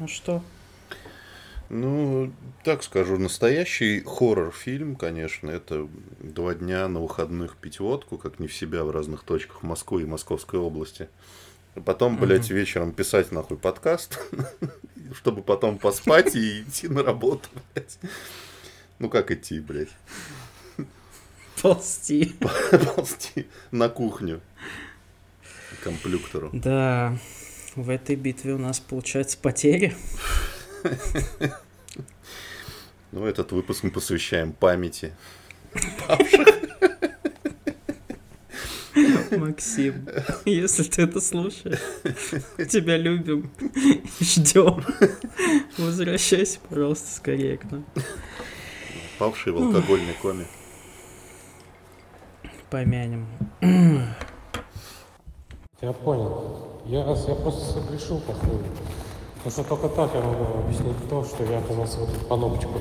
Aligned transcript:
Ну 0.00 0.06
что? 0.06 0.42
Ну, 1.70 2.32
так 2.64 2.82
скажу, 2.82 3.18
настоящий 3.18 4.00
хоррор-фильм, 4.00 4.96
конечно, 4.96 5.50
это 5.50 5.86
два 6.18 6.54
дня 6.54 6.88
на 6.88 7.00
выходных 7.00 7.56
пить 7.56 7.78
водку, 7.78 8.16
как 8.16 8.38
не 8.38 8.46
в 8.46 8.54
себя 8.54 8.84
в 8.84 8.90
разных 8.90 9.22
точках 9.22 9.62
Москвы 9.62 10.02
и 10.02 10.06
Московской 10.06 10.58
области. 10.58 11.08
А 11.74 11.80
потом, 11.80 12.16
блядь, 12.16 12.46
угу. 12.46 12.54
вечером 12.54 12.92
писать 12.92 13.32
нахуй 13.32 13.58
подкаст, 13.58 14.18
чтобы 15.14 15.42
потом 15.42 15.78
поспать 15.78 16.34
и 16.36 16.62
идти 16.62 16.88
на 16.88 17.02
работу, 17.02 17.48
блядь. 17.74 17.98
Ну 18.98 19.10
как 19.10 19.30
идти, 19.30 19.60
блядь? 19.60 19.94
Ползти. 21.60 22.34
Ползти 22.96 23.46
на 23.70 23.88
кухню. 23.88 24.40
Комплюктору. 25.82 26.50
Да, 26.52 27.16
в 27.82 27.90
этой 27.90 28.16
битве 28.16 28.54
у 28.54 28.58
нас 28.58 28.80
получается 28.80 29.38
потери. 29.38 29.94
Ну, 33.10 33.24
этот 33.24 33.52
выпуск 33.52 33.84
мы 33.84 33.90
посвящаем 33.90 34.52
памяти 34.52 35.12
Максим, 39.36 40.08
если 40.44 40.82
ты 40.82 41.02
это 41.02 41.20
слушаешь, 41.20 41.78
тебя 42.70 42.96
любим, 42.96 43.50
ждем. 44.20 44.84
Возвращайся, 45.76 46.58
пожалуйста, 46.68 47.14
скорее 47.14 47.58
к 47.58 47.64
нам. 47.70 47.84
Павший 49.18 49.52
в 49.52 49.56
алкогольной 49.56 50.14
коме. 50.20 50.46
Помянем. 52.70 53.26
Я 55.80 55.92
понял. 55.92 56.80
Я, 56.86 57.00
я 57.00 57.34
просто 57.36 57.74
согрешил, 57.74 58.18
походу. 58.20 58.64
Потому 59.36 59.50
что 59.52 59.64
только 59.64 59.88
так 59.88 60.12
я 60.12 60.20
могу 60.20 60.58
объяснить 60.58 61.08
то, 61.08 61.24
что 61.24 61.44
я 61.44 61.58
оказался 61.58 62.00
вот 62.00 62.28
по 62.28 62.36
ногочку. 62.36 62.72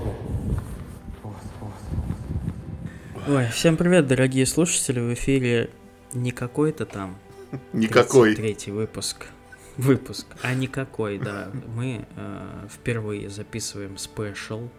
Вот, 1.21 1.36
вот. 1.62 3.27
Ой, 3.27 3.48
всем 3.49 3.77
привет, 3.77 4.08
дорогие 4.08 4.48
слушатели. 4.48 4.99
В 4.99 5.13
эфире 5.13 5.70
не 6.13 6.32
какой-то 6.32 6.88
там 6.88 7.18
Никакой. 7.74 8.36
Третий 8.36 8.71
выпуск. 8.71 9.27
Выпуск, 9.77 10.26
а 10.41 10.55
никакой, 10.55 11.20
да. 11.20 11.52
Мы 11.76 12.08
э, 12.16 12.68
впервые 12.68 13.30
записываем 13.30 13.99
спешл 13.99 14.70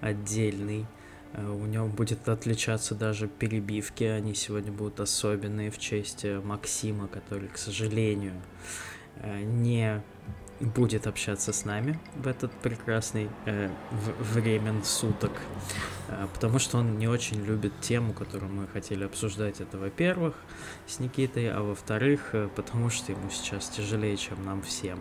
отдельный. 0.00 0.84
Э, 1.38 1.48
у 1.48 1.66
него 1.66 1.86
будет 1.86 2.28
отличаться 2.28 2.94
даже 2.94 3.28
перебивки. 3.28 4.04
Они 4.04 4.34
сегодня 4.34 4.72
будут 4.72 5.00
особенные 5.00 5.70
в 5.70 5.78
честь 5.78 6.24
Максима, 6.24 7.08
который, 7.08 7.48
к 7.48 7.58
сожалению, 7.58 8.34
э, 9.16 9.42
не 9.42 10.02
будет 10.60 11.06
общаться 11.06 11.52
с 11.52 11.64
нами 11.64 11.98
в 12.16 12.26
этот 12.26 12.52
прекрасный 12.52 13.28
э, 13.46 13.70
времен 14.18 14.82
суток, 14.82 15.32
э, 16.08 16.26
потому 16.34 16.58
что 16.58 16.78
он 16.78 16.98
не 16.98 17.06
очень 17.06 17.44
любит 17.44 17.72
тему, 17.80 18.12
которую 18.12 18.52
мы 18.52 18.66
хотели 18.66 19.04
обсуждать. 19.04 19.60
Это, 19.60 19.78
во-первых, 19.78 20.34
с 20.86 20.98
Никитой, 20.98 21.50
а 21.50 21.62
во-вторых, 21.62 22.30
э, 22.32 22.48
потому 22.54 22.90
что 22.90 23.12
ему 23.12 23.30
сейчас 23.30 23.68
тяжелее, 23.68 24.16
чем 24.16 24.44
нам 24.44 24.62
всем. 24.62 24.98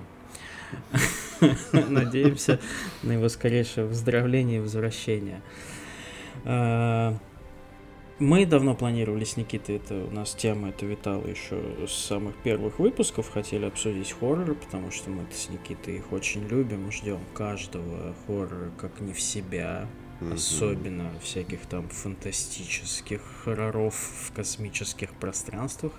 Надеемся 1.71 2.59
на 3.01 3.13
его 3.13 3.29
скорейшее 3.29 3.87
выздоровление 3.87 4.57
и 4.57 4.61
возвращение. 4.61 5.41
Э, 6.47 7.13
мы 8.19 8.45
давно 8.47 8.73
планировали 8.73 9.25
с 9.25 9.37
Никитой, 9.37 9.75
это 9.75 9.93
у 9.93 10.11
нас 10.11 10.33
тема 10.33 10.69
это 10.69 10.85
витала 10.87 11.27
еще 11.27 11.61
с 11.87 11.91
самых 11.91 12.35
первых 12.37 12.79
выпусков, 12.79 13.29
хотели 13.29 13.65
обсудить 13.65 14.11
хорроры, 14.11 14.55
потому 14.55 14.89
что 14.89 15.11
мы 15.11 15.23
с 15.31 15.49
Никитой 15.49 15.97
их 15.97 16.11
очень 16.11 16.47
любим, 16.47 16.91
ждем 16.91 17.19
каждого 17.35 18.15
хоррора 18.25 18.71
как 18.79 19.01
не 19.01 19.13
в 19.13 19.21
себя, 19.21 19.87
mm-hmm. 20.19 20.33
особенно 20.33 21.11
всяких 21.21 21.59
там 21.67 21.89
фантастических 21.89 23.21
хорроров 23.43 23.93
в 23.93 24.33
космических 24.33 25.11
пространствах. 25.11 25.91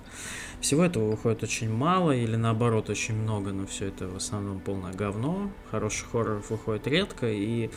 Всего 0.61 0.84
этого 0.84 1.11
выходит 1.11 1.44
очень 1.44 1.71
мало 1.71 2.11
или 2.11 2.34
наоборот 2.34 2.91
очень 2.91 3.15
много, 3.15 3.53
но 3.53 3.65
все 3.67 3.87
это 3.87 4.09
в 4.09 4.17
основном 4.17 4.59
полное 4.59 4.93
говно. 4.93 5.53
Хороших 5.71 6.11
хорроров 6.11 6.50
выходит 6.50 6.87
редко, 6.89 7.31
и 7.31 7.71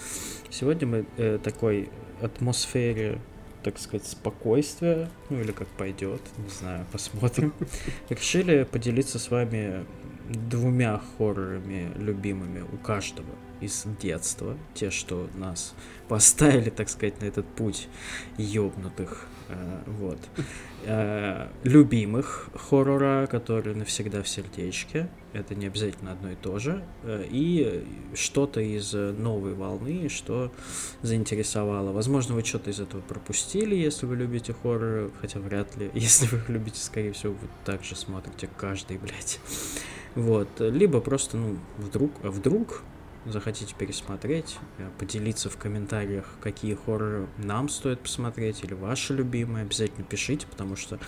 сегодня 0.49 0.87
мы 0.87 1.05
э, 1.17 1.37
такой 1.37 1.91
атмосфере 2.21 3.19
так 3.63 3.77
сказать, 3.77 4.07
спокойствия, 4.07 5.07
ну 5.29 5.39
или 5.39 5.51
как 5.51 5.67
пойдет, 5.67 6.21
не 6.37 6.49
знаю, 6.49 6.85
посмотрим. 6.91 7.53
Решили 8.09 8.63
поделиться 8.63 9.19
с 9.19 9.29
вами 9.29 9.85
двумя 10.29 10.99
хоррорами 11.17 11.91
любимыми 11.97 12.61
у 12.61 12.77
каждого 12.77 13.29
из 13.61 13.85
детства. 14.01 14.57
Те, 14.73 14.89
что 14.89 15.29
нас 15.35 15.73
поставили, 16.07 16.69
так 16.69 16.89
сказать, 16.89 17.21
на 17.21 17.25
этот 17.25 17.45
путь 17.47 17.87
ёбнутых. 18.37 19.27
Э, 19.51 19.81
вот. 19.87 20.19
Э, 20.85 21.47
любимых 21.63 22.49
хоррора, 22.55 23.27
которые 23.27 23.75
навсегда 23.75 24.23
в 24.23 24.27
сердечке. 24.27 25.09
Это 25.33 25.55
не 25.55 25.67
обязательно 25.67 26.11
одно 26.11 26.31
и 26.31 26.35
то 26.35 26.59
же. 26.59 26.83
Э, 27.03 27.25
и 27.29 27.85
что-то 28.13 28.61
из 28.61 28.93
новой 28.93 29.53
волны, 29.53 30.09
что 30.09 30.51
заинтересовало. 31.01 31.91
Возможно, 31.91 32.35
вы 32.35 32.43
что-то 32.43 32.71
из 32.71 32.79
этого 32.79 33.01
пропустили, 33.01 33.75
если 33.75 34.05
вы 34.05 34.15
любите 34.15 34.53
хорроры, 34.53 35.11
хотя 35.21 35.39
вряд 35.39 35.75
ли. 35.77 35.91
Если 35.93 36.25
вы 36.27 36.37
их 36.37 36.49
любите, 36.49 36.79
скорее 36.79 37.11
всего, 37.11 37.33
вы 37.33 37.47
также 37.65 37.95
смотрите 37.95 38.49
каждый, 38.57 38.97
блядь. 38.97 39.39
Вот. 40.15 40.49
Либо 40.59 40.99
просто, 40.99 41.37
ну, 41.37 41.57
вдруг, 41.77 42.11
а 42.23 42.31
вдруг 42.31 42.83
захотите 43.25 43.75
пересмотреть, 43.77 44.57
э, 44.77 44.89
поделиться 44.97 45.49
в 45.49 45.57
комментариях, 45.57 46.25
какие 46.41 46.75
хорроры 46.75 47.27
нам 47.37 47.69
стоит 47.69 48.01
посмотреть 48.01 48.63
или 48.63 48.73
ваши 48.73 49.13
любимые, 49.13 49.63
обязательно 49.63 50.03
пишите, 50.03 50.47
потому 50.47 50.75
что, 50.75 50.99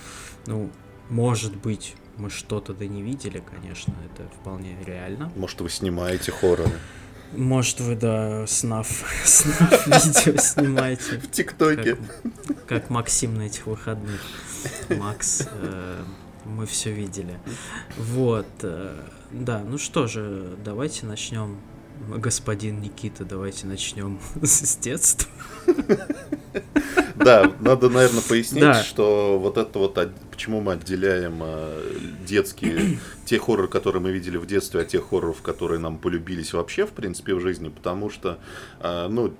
ну, 0.45 0.69
может 1.09 1.55
быть, 1.55 1.95
мы 2.17 2.29
что-то 2.29 2.73
да 2.73 2.85
не 2.85 3.01
видели, 3.01 3.43
конечно, 3.51 3.93
это 4.05 4.27
вполне 4.39 4.77
реально. 4.85 5.31
Может, 5.35 5.61
вы 5.61 5.69
снимаете 5.69 6.31
хорроры? 6.31 6.71
Может, 7.35 7.79
вы, 7.79 7.95
да, 7.95 8.45
снав, 8.45 8.87
снав 9.25 9.87
видео 9.87 10.37
снимаете. 10.37 11.17
В 11.17 11.31
ТикТоке. 11.31 11.95
Как, 11.95 12.65
как 12.67 12.89
Максим 12.89 13.35
на 13.35 13.43
этих 13.43 13.65
выходных. 13.65 14.21
Макс, 14.89 15.47
э, 15.51 16.03
мы 16.45 16.67
все 16.67 16.91
видели. 16.91 17.39
Вот. 17.97 18.47
Э, 18.61 18.99
да, 19.31 19.63
ну 19.67 19.79
что 19.79 20.05
же, 20.05 20.55
давайте 20.63 21.07
начнем 21.07 21.57
господин 22.09 22.81
Никита, 22.81 23.25
давайте 23.25 23.67
начнем 23.67 24.19
с 24.41 24.77
детства. 24.77 25.29
Да, 27.15 27.51
надо, 27.59 27.89
наверное, 27.89 28.21
пояснить, 28.21 28.63
да. 28.63 28.83
что 28.83 29.39
вот 29.39 29.57
это 29.57 29.79
вот, 29.79 29.97
почему 30.31 30.61
мы 30.61 30.73
отделяем 30.73 31.39
э, 31.41 31.81
детские, 32.27 32.99
те 33.25 33.39
хорроры, 33.39 33.67
которые 33.67 34.01
мы 34.01 34.11
видели 34.11 34.37
в 34.37 34.45
детстве, 34.45 34.81
от 34.81 34.89
тех 34.89 35.07
хорроров, 35.09 35.41
которые 35.41 35.79
нам 35.79 35.99
полюбились 35.99 36.53
вообще, 36.53 36.85
в 36.85 36.91
принципе, 36.91 37.35
в 37.35 37.39
жизни, 37.39 37.69
потому 37.69 38.09
что, 38.09 38.39
э, 38.79 39.07
ну, 39.09 39.33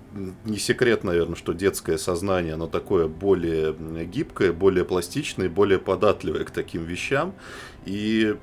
не 0.46 0.60
секрет, 0.60 1.04
наверное, 1.04 1.36
что 1.36 1.54
детское 1.54 1.98
сознание, 1.98 2.54
оно 2.54 2.68
такое 2.68 3.08
более 3.08 3.76
гибкое, 4.06 4.54
более 4.54 4.86
пластичное, 4.86 5.50
более 5.50 5.80
податливое 5.80 6.46
к 6.46 6.52
таким 6.52 6.84
вещам, 6.86 7.34
и 7.86 8.38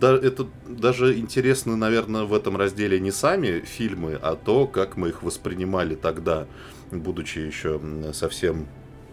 да, 0.00 0.14
это 0.14 0.46
даже 0.66 1.18
интересно, 1.18 1.76
наверное, 1.76 2.24
в 2.24 2.34
этом 2.34 2.56
разделе 2.56 3.00
не 3.00 3.10
сами 3.10 3.60
фильмы, 3.60 4.18
а 4.20 4.36
то, 4.36 4.66
как 4.66 4.96
мы 4.96 5.08
их 5.08 5.22
воспринимали 5.22 5.94
тогда, 5.94 6.46
будучи 6.90 7.38
еще 7.38 7.80
совсем 8.12 8.66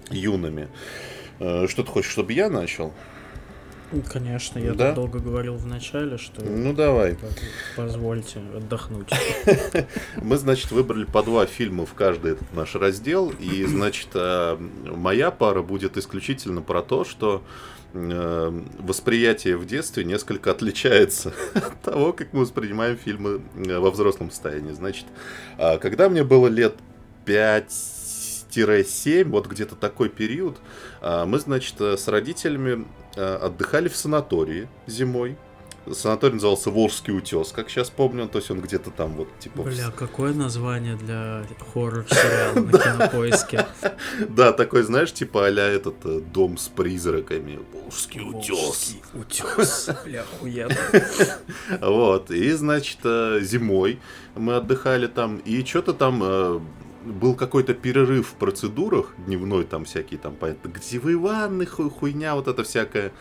юными. 0.10 0.68
Э, 1.40 1.68
что 1.68 1.84
ты 1.84 1.90
хочешь, 1.92 2.12
чтобы 2.12 2.34
я 2.34 2.50
начал? 2.50 2.94
Конечно, 4.12 4.60
я 4.60 4.74
да? 4.74 4.94
долго 4.94 5.20
говорил 5.20 5.56
в 5.56 5.68
начале, 5.68 6.18
что... 6.18 6.44
Ну, 6.44 6.74
давай. 6.74 7.18
Позвольте 7.76 8.40
отдохнуть. 8.56 9.08
Мы, 10.22 10.38
значит, 10.38 10.72
выбрали 10.72 11.06
по 11.06 11.22
два 11.24 11.46
фильма 11.46 11.86
в 11.86 11.94
каждый 11.94 12.34
этот 12.34 12.52
наш 12.54 12.76
раздел, 12.76 13.32
и, 13.40 13.64
значит, 13.66 14.10
э, 14.16 14.58
моя 14.58 15.32
пара 15.32 15.62
будет 15.62 15.98
исключительно 15.98 16.62
про 16.62 16.82
то, 16.82 17.06
что 17.06 17.44
восприятие 17.96 19.58
в 19.58 19.66
детстве 19.66 20.04
несколько 20.04 20.52
отличается 20.52 21.34
от 21.54 21.82
того, 21.82 22.14
как 22.14 22.34
мы 22.34 22.42
воспринимаем 22.42 22.98
фильмы 22.98 23.42
э, 23.56 23.80
во 23.80 23.90
взрослом 23.90 24.30
состоянии. 24.32 24.74
Значит, 24.74 25.06
а, 25.58 25.78
когда 25.78 26.10
мне 26.10 26.24
было 26.24 26.48
лет 26.48 26.76
5-7, 27.26 29.24
вот 29.26 29.48
где-то 29.48 29.76
такой 29.76 30.10
период, 30.10 30.58
а, 31.02 31.26
мы, 31.26 31.40
значит, 31.40 31.80
э, 31.80 31.98
с 31.98 32.08
родителями 32.08 32.86
отдыхали 33.16 33.88
в 33.88 33.96
санатории 33.96 34.68
зимой. 34.88 35.38
Санаторий 35.94 36.36
назывался 36.36 36.70
Волжский 36.70 37.16
утес, 37.16 37.52
как 37.52 37.70
сейчас 37.70 37.90
помню. 37.90 38.28
То 38.28 38.40
есть 38.40 38.50
он 38.52 38.62
где-то 38.62 38.92
там 38.92 39.14
вот 39.14 39.28
типа... 39.40 39.64
Бля, 39.64 39.92
какое 39.92 40.34
название 40.34 40.96
для 40.96 41.46
хоррор-сериала 41.74 42.60
на 42.60 42.72
кинопоиске. 42.72 43.66
Да, 44.30 44.52
такой, 44.52 44.84
знаешь, 44.84 45.14
типа 45.14 45.46
а 45.46 45.50
этот 45.50 46.06
э, 46.06 46.20
дом 46.20 46.58
с 46.58 46.68
призраками. 46.68 47.60
Волжский 47.74 48.22
утес. 48.22 48.96
утес. 49.14 49.90
Бля, 50.06 50.22
охуенно. 50.22 50.76
Вот. 51.82 52.32
И, 52.32 52.52
значит, 52.52 53.00
э, 53.04 53.40
зимой 53.42 54.00
мы 54.36 54.56
отдыхали 54.56 55.08
там. 55.08 55.38
И 55.38 55.64
что-то 55.64 55.94
там 55.94 56.22
э, 56.24 56.60
был 57.06 57.36
какой-то 57.36 57.74
перерыв 57.74 58.30
в 58.30 58.34
процедурах 58.34 59.14
дневной, 59.18 59.64
там 59.64 59.86
всякие 59.86 60.20
там, 60.20 60.36
грязевые 60.64 61.18
ванны, 61.18 61.66
ху 61.66 61.90
хуйня, 61.90 62.36
вот 62.36 62.48
это 62.48 62.64
всякая. 62.64 63.12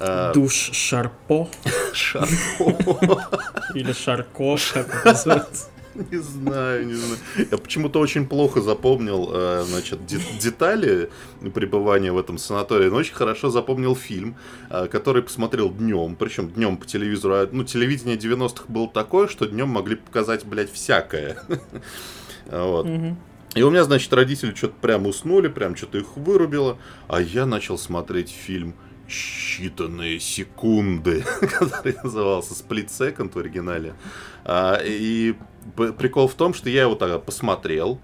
Э... 0.00 0.32
Душ 0.32 0.70
Шарпо. 0.72 1.48
Шарпо. 1.92 3.22
Или 3.74 3.92
Шарко, 3.92 4.56
как 4.72 5.04
называется. 5.04 5.68
Не 5.94 6.18
знаю, 6.18 6.86
не 6.86 6.94
знаю. 6.94 7.18
Я 7.50 7.56
почему-то 7.56 8.00
очень 8.00 8.26
плохо 8.26 8.60
запомнил, 8.60 9.30
э, 9.32 9.64
значит, 9.64 10.04
детали 10.06 11.10
пребывания 11.54 12.10
в 12.10 12.18
этом 12.18 12.36
санатории, 12.36 12.88
но 12.88 12.96
очень 12.96 13.14
хорошо 13.14 13.48
запомнил 13.50 13.94
фильм, 13.94 14.36
э, 14.70 14.88
который 14.88 15.22
посмотрел 15.22 15.70
днем, 15.70 16.16
причем 16.16 16.48
днем 16.50 16.78
по 16.78 16.86
телевизору. 16.86 17.34
А, 17.34 17.48
ну, 17.50 17.62
телевидение 17.62 18.16
90-х 18.16 18.64
было 18.68 18.88
такое, 18.88 19.28
что 19.28 19.46
днем 19.46 19.68
могли 19.68 19.94
показать, 19.94 20.44
блядь, 20.44 20.72
всякое. 20.72 21.38
Вот. 22.50 22.86
И 23.54 23.62
у 23.62 23.70
меня, 23.70 23.84
значит, 23.84 24.12
родители 24.12 24.52
что-то 24.54 24.74
прям 24.80 25.06
уснули, 25.06 25.48
прям 25.48 25.76
что-то 25.76 25.98
их 25.98 26.16
вырубило, 26.16 26.76
а 27.06 27.20
я 27.20 27.46
начал 27.46 27.78
смотреть 27.78 28.30
фильм 28.30 28.74
считанные 29.08 30.18
секунды, 30.18 31.24
который 31.40 31.96
назывался 32.02 32.54
Split 32.54 32.88
Second 32.88 33.32
в 33.32 33.38
оригинале. 33.38 33.94
А, 34.44 34.80
и 34.82 35.34
прикол 35.76 36.26
в 36.26 36.34
том, 36.34 36.52
что 36.52 36.68
я 36.68 36.82
его 36.82 36.96
тогда 36.96 37.18
посмотрел, 37.18 38.00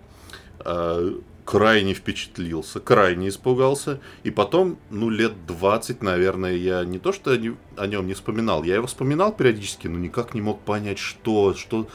а, 0.60 1.20
крайне 1.44 1.94
впечатлился, 1.94 2.78
крайне 2.78 3.28
испугался. 3.28 3.98
И 4.22 4.30
потом, 4.30 4.78
ну, 4.90 5.10
лет 5.10 5.46
20, 5.46 6.00
наверное, 6.00 6.54
я 6.54 6.84
не 6.84 7.00
то 7.00 7.12
что 7.12 7.32
о 7.32 7.86
нем 7.86 8.06
не 8.06 8.14
вспоминал, 8.14 8.62
я 8.62 8.76
его 8.76 8.86
вспоминал 8.86 9.32
периодически, 9.32 9.88
но 9.88 9.98
никак 9.98 10.34
не 10.34 10.42
мог 10.42 10.60
понять, 10.60 10.98
что, 10.98 11.54
что, 11.54 11.88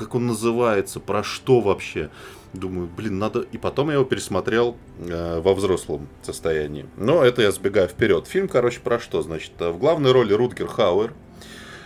как 0.00 0.14
он 0.14 0.26
называется, 0.26 0.98
про 0.98 1.22
что 1.22 1.60
вообще. 1.60 2.10
Думаю, 2.54 2.88
блин, 2.88 3.18
надо... 3.18 3.40
И 3.52 3.58
потом 3.58 3.88
я 3.88 3.94
его 3.94 4.04
пересмотрел 4.04 4.76
э, 4.98 5.40
во 5.40 5.54
взрослом 5.54 6.08
состоянии. 6.22 6.86
Но 6.96 7.22
это 7.22 7.42
я 7.42 7.52
сбегаю 7.52 7.86
вперед. 7.86 8.26
Фильм, 8.26 8.48
короче, 8.48 8.80
про 8.80 8.98
что? 8.98 9.22
Значит, 9.22 9.52
в 9.58 9.78
главной 9.78 10.12
роли 10.12 10.32
Рутгер 10.32 10.66
Хауэр. 10.66 11.12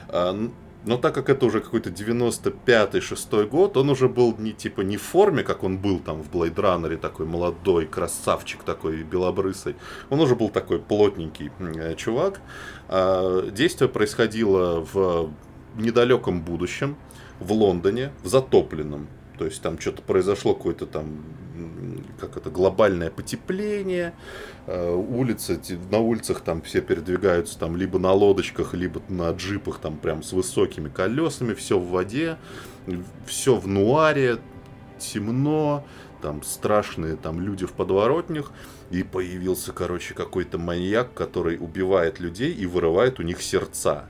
Э, 0.09 0.49
но 0.85 0.97
так 0.97 1.15
как 1.15 1.29
это 1.29 1.47
уже 1.47 1.61
какой-то 1.61 1.91
95-6 1.91 3.49
год, 3.49 3.77
он 3.77 3.91
уже 3.91 4.09
был 4.09 4.37
не 4.39 4.53
типа 4.53 4.83
не 4.83 4.97
в 4.97 5.03
форме, 5.03 5.43
как 5.43 5.65
он 5.65 5.79
был 5.79 5.99
там 5.99 6.23
в 6.23 6.31
Blade 6.31 6.55
Runner, 6.55 6.97
такой 6.99 7.27
молодой 7.27 7.87
красавчик 7.87 8.63
такой 8.63 9.03
белобрысый. 9.03 9.77
Он 10.09 10.21
уже 10.21 10.37
был 10.37 10.51
такой 10.51 10.79
плотненький 10.79 11.51
э, 11.59 11.95
чувак. 11.97 12.41
Э, 12.89 13.49
действие 13.51 13.89
происходило 13.89 14.87
в 14.93 15.31
недалеком 15.77 16.43
будущем 16.43 16.97
в 17.45 17.53
Лондоне, 17.53 18.11
в 18.23 18.29
затопленном. 18.29 19.07
То 19.39 19.45
есть 19.45 19.61
там 19.63 19.79
что-то 19.79 20.03
произошло, 20.03 20.55
какое-то 20.55 20.87
там, 20.87 21.07
как 22.21 22.37
это, 22.37 22.51
глобальное 22.51 23.11
потепление. 23.11 24.15
Э, 24.67 24.95
улицы, 24.95 25.61
на 25.91 25.99
улицах 25.99 26.41
там 26.41 26.63
все 26.63 26.81
передвигаются 26.81 27.59
там 27.59 27.77
либо 27.77 27.99
на 27.99 28.13
лодочках, 28.13 28.75
либо 28.75 29.03
на 29.09 29.31
джипах 29.33 29.79
там 29.79 29.97
прям 29.97 30.23
с 30.23 30.33
высокими 30.33 30.89
колесами, 30.89 31.55
все 31.55 31.79
в 31.79 31.89
воде, 31.89 32.39
все 33.27 33.57
в 33.57 33.67
нуаре, 33.67 34.39
темно, 34.99 35.85
там 36.23 36.43
страшные 36.43 37.17
там 37.17 37.41
люди 37.41 37.67
в 37.67 37.73
подворотнях. 37.73 38.53
И 38.91 39.03
появился, 39.03 39.73
короче, 39.73 40.15
какой-то 40.15 40.59
маньяк, 40.59 41.13
который 41.13 41.57
убивает 41.59 42.21
людей 42.21 42.53
и 42.53 42.67
вырывает 42.67 43.19
у 43.19 43.23
них 43.23 43.43
сердца. 43.43 44.07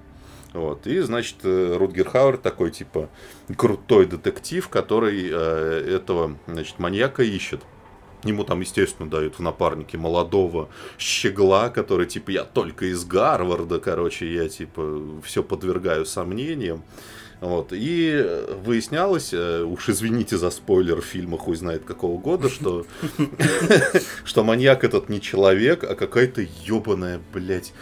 Вот. 0.54 0.86
И, 0.86 1.00
значит, 1.00 1.38
э, 1.42 1.76
Рутгер 1.76 2.08
Хауэр 2.08 2.36
такой, 2.38 2.70
типа, 2.70 3.10
крутой 3.56 4.06
детектив, 4.06 4.66
который 4.68 5.28
э, 5.28 5.96
этого, 5.96 6.38
значит, 6.46 6.78
маньяка 6.78 7.24
ищет. 7.24 7.60
Ему 8.22 8.44
там, 8.44 8.60
естественно, 8.60 9.10
дают 9.10 9.34
в 9.34 9.42
напарнике 9.42 9.98
молодого 9.98 10.70
щегла, 10.96 11.70
который, 11.70 12.06
типа, 12.06 12.30
я 12.30 12.44
только 12.44 12.86
из 12.86 13.04
Гарварда, 13.04 13.80
короче, 13.80 14.32
я, 14.32 14.48
типа, 14.48 15.20
все 15.24 15.42
подвергаю 15.42 16.06
сомнениям. 16.06 16.84
Вот. 17.40 17.72
И 17.72 18.24
выяснялось, 18.64 19.34
э, 19.34 19.62
уж 19.64 19.88
извините 19.88 20.38
за 20.38 20.50
спойлер 20.50 21.00
фильма 21.00 21.36
хуй 21.36 21.56
знает 21.56 21.84
какого 21.84 22.18
года, 22.18 22.48
что, 22.48 22.86
что 24.24 24.44
маньяк 24.44 24.84
этот 24.84 25.08
не 25.08 25.20
человек, 25.20 25.84
а 25.84 25.94
какая-то 25.94 26.46
ебаная, 26.64 27.20
блядь, 27.32 27.74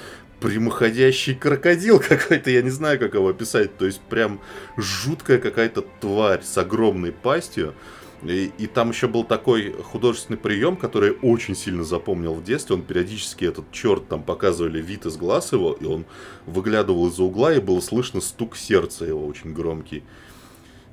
прямоходящий 0.42 1.34
крокодил 1.34 2.00
какой-то, 2.08 2.50
я 2.50 2.62
не 2.62 2.70
знаю, 2.70 2.98
как 2.98 3.14
его 3.14 3.28
описать. 3.28 3.76
То 3.76 3.86
есть 3.86 4.00
прям 4.00 4.40
жуткая 4.76 5.38
какая-то 5.38 5.84
тварь 6.00 6.42
с 6.42 6.58
огромной 6.58 7.12
пастью. 7.12 7.74
И, 8.22 8.52
и 8.56 8.66
там 8.68 8.90
еще 8.90 9.08
был 9.08 9.24
такой 9.24 9.72
художественный 9.72 10.38
прием, 10.38 10.76
который 10.76 11.10
я 11.10 11.28
очень 11.28 11.56
сильно 11.56 11.82
запомнил 11.82 12.34
в 12.34 12.44
детстве. 12.44 12.76
Он 12.76 12.82
периодически 12.82 13.44
этот 13.44 13.72
черт 13.72 14.06
там 14.08 14.22
показывали 14.22 14.80
вид 14.80 15.06
из 15.06 15.16
глаз 15.16 15.52
его, 15.52 15.72
и 15.72 15.84
он 15.84 16.04
выглядывал 16.46 17.08
из-за 17.08 17.24
угла, 17.24 17.52
и 17.52 17.60
было 17.60 17.80
слышно 17.80 18.20
стук 18.20 18.56
сердца 18.56 19.04
его 19.04 19.26
очень 19.26 19.52
громкий. 19.52 20.04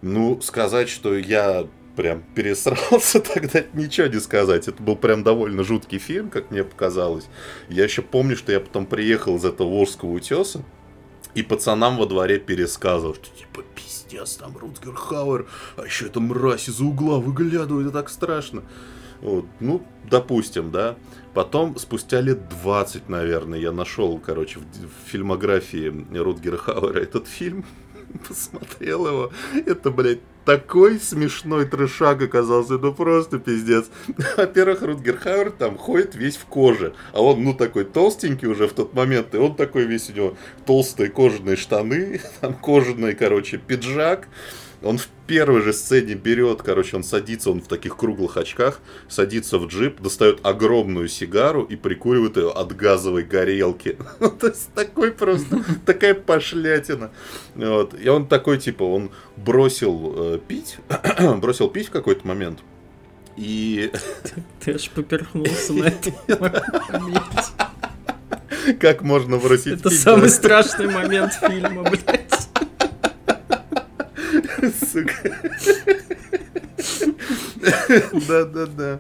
Ну, 0.01 0.41
сказать, 0.41 0.89
что 0.89 1.15
я 1.15 1.67
прям 1.99 2.23
пересрался 2.33 3.19
тогда, 3.33 3.65
ничего 3.73 4.07
не 4.07 4.21
сказать. 4.21 4.69
Это 4.69 4.81
был 4.81 4.95
прям 4.95 5.21
довольно 5.21 5.65
жуткий 5.65 5.99
фильм, 5.99 6.29
как 6.29 6.49
мне 6.49 6.63
показалось. 6.63 7.27
Я 7.67 7.83
еще 7.83 8.01
помню, 8.01 8.37
что 8.37 8.53
я 8.53 8.61
потом 8.61 8.85
приехал 8.85 9.35
из 9.35 9.43
этого 9.43 9.67
Волжского 9.67 10.11
утеса, 10.11 10.63
и 11.35 11.43
пацанам 11.43 11.97
во 11.97 12.05
дворе 12.05 12.39
пересказывал, 12.39 13.15
что 13.15 13.25
типа 13.37 13.63
пиздец, 13.75 14.35
там 14.35 14.55
Рутгер 14.57 14.93
Хауэр, 14.93 15.47
а 15.75 15.83
еще 15.83 16.05
эта 16.05 16.21
мразь 16.21 16.69
из-за 16.69 16.85
угла 16.85 17.19
выглядывает, 17.19 17.87
это 17.87 17.97
так 17.97 18.09
страшно. 18.09 18.63
Вот, 19.19 19.45
ну, 19.59 19.85
допустим, 20.09 20.71
да. 20.71 20.95
Потом, 21.33 21.77
спустя 21.77 22.21
лет 22.21 22.47
20, 22.63 23.09
наверное, 23.09 23.59
я 23.59 23.73
нашел, 23.73 24.17
короче, 24.19 24.59
в, 24.59 24.63
в 24.63 25.09
фильмографии 25.09 25.93
Рутгера 26.17 26.55
Хауэра 26.55 27.01
этот 27.01 27.27
фильм. 27.27 27.65
посмотрел 28.27 29.07
его. 29.07 29.31
Это, 29.65 29.91
блядь, 29.91 30.19
такой 30.45 30.99
смешной 30.99 31.65
трешак 31.65 32.21
оказался, 32.21 32.77
ну 32.77 32.93
просто 32.93 33.39
пиздец. 33.39 33.85
Во-первых, 34.37 34.81
Рутгер 34.81 35.17
Хауэр 35.17 35.51
там 35.51 35.77
ходит 35.77 36.15
весь 36.15 36.37
в 36.37 36.45
коже, 36.45 36.93
а 37.13 37.21
он, 37.21 37.43
ну, 37.43 37.53
такой 37.53 37.85
толстенький 37.85 38.47
уже 38.47 38.67
в 38.67 38.73
тот 38.73 38.93
момент, 38.93 39.35
и 39.35 39.37
он 39.37 39.55
такой 39.55 39.85
весь 39.85 40.09
у 40.09 40.13
него 40.13 40.37
толстые 40.65 41.09
кожаные 41.09 41.55
штаны, 41.55 42.21
там 42.41 42.53
кожаный, 42.53 43.15
короче, 43.15 43.57
пиджак, 43.57 44.27
он 44.81 44.97
в 44.97 45.07
первой 45.27 45.61
же 45.61 45.73
сцене 45.73 46.13
берет, 46.15 46.61
короче, 46.61 46.95
он 46.95 47.03
садится, 47.03 47.51
он 47.51 47.61
в 47.61 47.67
таких 47.67 47.97
круглых 47.97 48.37
очках, 48.37 48.79
садится 49.07 49.57
в 49.57 49.67
джип, 49.67 49.99
достает 50.01 50.39
огромную 50.43 51.07
сигару 51.07 51.63
и 51.63 51.75
прикуривает 51.75 52.37
ее 52.37 52.51
от 52.51 52.75
газовой 52.75 53.23
горелки. 53.23 53.97
То 54.39 54.47
есть 54.47 54.73
такой 54.73 55.11
просто, 55.11 55.63
такая 55.85 56.13
пошлятина. 56.13 57.11
Вот. 57.55 57.93
И 57.99 58.07
он 58.07 58.27
такой, 58.27 58.57
типа, 58.57 58.83
он 58.83 59.11
бросил 59.35 60.13
э, 60.15 60.39
пить, 60.47 60.77
бросил 61.37 61.69
пить 61.69 61.87
в 61.87 61.91
какой-то 61.91 62.25
момент. 62.25 62.59
И... 63.35 63.91
Ты 64.59 64.73
аж 64.73 64.89
поперхнулся 64.89 65.73
на 65.73 65.85
этом 65.85 66.13
Как 68.79 69.01
можно 69.01 69.37
бросить 69.37 69.79
Это 69.79 69.89
самый 69.89 70.29
страшный 70.29 70.87
момент 70.87 71.33
фильма, 71.33 71.83
блядь. 71.83 72.48
Сука. 74.61 75.37
Да-да-да. 78.27 78.99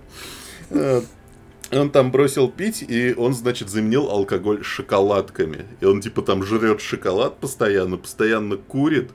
Он 1.71 1.91
там 1.91 2.11
бросил 2.11 2.49
пить, 2.49 2.83
и 2.87 3.13
он, 3.15 3.33
значит, 3.33 3.69
заменил 3.69 4.09
алкоголь 4.09 4.63
шоколадками. 4.63 5.65
И 5.81 5.85
он, 5.85 6.01
типа, 6.01 6.23
там 6.23 6.43
жрет 6.43 6.81
шоколад 6.81 7.39
постоянно, 7.39 7.97
постоянно 7.97 8.57
курит. 8.57 9.11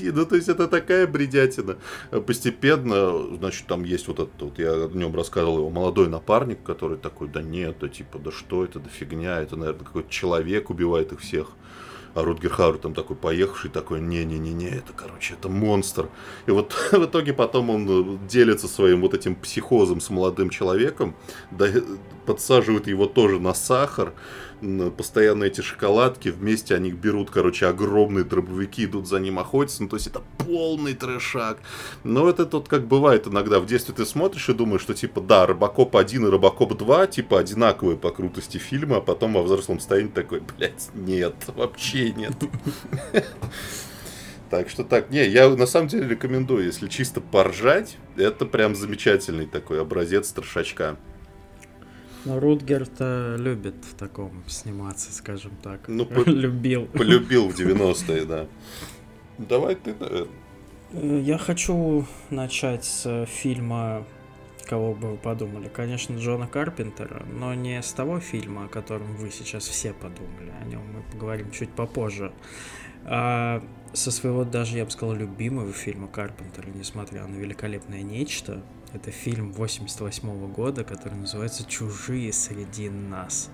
И, 0.00 0.10
ну, 0.10 0.26
то 0.26 0.34
есть, 0.34 0.48
это 0.48 0.66
такая 0.66 1.06
бредятина. 1.06 1.76
Постепенно, 2.26 3.36
значит, 3.36 3.68
там 3.68 3.84
есть 3.84 4.08
вот 4.08 4.18
этот, 4.18 4.42
вот 4.42 4.58
я 4.58 4.72
о 4.72 4.88
нем 4.88 5.14
рассказывал, 5.14 5.58
его 5.58 5.70
молодой 5.70 6.08
напарник, 6.08 6.62
который 6.64 6.96
такой, 6.98 7.28
да 7.28 7.40
нет, 7.40 7.76
да 7.80 7.88
типа, 7.88 8.18
да 8.18 8.32
что 8.32 8.64
это, 8.64 8.80
да 8.80 8.88
фигня, 8.88 9.40
это, 9.40 9.54
наверное, 9.54 9.84
какой-то 9.84 10.10
человек 10.10 10.70
убивает 10.70 11.12
их 11.12 11.20
всех. 11.20 11.50
А 12.14 12.22
Рутгер 12.22 12.50
Хауэр 12.50 12.78
там 12.78 12.94
такой 12.94 13.16
поехавший, 13.16 13.70
такой, 13.70 14.00
не-не-не-не, 14.00 14.68
это, 14.68 14.92
короче, 14.94 15.34
это 15.34 15.48
монстр. 15.48 16.08
И 16.46 16.50
вот 16.50 16.72
в 16.92 17.04
итоге 17.04 17.32
потом 17.32 17.70
он 17.70 17.86
э, 17.88 18.18
делится 18.28 18.68
своим 18.68 19.00
вот 19.00 19.14
этим 19.14 19.34
психозом 19.34 20.00
с 20.00 20.10
молодым 20.10 20.50
человеком, 20.50 21.16
да, 21.50 21.66
подсаживает 22.24 22.86
его 22.86 23.06
тоже 23.06 23.40
на 23.40 23.52
сахар, 23.52 24.12
постоянно 24.96 25.44
эти 25.44 25.60
шоколадки, 25.60 26.28
вместе 26.28 26.74
они 26.74 26.92
берут, 26.92 27.30
короче, 27.30 27.66
огромные 27.66 28.24
дробовики, 28.24 28.84
идут 28.84 29.08
за 29.08 29.20
ним 29.20 29.38
охотиться, 29.38 29.82
ну, 29.82 29.88
то 29.88 29.96
есть 29.96 30.06
это 30.06 30.22
полный 30.38 30.94
трешак. 30.94 31.58
Но 32.02 32.28
это 32.28 32.46
тут 32.46 32.68
как 32.68 32.86
бывает 32.86 33.26
иногда, 33.26 33.60
в 33.60 33.66
детстве 33.66 33.94
ты 33.94 34.04
смотришь 34.06 34.48
и 34.48 34.54
думаешь, 34.54 34.82
что 34.82 34.94
типа, 34.94 35.20
да, 35.20 35.46
Робокоп 35.46 35.96
1 35.96 36.26
и 36.26 36.30
Робокоп 36.30 36.76
2, 36.76 37.06
типа, 37.08 37.40
одинаковые 37.40 37.96
по 37.96 38.10
крутости 38.10 38.58
фильма, 38.58 38.96
а 38.96 39.00
потом 39.00 39.34
во 39.34 39.42
взрослом 39.42 39.78
состоянии 39.78 40.10
такой, 40.10 40.40
блядь, 40.40 40.90
нет, 40.94 41.34
вообще 41.54 42.12
нет. 42.12 42.34
Так 44.50 44.68
что 44.68 44.84
так, 44.84 45.10
не, 45.10 45.26
я 45.26 45.48
на 45.48 45.66
самом 45.66 45.88
деле 45.88 46.06
рекомендую, 46.06 46.64
если 46.66 46.86
чисто 46.86 47.20
поржать, 47.20 47.96
это 48.16 48.46
прям 48.46 48.76
замечательный 48.76 49.46
такой 49.46 49.80
образец 49.80 50.30
трешачка. 50.30 50.96
Но 52.24 52.40
Рутгер-то 52.40 53.36
любит 53.38 53.74
в 53.82 53.94
таком 53.94 54.44
сниматься, 54.46 55.12
скажем 55.12 55.52
так. 55.62 55.88
Ну, 55.88 56.06
по... 56.24 56.28
любил. 56.28 56.86
Полюбил 56.86 57.48
в 57.48 57.58
90-е, 57.58 58.24
да. 58.24 58.46
Давай 59.38 59.74
ты, 59.74 59.94
наверное. 59.94 60.28
Э, 60.92 61.20
я 61.20 61.38
хочу 61.38 62.06
начать 62.30 62.84
с 62.84 63.26
фильма, 63.26 64.06
кого 64.64 64.94
бы 64.94 65.12
вы 65.12 65.16
подумали. 65.16 65.68
Конечно, 65.68 66.16
Джона 66.16 66.46
Карпентера, 66.46 67.24
но 67.26 67.52
не 67.54 67.82
с 67.82 67.92
того 67.92 68.20
фильма, 68.20 68.66
о 68.66 68.68
котором 68.68 69.16
вы 69.16 69.30
сейчас 69.30 69.64
все 69.68 69.92
подумали. 69.92 70.52
О 70.62 70.64
нем 70.64 70.82
мы 70.94 71.02
поговорим 71.12 71.50
чуть 71.50 71.70
попозже. 71.70 72.32
А 73.04 73.62
со 73.92 74.10
своего 74.10 74.44
даже, 74.44 74.78
я 74.78 74.84
бы 74.84 74.90
сказал, 74.90 75.14
любимого 75.14 75.72
фильма 75.72 76.08
Карпентера, 76.08 76.68
несмотря 76.74 77.26
на 77.26 77.36
великолепное 77.36 78.02
нечто, 78.02 78.62
это 78.94 79.10
фильм 79.10 79.52
88 79.52 80.52
года, 80.52 80.84
который 80.84 81.14
называется 81.14 81.64
«Чужие 81.64 82.32
среди 82.32 82.88
нас». 82.88 83.50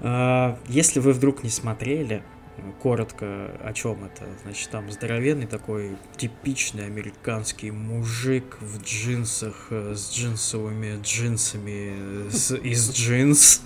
А, 0.00 0.58
если 0.68 1.00
вы 1.00 1.12
вдруг 1.12 1.44
не 1.44 1.50
смотрели, 1.50 2.22
коротко 2.82 3.50
о 3.64 3.72
чем 3.72 4.04
это. 4.04 4.26
Значит, 4.42 4.70
там 4.70 4.90
здоровенный 4.90 5.46
такой 5.46 5.96
типичный 6.16 6.86
американский 6.86 7.70
мужик 7.70 8.58
в 8.60 8.82
джинсах 8.82 9.66
э, 9.70 9.94
с 9.96 10.12
джинсовыми 10.12 11.00
джинсами 11.02 12.30
с, 12.30 12.54
из 12.54 12.92
джинс. 12.92 13.62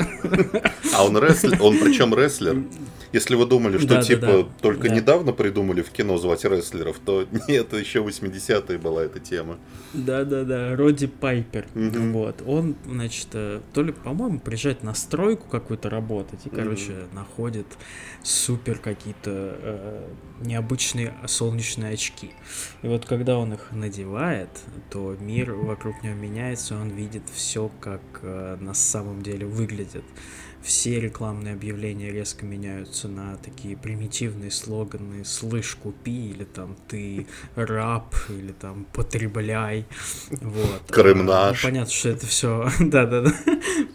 А 0.94 1.04
он 1.04 1.18
рестлер, 1.18 1.62
он 1.62 1.78
причем 1.78 2.14
рестлер. 2.14 2.62
Если 3.12 3.34
вы 3.34 3.46
думали, 3.46 3.78
что 3.78 3.88
да, 3.88 4.02
типа 4.02 4.20
да, 4.20 4.36
да. 4.42 4.48
только 4.60 4.88
да. 4.88 4.94
недавно 4.94 5.32
придумали 5.32 5.82
в 5.82 5.90
кино 5.90 6.18
звать 6.18 6.44
рестлеров, 6.44 6.98
то 6.98 7.26
нет, 7.48 7.72
еще 7.72 8.00
80-е 8.00 8.78
была 8.78 9.04
эта 9.04 9.20
тема. 9.20 9.58
Да-да-да, 9.94 10.76
Роди 10.76 11.06
Пайпер. 11.06 11.66
Угу. 11.74 11.98
Вот. 12.12 12.42
Он, 12.46 12.76
значит, 12.86 13.28
э, 13.32 13.60
то 13.72 13.82
ли, 13.82 13.92
по-моему, 13.92 14.40
приезжает 14.40 14.82
на 14.82 14.94
стройку 14.94 15.48
какую-то 15.48 15.88
работать 15.88 16.40
и, 16.44 16.50
короче, 16.50 16.92
угу. 16.92 17.14
находит 17.14 17.66
супер 18.22 18.78
какие-то 18.78 19.30
э, 19.60 20.08
необычные 20.40 21.14
солнечные 21.26 21.94
очки. 21.94 22.32
И 22.82 22.88
вот 22.88 23.06
когда 23.06 23.38
он 23.38 23.54
их 23.54 23.72
надевает, 23.72 24.50
то 24.90 25.16
мир 25.18 25.52
вокруг 25.52 26.02
него 26.02 26.14
меняется, 26.14 26.74
и 26.74 26.78
он 26.78 26.90
видит 26.90 27.22
все, 27.32 27.70
как 27.80 28.02
э, 28.22 28.56
на 28.60 28.74
самом 28.74 29.22
деле 29.22 29.46
выглядит 29.46 30.04
все 30.62 31.00
рекламные 31.00 31.54
объявления 31.54 32.10
резко 32.10 32.44
меняются 32.44 33.08
на 33.08 33.36
такие 33.36 33.76
примитивные 33.76 34.50
слоганы 34.50 35.24
«слышь, 35.24 35.76
купи» 35.76 36.30
или 36.30 36.44
там 36.44 36.76
«ты 36.88 37.26
раб» 37.54 38.14
или 38.28 38.52
там 38.52 38.86
«потребляй». 38.92 39.86
Вот. 40.30 40.82
Крым 40.88 41.24
наш. 41.24 41.62
Ну, 41.62 41.70
понятно, 41.70 41.92
что 41.92 42.08
это 42.10 42.26
все, 42.26 42.68
да-да-да, 42.80 43.32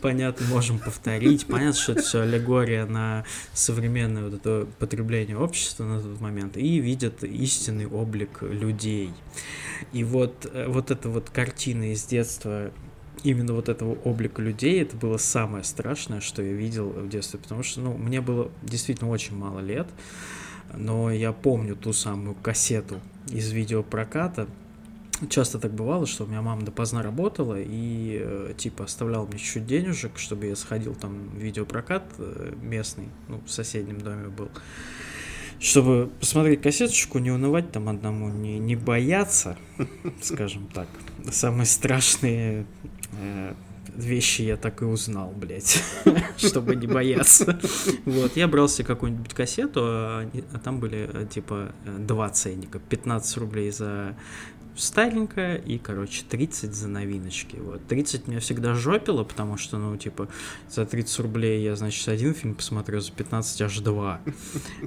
понятно, 0.02 0.48
можем 0.48 0.80
повторить. 0.80 1.46
Понятно, 1.48 1.80
что 1.80 1.92
это 1.94 2.02
все 2.02 2.22
аллегория 2.22 2.86
на 2.86 3.26
современное 3.54 4.24
вот 4.24 4.34
это 4.34 4.68
потребление 4.80 5.38
общества 5.38 5.84
на 5.84 6.02
тот 6.02 6.20
момент 6.22 6.58
и 6.58 6.80
видят 6.80 7.24
истинный 7.24 7.88
облик 7.88 8.42
людей. 8.42 9.12
И 9.92 10.04
вот, 10.04 10.50
э, 10.52 10.68
вот 10.68 10.92
эта 10.92 11.10
вот 11.10 11.30
картина 11.30 11.92
из 11.92 12.04
детства 12.06 12.72
именно 13.24 13.54
вот 13.54 13.70
этого 13.70 13.94
облика 14.04 14.42
людей, 14.42 14.82
это 14.82 14.96
было 14.96 15.18
самое 15.18 15.64
страшное, 15.64 16.20
что 16.20 16.42
я 16.42 16.54
видел 16.54 16.90
в 16.90 17.10
детстве, 17.10 17.40
потому 17.40 17.64
что, 17.64 17.82
ну, 17.82 17.98
мне 17.98 18.22
было 18.22 18.52
действительно 18.62 19.10
очень 19.10 19.36
мало 19.36 19.60
лет, 19.60 19.88
но 20.76 21.12
я 21.12 21.32
помню 21.32 21.76
ту 21.76 21.94
самую 21.94 22.36
кассету 22.36 23.00
из 23.28 23.52
видеопроката, 23.52 24.48
часто 25.30 25.60
так 25.60 25.74
бывало, 25.74 26.06
что 26.06 26.26
у 26.26 26.28
меня 26.28 26.42
мама 26.42 26.64
допоздна 26.64 27.02
работала 27.02 27.58
и 27.60 28.20
э, 28.22 28.54
типа 28.58 28.86
оставляла 28.86 29.26
мне 29.26 29.38
чуть-чуть 29.38 29.66
денежек, 29.66 30.18
чтобы 30.18 30.48
я 30.48 30.56
сходил 30.56 30.96
там 30.96 31.30
в 31.30 31.38
видеопрокат 31.38 32.04
э, 32.18 32.54
местный, 32.62 33.10
ну, 33.28 33.42
в 33.46 33.52
соседнем 33.52 34.02
доме 34.02 34.28
был, 34.28 34.50
чтобы 35.60 36.10
посмотреть 36.20 36.62
кассеточку, 36.62 37.20
не 37.20 37.32
унывать 37.32 37.72
там 37.72 37.88
одному, 37.88 38.30
не, 38.30 38.60
не 38.60 38.76
бояться, 38.76 39.58
скажем 40.22 40.68
так. 40.68 40.88
Самые 41.32 41.68
страшные 41.68 42.66
вещи 43.96 44.42
я 44.44 44.58
так 44.58 44.82
и 44.82 44.86
узнал, 44.86 45.32
блядь, 45.36 45.84
чтобы 46.38 46.76
не 46.76 46.88
бояться. 46.88 47.60
Вот, 48.06 48.36
я 48.36 48.48
брал 48.48 48.68
себе 48.68 48.88
какую-нибудь 48.88 49.34
кассету, 49.34 49.82
а, 49.84 50.30
а 50.54 50.60
там 50.60 50.80
были, 50.80 51.10
э, 51.14 51.26
типа, 51.28 51.72
э, 51.86 51.98
два 52.00 52.30
ценника. 52.30 52.80
15 52.80 53.38
рублей 53.38 53.72
за 53.72 54.16
старенькая 54.76 55.56
и, 55.56 55.78
короче, 55.78 56.24
30 56.30 56.74
за 56.74 56.88
новиночки. 56.88 57.58
Вот. 57.58 57.86
30 57.88 58.28
меня 58.28 58.40
всегда 58.40 58.74
жопило, 58.74 59.24
потому 59.24 59.58
что, 59.58 59.78
ну, 59.78 59.96
типа, 59.98 60.28
за 60.70 60.86
30 60.86 61.20
рублей 61.20 61.64
я, 61.64 61.76
значит, 61.76 62.08
один 62.08 62.34
фильм 62.34 62.56
посмотрю, 62.56 63.00
за 63.00 63.12
15 63.12 63.62
аж 63.62 63.80
два. 63.80 64.22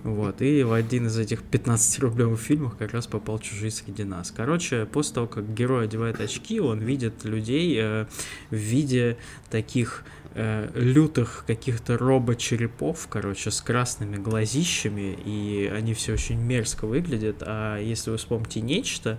Вот. 0.02 0.42
И 0.42 0.62
в 0.62 0.72
один 0.72 1.06
из 1.06 1.18
этих 1.18 1.42
15-рублевых 1.42 2.38
фильмов 2.38 2.76
как 2.76 2.92
раз 2.92 3.06
попал 3.06 3.38
«Чужие 3.38 3.70
среди 3.70 4.04
нас». 4.04 4.30
Короче, 4.30 4.86
после 4.86 5.14
того, 5.14 5.26
как 5.26 5.52
герой 5.54 5.84
одевает 5.84 6.20
очки, 6.20 6.60
он 6.60 6.80
видит 6.80 7.24
людей 7.24 7.76
э, 7.78 8.06
в 8.50 8.56
виде 8.56 9.16
таких 9.56 10.04
э, 10.34 10.68
лютых 10.74 11.44
каких-то 11.46 11.96
робо-черепов, 11.96 13.06
короче, 13.08 13.50
с 13.50 13.62
красными 13.62 14.16
глазищами, 14.16 15.18
и 15.24 15.72
они 15.74 15.94
все 15.94 16.12
очень 16.12 16.38
мерзко 16.38 16.86
выглядят. 16.86 17.36
А 17.40 17.78
если 17.78 18.10
вы 18.10 18.18
вспомните 18.18 18.60
нечто 18.60 19.18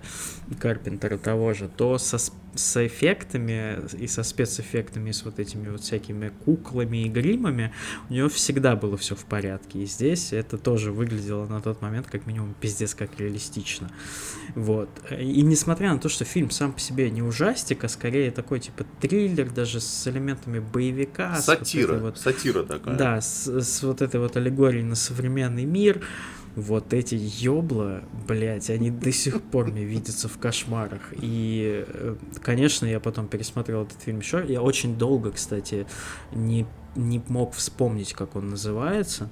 Карпентера 0.60 1.18
того 1.18 1.56
же, 1.56 1.70
то 1.76 1.98
со 1.98 2.20
с 2.56 2.86
эффектами 2.86 3.80
и 3.98 4.08
со 4.08 4.24
спецэффектами, 4.24 5.12
с 5.12 5.24
вот 5.24 5.40
этими 5.40 5.70
вот 5.70 5.82
всякими 5.82 6.32
куклами 6.44 7.04
и 7.04 7.10
гримами, 7.10 7.74
у 8.10 8.14
него 8.14 8.30
всегда 8.30 8.76
было 8.76 8.98
все 8.98 9.16
в 9.16 9.26
порядке. 9.26 9.84
И 9.84 9.86
здесь 9.86 10.34
это 10.34 10.58
тоже 10.58 10.92
выглядело 10.92 11.46
на 11.48 11.62
тот 11.62 11.82
момент 11.82 12.08
как 12.08 12.26
минимум 12.26 12.56
пиздец 12.60 12.96
как 12.96 13.20
реалистично. 13.20 13.90
Вот. 14.56 14.90
И 15.12 15.42
несмотря 15.44 15.94
на 15.94 16.00
то, 16.00 16.10
что 16.10 16.26
фильм 16.26 16.50
сам 16.50 16.74
по 16.74 16.80
себе 16.80 17.10
не 17.10 17.22
ужастик, 17.22 17.84
а 17.84 17.88
скорее 17.88 18.32
такой 18.32 18.60
типа 18.60 18.86
триллер, 19.00 19.50
даже 19.50 19.80
с 19.80 20.08
элементами 20.08 20.60
боевика. 20.60 21.36
Сатира. 21.36 21.94
Вот 21.94 22.18
вот, 22.18 22.18
сатира 22.18 22.64
такая. 22.64 22.98
Да, 22.98 23.22
с, 23.22 23.48
с 23.48 23.84
вот 23.84 24.02
этой 24.02 24.20
вот 24.20 24.36
аллегорией 24.38 24.84
на 24.84 24.96
современный 24.96 25.66
мир 25.66 26.02
вот 26.58 26.92
эти 26.92 27.14
ёбла, 27.14 28.02
блядь, 28.28 28.72
они 28.72 28.90
до 28.90 29.12
сих 29.12 29.44
пор 29.44 29.68
мне 29.68 29.84
видятся 29.84 30.28
в 30.28 30.40
кошмарах. 30.40 31.14
И, 31.14 31.86
э, 31.88 32.16
конечно, 32.42 32.88
я 32.88 33.00
потом 33.00 33.28
пересмотрел 33.28 33.84
этот 33.84 34.02
фильм 34.02 34.20
еще. 34.20 34.44
Я 34.48 34.64
очень 34.64 34.98
долго, 34.98 35.32
кстати, 35.32 35.86
не, 36.34 36.66
не 36.96 37.22
мог 37.28 37.54
вспомнить, 37.54 38.14
как 38.14 38.36
он 38.36 38.50
называется. 38.50 39.30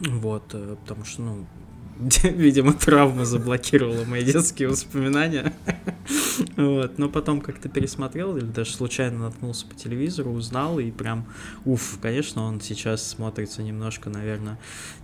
Вот, 0.00 0.54
э, 0.54 0.76
потому 0.80 1.04
что, 1.04 1.20
ну, 1.20 1.46
видимо, 2.22 2.72
травма 2.72 3.24
заблокировала 3.24 4.04
мои 4.04 4.24
детские 4.24 4.68
воспоминания. 4.68 5.52
вот. 6.56 6.98
Но 6.98 7.08
потом 7.08 7.40
как-то 7.40 7.68
пересмотрел 7.68 8.36
или 8.36 8.44
даже 8.44 8.72
случайно 8.72 9.18
наткнулся 9.20 9.66
по 9.66 9.74
телевизору, 9.74 10.30
узнал 10.32 10.78
и 10.78 10.90
прям, 10.90 11.26
уф, 11.64 11.98
конечно, 12.00 12.42
он 12.42 12.60
сейчас 12.60 13.06
смотрится 13.06 13.62
немножко, 13.62 14.10
наверное, 14.10 14.58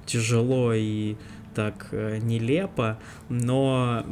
тяжело 0.07 0.73
и 0.73 1.17
так 1.55 1.89
э, 1.93 2.19
нелепо, 2.19 2.99
но 3.29 4.05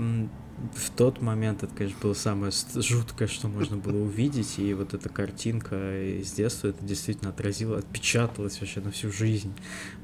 в 0.75 0.91
тот 0.91 1.21
момент 1.21 1.63
это, 1.63 1.75
конечно, 1.75 1.99
было 2.01 2.15
самое 2.15 2.53
жуткое, 2.75 3.29
что 3.29 3.49
можно 3.49 3.77
было 3.77 3.99
увидеть, 3.99 4.59
и 4.59 4.73
вот 4.75 4.95
эта 4.95 5.09
картинка 5.09 6.03
из 6.21 6.33
детства, 6.33 6.69
это 6.69 6.85
действительно 6.85 7.31
отразило, 7.31 7.79
отпечаталось 7.79 8.61
вообще 8.61 8.81
на 8.81 8.91
всю 8.91 9.13
жизнь. 9.13 9.53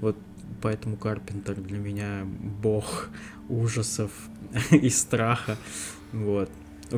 Вот 0.00 0.16
поэтому 0.60 0.96
Карпентер 0.96 1.54
для 1.56 1.78
меня 1.78 2.24
бог 2.24 3.08
ужасов 3.48 4.10
и 4.70 4.90
страха. 4.90 5.56
Вот. 6.12 6.50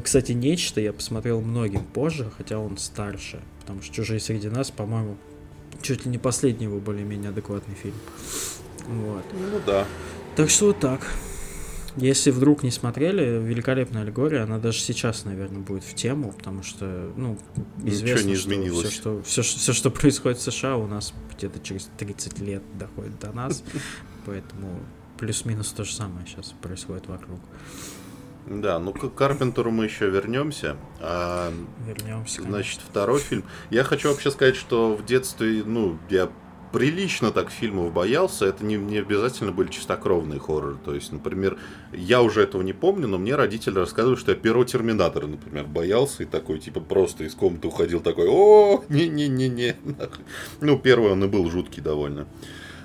Кстати, 0.03 0.33
нечто 0.33 0.81
я 0.81 0.93
посмотрел 0.93 1.41
многим 1.41 1.85
позже, 1.85 2.31
хотя 2.37 2.59
он 2.59 2.77
старше, 2.79 3.41
потому 3.61 3.83
что 3.83 3.95
«Чужие 3.95 4.19
среди 4.19 4.49
нас», 4.49 4.73
по-моему, 4.73 5.17
чуть 5.83 6.05
ли 6.05 6.11
не 6.11 6.19
последний 6.19 6.65
его 6.65 6.81
более-менее 6.81 7.31
адекватный 7.31 7.77
фильм. 7.77 7.95
Вот. 8.87 9.25
Ну 9.33 9.61
да. 9.65 9.87
Так 10.35 10.51
что 10.51 10.67
вот 10.67 10.81
так. 10.81 11.01
Если 11.97 12.31
вдруг 12.31 12.65
не 12.65 12.71
смотрели, 12.73 13.39
великолепная 13.39 14.03
аллегория, 14.03 14.43
она 14.43 14.59
даже 14.59 14.81
сейчас, 14.81 15.25
наверное, 15.25 15.61
будет 15.61 15.85
в 15.85 15.95
тему, 15.95 16.33
потому 16.33 16.63
что, 16.63 17.13
ну, 17.17 17.39
известно, 17.85 18.29
не 18.29 18.35
изменилось. 18.35 18.93
Что 18.93 19.23
все, 19.23 19.43
что, 19.43 19.53
все, 19.53 19.59
все, 19.59 19.73
что 19.73 19.91
происходит 19.91 20.39
в 20.39 20.43
США, 20.43 20.77
у 20.77 20.87
нас 20.87 21.15
где-то 21.37 21.61
через 21.61 21.89
30 21.97 22.41
лет 22.41 22.63
доходит 22.77 23.19
до 23.21 23.33
нас, 23.33 23.63
поэтому 24.27 24.81
плюс-минус 25.19 25.71
то 25.71 25.85
же 25.85 25.95
самое 25.95 26.27
сейчас 26.27 26.53
происходит 26.61 27.07
вокруг. 27.07 27.39
Да, 28.47 28.79
ну 28.79 28.93
к 28.93 29.15
Карпентеру 29.15 29.71
мы 29.71 29.85
еще 29.85 30.11
вернемся. 30.11 30.77
А, 31.01 31.53
вернемся. 31.87 32.43
Значит, 32.43 32.53
конечно. 32.53 32.83
второй 32.91 33.21
фильм. 33.21 33.45
Я 33.71 33.85
хочу 33.85 34.11
вообще 34.11 34.31
сказать, 34.31 34.57
что 34.57 34.97
в 34.97 35.07
детстве, 35.07 35.63
ну, 35.65 35.99
я 36.11 36.29
прилично 36.75 37.31
так 37.31 37.51
фильмов 37.51 37.93
боялся, 37.93 38.47
это 38.47 38.65
не, 38.65 38.75
не 38.75 38.99
обязательно 38.99 39.53
были 39.53 39.69
чистокровные 39.69 40.41
хорроры. 40.41 40.77
То 40.85 40.93
есть, 40.93 41.13
например, 41.13 41.57
я 41.93 42.21
уже 42.21 42.43
этого 42.43 42.63
не 42.63 42.73
помню, 42.73 43.07
но 43.07 43.17
мне 43.17 43.37
родители 43.37 43.79
рассказывали, 43.79 44.19
что 44.19 44.33
я 44.33 44.37
первого 44.37 44.67
Терминатора, 44.67 45.29
например, 45.29 45.67
боялся 45.67 46.25
и 46.25 46.27
такой, 46.27 46.59
типа, 46.59 46.81
просто 46.81 47.23
из 47.23 47.37
комнаты 47.37 47.69
уходил 47.69 48.01
такой, 48.01 48.27
о, 48.29 48.83
не-не-не-не. 48.89 49.77
Ну, 50.61 50.77
первый 50.77 51.13
он 51.13 51.23
и 51.23 51.29
был 51.29 51.49
жуткий 51.49 51.81
довольно. 51.81 52.23
А, 52.23 52.27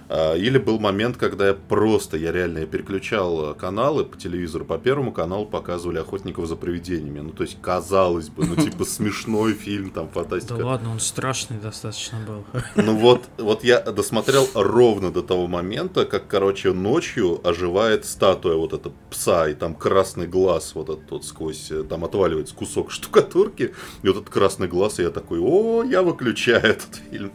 или 0.09 0.57
был 0.57 0.79
момент, 0.79 1.17
когда 1.17 1.49
я 1.49 1.53
просто, 1.53 2.17
я 2.17 2.31
реально 2.31 2.59
я 2.59 2.65
переключал 2.65 3.53
каналы 3.53 4.05
по 4.05 4.17
телевизору, 4.17 4.65
по 4.65 4.79
первому 4.79 5.11
каналу 5.11 5.45
показывали 5.45 5.99
«Охотников 5.99 6.47
за 6.47 6.55
привидениями». 6.55 7.19
Ну, 7.19 7.31
то 7.31 7.43
есть, 7.43 7.57
казалось 7.61 8.29
бы, 8.29 8.45
ну, 8.45 8.55
типа, 8.55 8.85
смешной 8.99 9.53
фильм, 9.53 9.91
там, 9.91 10.09
фантастика. 10.09 10.55
Да 10.55 10.65
ладно, 10.65 10.91
он 10.91 10.99
страшный 10.99 11.57
достаточно 11.57 12.17
был. 12.19 12.43
Ну, 12.75 12.95
вот, 12.95 13.25
вот 13.37 13.63
я 13.63 13.81
досмотрел 13.81 14.47
ровно 14.55 15.11
до 15.11 15.21
того 15.21 15.47
момента, 15.47 16.05
как, 16.05 16.27
короче, 16.27 16.73
ночью 16.73 17.39
оживает 17.47 18.05
статуя 18.05 18.55
вот 18.55 18.73
эта 18.73 18.91
пса, 19.09 19.49
и 19.49 19.53
там 19.53 19.75
красный 19.75 20.27
глаз 20.27 20.73
вот 20.75 20.89
этот 20.89 21.11
вот 21.11 21.25
сквозь, 21.25 21.71
э, 21.71 21.83
там 21.83 22.03
отваливается 22.03 22.55
кусок 22.55 22.91
штукатурки, 22.91 23.73
и 24.01 24.07
вот 24.07 24.17
этот 24.17 24.29
красный 24.29 24.67
глаз, 24.67 24.99
и 24.99 25.03
я 25.03 25.09
такой, 25.09 25.39
о, 25.39 25.83
я 25.83 26.01
выключаю 26.01 26.63
этот 26.63 26.95
фильм. 27.11 27.31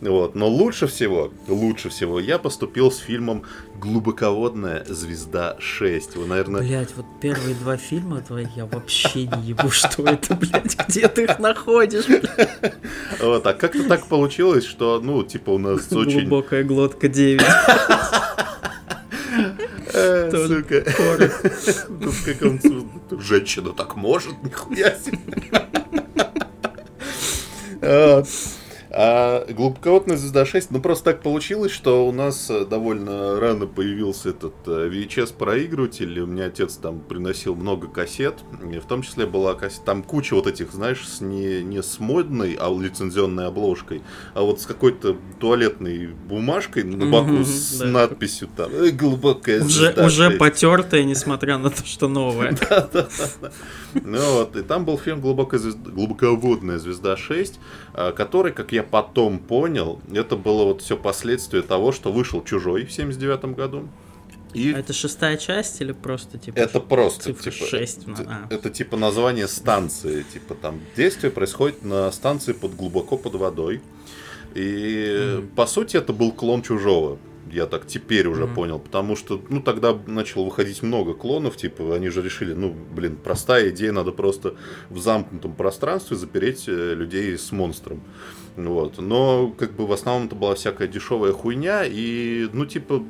Вот. 0.00 0.34
Но 0.34 0.48
лучше 0.48 0.86
всего, 0.86 1.32
лучше 1.48 1.88
всего 1.88 2.20
я 2.20 2.38
поступил 2.38 2.90
с 2.90 2.98
фильмом 2.98 3.44
«Глубоководная 3.80 4.84
звезда 4.84 5.56
6». 5.60 6.18
Вы, 6.18 6.26
наверное... 6.26 6.62
Блять, 6.62 6.94
вот 6.96 7.06
первые 7.20 7.54
два 7.54 7.76
фильма 7.76 8.20
твоих 8.20 8.56
я 8.56 8.66
вообще 8.66 9.26
не 9.26 9.42
ебу, 9.42 9.70
что 9.70 10.04
это, 10.04 10.34
блядь, 10.34 10.76
где 10.88 11.08
ты 11.08 11.24
их 11.24 11.38
находишь, 11.38 12.04
Вот, 13.20 13.46
а 13.46 13.54
как-то 13.54 13.88
так 13.88 14.06
получилось, 14.06 14.64
что, 14.64 15.00
ну, 15.00 15.22
типа 15.22 15.50
у 15.50 15.58
нас 15.58 15.92
очень... 15.92 16.20
Глубокая 16.20 16.64
глотка 16.64 17.08
9. 17.08 17.42
Э, 19.94 20.30
сука. 20.30 20.84
Тут 22.00 22.14
как 22.24 23.20
Женщина 23.22 23.72
так 23.72 23.96
может, 23.96 24.34
нихуя 24.42 24.94
себе. 24.96 25.20
А 28.96 29.44
глубоководная 29.50 30.16
звезда 30.16 30.46
6, 30.46 30.70
ну 30.70 30.80
просто 30.80 31.06
так 31.06 31.22
получилось, 31.22 31.72
что 31.72 32.06
у 32.06 32.12
нас 32.12 32.48
э, 32.48 32.64
довольно 32.64 33.40
рано 33.40 33.66
появился 33.66 34.28
этот 34.28 34.54
э, 34.66 34.88
VHS-проигрыватель, 34.88 36.20
у 36.20 36.26
меня 36.26 36.44
отец 36.44 36.76
там 36.76 37.00
приносил 37.00 37.56
много 37.56 37.88
кассет, 37.88 38.36
и 38.72 38.78
в 38.78 38.84
том 38.84 39.02
числе 39.02 39.26
была 39.26 39.54
кассета, 39.54 39.86
там 39.86 40.04
куча 40.04 40.34
вот 40.34 40.46
этих, 40.46 40.70
знаешь, 40.70 41.08
с 41.08 41.20
не, 41.20 41.64
не 41.64 41.82
с 41.82 41.98
модной, 41.98 42.56
а 42.60 42.72
лицензионной 42.72 43.48
обложкой, 43.48 44.02
а 44.32 44.42
вот 44.42 44.60
с 44.60 44.66
какой-то 44.66 45.16
туалетной 45.40 46.06
бумажкой 46.06 46.84
на 46.84 47.06
боку 47.06 47.30
mm-hmm, 47.30 47.44
с 47.44 47.78
да. 47.78 47.86
надписью 47.86 48.48
там 48.56 48.70
«Э, 48.72 48.90
«Глубокая 48.90 49.60
уже, 49.64 49.86
звезда 49.86 50.06
Уже 50.06 50.26
6. 50.26 50.38
потертая, 50.38 51.02
несмотря 51.02 51.58
на 51.58 51.70
то, 51.70 51.84
что 51.84 52.06
новая. 52.06 52.56
Ну 53.94 54.18
вот, 54.38 54.56
и 54.56 54.62
там 54.62 54.84
был 54.84 54.98
фильм 54.98 55.20
«Глубоководная 55.20 56.78
звезда 56.78 57.14
6», 57.14 57.54
который, 58.14 58.52
как 58.52 58.72
я 58.72 58.83
потом 58.84 59.38
понял, 59.38 60.00
это 60.12 60.36
было 60.36 60.64
вот 60.64 60.82
все 60.82 60.96
последствие 60.96 61.62
того, 61.62 61.92
что 61.92 62.12
вышел 62.12 62.42
«Чужой» 62.42 62.84
в 62.84 62.92
79 62.92 63.56
году. 63.56 63.88
И... 64.52 64.72
А 64.72 64.78
это 64.78 64.92
шестая 64.92 65.36
часть 65.36 65.80
или 65.80 65.92
просто 65.92 66.38
типа? 66.38 66.56
Это 66.58 66.78
просто 66.78 67.24
цифра 67.24 67.50
типа 67.50 67.66
6. 67.66 68.00
А. 68.26 68.46
Это 68.50 68.70
типа 68.70 68.96
название 68.96 69.48
станции, 69.48 70.24
типа 70.32 70.54
там 70.54 70.80
действие 70.96 71.32
происходит 71.32 71.82
на 71.84 72.10
станции 72.12 72.52
под 72.52 72.76
глубоко 72.76 73.16
под 73.16 73.34
водой. 73.34 73.80
И 74.54 74.60
mm. 74.60 75.54
по 75.56 75.66
сути 75.66 75.96
это 75.96 76.12
был 76.12 76.30
клон 76.30 76.62
чужого 76.62 77.18
я 77.54 77.66
так 77.66 77.86
теперь 77.86 78.26
уже 78.26 78.44
mm-hmm. 78.44 78.54
понял, 78.54 78.78
потому 78.78 79.16
что, 79.16 79.40
ну, 79.48 79.60
тогда 79.60 79.96
начало 80.06 80.44
выходить 80.44 80.82
много 80.82 81.14
клонов, 81.14 81.56
типа, 81.56 81.94
они 81.94 82.08
же 82.08 82.22
решили, 82.22 82.52
ну, 82.52 82.74
блин, 82.94 83.16
простая 83.22 83.70
идея, 83.70 83.92
надо 83.92 84.12
просто 84.12 84.54
в 84.90 84.98
замкнутом 84.98 85.54
пространстве 85.54 86.16
запереть 86.16 86.64
э, 86.66 86.94
людей 86.94 87.38
с 87.38 87.52
монстром. 87.52 88.02
Вот. 88.56 88.98
Но, 88.98 89.52
как 89.56 89.72
бы, 89.72 89.86
в 89.86 89.92
основном 89.92 90.26
это 90.26 90.36
была 90.36 90.54
всякая 90.54 90.88
дешевая 90.88 91.32
хуйня, 91.32 91.84
и, 91.84 92.48
ну, 92.52 92.66
типа, 92.66 93.02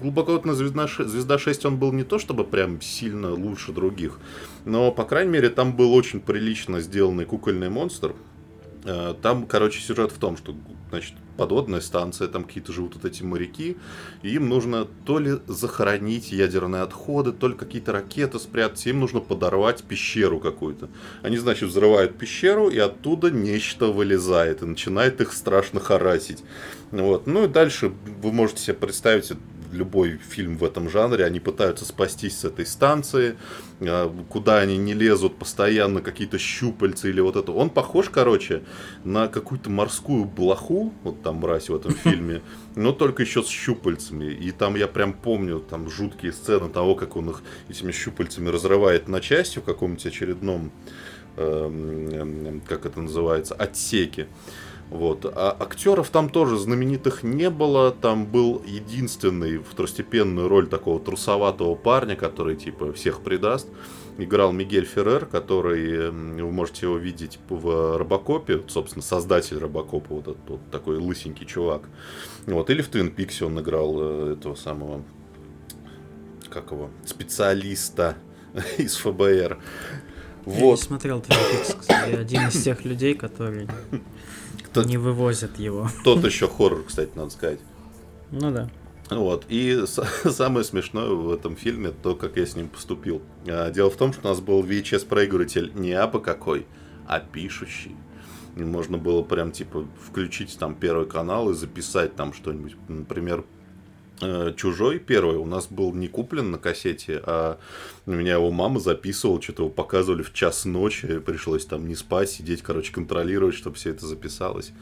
глубоководная 0.00 0.54
звезда, 0.54 0.86
звезда 0.86 1.38
6, 1.38 1.66
он 1.66 1.76
был 1.76 1.92
не 1.92 2.04
то 2.04 2.18
чтобы 2.18 2.44
прям 2.44 2.80
сильно 2.80 3.32
лучше 3.32 3.72
других, 3.72 4.18
но, 4.64 4.90
по 4.92 5.04
крайней 5.04 5.32
мере, 5.32 5.50
там 5.50 5.74
был 5.74 5.94
очень 5.94 6.20
прилично 6.20 6.80
сделанный 6.80 7.24
кукольный 7.24 7.68
монстр. 7.68 8.14
Э, 8.84 9.14
там, 9.20 9.46
короче, 9.46 9.80
сюжет 9.80 10.12
в 10.12 10.18
том, 10.18 10.36
что, 10.36 10.54
значит, 10.90 11.14
подводная 11.36 11.80
станция, 11.80 12.28
там 12.28 12.44
какие-то 12.44 12.72
живут 12.72 12.96
вот 12.96 13.04
эти 13.04 13.22
моряки, 13.22 13.76
и 14.22 14.30
им 14.30 14.48
нужно 14.48 14.86
то 15.06 15.18
ли 15.18 15.38
захоронить 15.46 16.32
ядерные 16.32 16.82
отходы, 16.82 17.32
то 17.32 17.48
ли 17.48 17.54
какие-то 17.54 17.92
ракеты 17.92 18.38
спрятать, 18.38 18.86
им 18.86 19.00
нужно 19.00 19.20
подорвать 19.20 19.84
пещеру 19.84 20.40
какую-то. 20.40 20.88
Они, 21.22 21.36
значит, 21.38 21.68
взрывают 21.68 22.18
пещеру, 22.18 22.68
и 22.68 22.78
оттуда 22.78 23.30
нечто 23.30 23.86
вылезает, 23.86 24.62
и 24.62 24.66
начинает 24.66 25.20
их 25.20 25.32
страшно 25.32 25.80
харасить. 25.80 26.42
Вот. 26.90 27.26
Ну 27.26 27.44
и 27.44 27.48
дальше 27.48 27.92
вы 28.22 28.32
можете 28.32 28.62
себе 28.62 28.74
представить 28.74 29.32
любой 29.72 30.18
фильм 30.18 30.56
в 30.56 30.64
этом 30.64 30.88
жанре, 30.90 31.24
они 31.24 31.40
пытаются 31.40 31.84
спастись 31.84 32.38
с 32.38 32.44
этой 32.44 32.66
станции, 32.66 33.36
а, 33.80 34.12
куда 34.28 34.58
они 34.58 34.76
не 34.76 34.94
лезут, 34.94 35.38
постоянно 35.38 36.00
какие-то 36.00 36.38
щупальцы 36.38 37.10
или 37.10 37.20
вот 37.20 37.36
это. 37.36 37.52
Он 37.52 37.70
похож, 37.70 38.08
короче, 38.10 38.62
на 39.04 39.28
какую-то 39.28 39.70
морскую 39.70 40.24
блоху, 40.24 40.92
вот 41.02 41.22
там 41.22 41.36
мразь 41.36 41.68
в 41.68 41.76
этом 41.76 41.92
фильме, 42.04 42.42
но 42.74 42.92
только 42.92 43.22
еще 43.22 43.42
с 43.42 43.48
щупальцами. 43.48 44.32
И 44.32 44.50
там 44.50 44.74
я 44.76 44.88
прям 44.88 45.12
помню 45.12 45.60
там 45.60 45.90
жуткие 45.90 46.32
сцены 46.32 46.68
того, 46.68 46.94
как 46.94 47.16
он 47.16 47.30
их 47.30 47.42
этими 47.68 47.92
щупальцами 47.92 48.48
разрывает 48.48 49.08
на 49.08 49.20
части 49.20 49.58
в 49.58 49.64
каком-нибудь 49.64 50.06
очередном, 50.06 50.70
э, 51.36 52.60
как 52.66 52.86
это 52.86 53.00
называется, 53.00 53.54
отсеке. 53.54 54.28
Вот. 54.90 55.24
А 55.26 55.56
актеров 55.58 56.08
там 56.10 56.30
тоже 56.30 56.56
знаменитых 56.58 57.22
не 57.22 57.50
было. 57.50 57.92
Там 57.92 58.26
был 58.26 58.62
единственный 58.66 59.58
второстепенную 59.58 60.48
роль 60.48 60.66
такого 60.66 60.98
трусоватого 60.98 61.74
парня, 61.74 62.16
который 62.16 62.56
типа 62.56 62.92
всех 62.92 63.20
предаст. 63.20 63.68
Играл 64.16 64.50
Мигель 64.50 64.84
Феррер, 64.84 65.26
который, 65.26 66.10
вы 66.10 66.50
можете 66.50 66.86
его 66.86 66.96
видеть 66.96 67.38
в 67.48 67.98
Робокопе, 67.98 68.62
собственно, 68.66 69.02
создатель 69.02 69.58
Робокопа, 69.58 70.14
вот 70.14 70.28
этот 70.28 70.48
вот 70.48 70.60
такой 70.72 70.96
лысенький 70.96 71.46
чувак. 71.46 71.82
Вот. 72.46 72.68
Или 72.70 72.82
в 72.82 72.88
Твин 72.88 73.10
Пиксе 73.12 73.44
он 73.44 73.60
играл 73.60 73.96
э, 74.00 74.32
этого 74.32 74.56
самого, 74.56 75.04
как 76.50 76.72
его, 76.72 76.90
специалиста 77.04 78.16
из 78.78 78.96
ФБР. 78.96 79.58
Вот. 80.46 80.58
Я 80.58 80.70
не 80.70 80.76
смотрел 80.78 81.20
Твин 81.20 81.38
Пикс, 81.52 81.76
кстати, 81.78 82.16
один 82.16 82.48
из 82.48 82.60
тех 82.60 82.84
людей, 82.84 83.14
которые 83.14 83.68
тот, 84.72 84.86
не 84.86 84.96
вывозят 84.96 85.58
его. 85.58 85.88
Тот 86.04 86.24
еще 86.24 86.48
хоррор, 86.48 86.84
кстати, 86.84 87.10
надо 87.14 87.30
сказать. 87.30 87.60
Ну 88.30 88.50
да. 88.50 88.68
Вот. 89.10 89.44
И 89.48 89.84
самое 90.24 90.64
смешное 90.64 91.08
в 91.08 91.32
этом 91.32 91.56
фильме 91.56 91.90
то, 91.90 92.14
как 92.14 92.36
я 92.36 92.46
с 92.46 92.56
ним 92.56 92.68
поступил. 92.68 93.22
А, 93.46 93.70
дело 93.70 93.90
в 93.90 93.96
том, 93.96 94.12
что 94.12 94.26
у 94.26 94.30
нас 94.30 94.40
был 94.40 94.62
VHS-проигрыватель 94.62 95.72
не 95.74 95.92
апа 95.92 96.20
какой, 96.20 96.66
а 97.06 97.20
пишущий. 97.20 97.96
И 98.56 98.60
можно 98.60 98.98
было 98.98 99.22
прям 99.22 99.52
типа 99.52 99.86
включить 100.04 100.58
там 100.58 100.74
первый 100.74 101.06
канал 101.06 101.50
и 101.50 101.54
записать 101.54 102.16
там 102.16 102.32
что-нибудь. 102.32 102.76
Например, 102.88 103.44
Чужой 104.56 104.98
первый 104.98 105.36
у 105.36 105.44
нас 105.44 105.68
был 105.68 105.94
не 105.94 106.08
куплен 106.08 106.50
на 106.50 106.58
кассете, 106.58 107.22
а 107.24 107.58
у 108.06 108.12
меня 108.12 108.34
его 108.34 108.50
мама 108.50 108.80
записывала, 108.80 109.40
что-то 109.40 109.62
его 109.62 109.70
показывали 109.70 110.22
в 110.22 110.32
час 110.32 110.64
ночи, 110.64 111.20
пришлось 111.20 111.64
там 111.64 111.86
не 111.86 111.94
спать, 111.94 112.30
сидеть, 112.30 112.62
короче, 112.62 112.92
контролировать, 112.92 113.54
чтобы 113.54 113.76
все 113.76 113.90
это 113.90 114.06
записалось. 114.06 114.72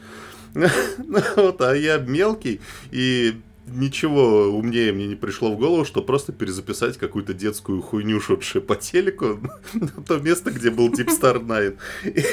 Вот, 1.35 1.61
а 1.61 1.75
я 1.75 1.97
мелкий, 1.97 2.61
и 2.91 3.35
ничего 3.67 4.47
умнее 4.47 4.91
мне 4.91 5.07
не 5.07 5.15
пришло 5.15 5.51
в 5.51 5.57
голову, 5.57 5.85
что 5.85 6.01
просто 6.01 6.31
перезаписать 6.31 6.97
какую-то 6.97 7.33
детскую 7.33 7.81
хуйню, 7.81 8.19
шедшую 8.19 8.63
по 8.63 8.75
телеку, 8.75 9.39
на 9.73 10.03
то 10.03 10.17
место, 10.17 10.51
где 10.51 10.69
был 10.69 10.89
Deep 10.89 11.07
Star 11.07 11.43
Nine. 11.43 11.77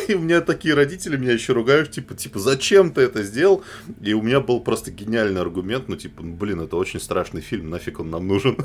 И 0.09 0.15
у 0.15 0.21
меня 0.21 0.41
такие 0.41 0.75
родители 0.75 1.17
меня 1.17 1.33
еще 1.33 1.53
ругают, 1.53 1.91
типа, 1.91 2.15
типа, 2.15 2.39
зачем 2.39 2.93
ты 2.93 3.03
это 3.03 3.23
сделал? 3.23 3.63
И 4.01 4.13
у 4.15 4.23
меня 4.23 4.41
был 4.41 4.61
просто 4.61 4.91
гениальный 4.91 5.41
аргумент, 5.41 5.89
ну, 5.89 5.97
типа, 5.97 6.23
блин, 6.23 6.61
это 6.61 6.77
очень 6.77 7.01
страшный 7.01 7.41
фильм, 7.41 7.71
нафиг 7.71 8.01
он 8.01 8.11
нам 8.11 8.27
нужен? 8.27 8.57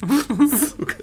Сука. 0.00 0.94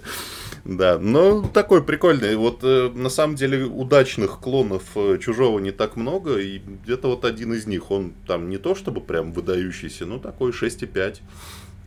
Да, 0.65 0.97
но 0.97 1.47
такой 1.47 1.83
прикольный. 1.83 2.35
Вот 2.35 2.63
э, 2.63 2.89
на 2.89 3.09
самом 3.09 3.35
деле 3.35 3.65
удачных 3.65 4.39
клонов 4.39 4.83
э, 4.95 5.19
чужого 5.21 5.59
не 5.59 5.69
так 5.69 5.95
много, 5.95 6.39
и 6.39 6.57
где-то 6.57 7.07
вот 7.07 7.23
один 7.23 7.53
из 7.53 7.67
них, 7.67 7.91
он 7.91 8.13
там 8.25 8.49
не 8.49 8.57
то 8.57 8.73
чтобы 8.73 8.99
прям 8.99 9.31
выдающийся, 9.31 10.07
но 10.07 10.17
такой 10.17 10.51
6,5. 10.51 11.19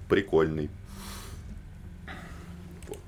Прикольный. 0.09 0.71
Вот. 2.87 3.01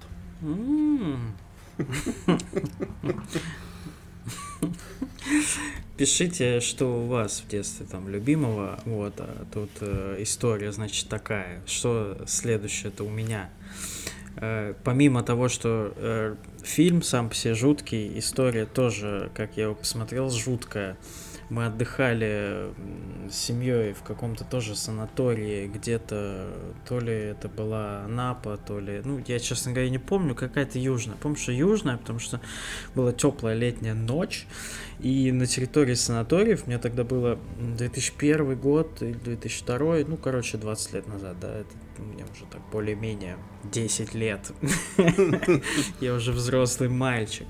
Пишите, 5.96 6.59
что 6.61 7.04
у 7.04 7.06
вас 7.06 7.44
в 7.46 7.48
детстве 7.48 7.87
там 7.87 8.09
любимого. 8.09 8.80
Вот, 8.85 9.14
а 9.18 9.46
тут 9.54 9.70
э, 9.83 10.16
история, 10.18 10.72
значит, 10.72 11.09
такая. 11.09 11.62
Что 11.64 12.18
следующее 12.26 12.88
это 12.88 13.04
у 13.04 13.09
меня. 13.09 13.50
Э, 14.37 14.75
помимо 14.85 15.23
того, 15.23 15.49
что 15.49 15.93
э, 15.97 16.37
фильм 16.62 17.03
сам 17.03 17.29
по 17.29 17.35
себе 17.35 17.55
жуткий, 17.55 18.19
история 18.19 18.66
тоже, 18.66 19.31
как 19.35 19.57
я 19.57 19.64
его 19.64 19.75
посмотрел, 19.75 20.31
жуткая. 20.31 20.97
Мы 21.49 21.66
отдыхали 21.66 22.73
с 23.29 23.35
семьей 23.35 23.93
в 23.93 24.05
каком-то 24.05 24.45
тоже 24.45 24.77
санатории, 24.77 25.66
где-то, 25.66 26.47
то 26.88 27.01
ли 27.01 27.12
это 27.12 27.49
была 27.49 28.07
Напа, 28.07 28.57
то 28.57 28.79
ли, 28.79 29.03
ну, 29.05 29.21
я, 29.27 29.40
честно 29.40 29.73
говоря, 29.73 29.90
не 29.90 29.99
помню, 29.99 30.37
какая-то 30.37 30.79
южная. 30.79 31.16
Помню, 31.16 31.37
что 31.37 31.51
южная, 31.51 31.97
потому 31.97 32.21
что 32.21 32.40
была 32.95 33.12
теплая 33.12 33.57
летняя 33.57 33.95
ночь, 33.95 34.47
и 35.01 35.33
на 35.33 35.47
территории 35.47 35.95
санаториев, 35.95 36.69
мне 36.69 36.79
тогда 36.79 37.03
было 37.03 37.37
2001 37.59 38.55
год 38.57 39.03
или 39.03 39.14
2002, 39.14 40.05
ну, 40.07 40.16
короче, 40.16 40.57
20 40.57 40.93
лет 40.93 41.09
назад, 41.09 41.40
да, 41.40 41.53
это 41.53 41.71
мне 42.01 42.25
уже 42.25 42.45
так 42.51 42.61
более-менее 42.71 43.37
10 43.65 44.15
лет. 44.15 44.53
Я 46.01 46.15
уже 46.15 46.33
взрослый 46.33 46.89
мальчик. 46.89 47.47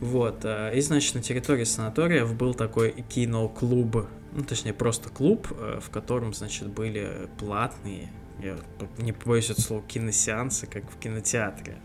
Вот. 0.00 0.44
А, 0.44 0.70
и, 0.70 0.80
значит, 0.80 1.14
на 1.14 1.22
территории 1.22 1.64
санаториев 1.64 2.34
был 2.34 2.54
такой 2.54 2.92
киноклуб, 3.08 4.06
ну, 4.32 4.44
точнее, 4.44 4.72
просто 4.72 5.08
клуб, 5.08 5.48
э, 5.50 5.80
в 5.80 5.90
котором, 5.90 6.34
значит, 6.34 6.68
были 6.68 7.28
платные, 7.38 8.10
я 8.42 8.56
не 8.98 9.12
побоюсь 9.12 9.50
этого 9.50 9.60
слова, 9.60 9.82
киносеансы, 9.86 10.66
как 10.66 10.90
в 10.90 10.98
кинотеатре. 10.98 11.78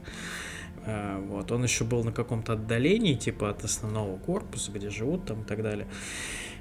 А, 0.86 1.19
вот. 1.19 1.52
Он 1.52 1.63
еще 1.63 1.84
был 1.84 2.04
на 2.04 2.12
каком-то 2.12 2.54
отдалении, 2.54 3.13
типа 3.13 3.50
от 3.50 3.63
основного 3.63 4.17
корпуса, 4.17 4.72
где 4.72 4.89
живут 4.89 5.26
там 5.26 5.41
и 5.41 5.45
так 5.45 5.62
далее. 5.62 5.88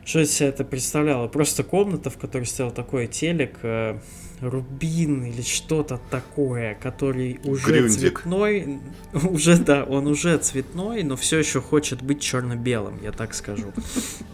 Что 0.04 0.20
из 0.20 0.32
себя 0.32 0.48
это 0.48 0.64
представляло? 0.64 1.28
Просто 1.28 1.64
комната, 1.64 2.10
в 2.10 2.18
которой 2.18 2.44
стоял 2.44 2.72
такой 2.72 3.06
телек, 3.06 3.58
э, 3.62 3.98
рубин 4.40 5.24
или 5.24 5.42
что-то 5.42 6.00
такое, 6.10 6.74
который 6.74 7.40
уже 7.44 7.66
Грюндик. 7.66 8.20
цветной, 8.20 8.80
уже 9.12 9.56
да, 9.58 9.84
он 9.84 10.06
уже 10.06 10.38
цветной, 10.38 11.02
но 11.02 11.16
все 11.16 11.38
еще 11.38 11.60
хочет 11.60 12.02
быть 12.02 12.20
черно-белым, 12.20 13.02
я 13.02 13.12
так 13.12 13.34
скажу. 13.34 13.72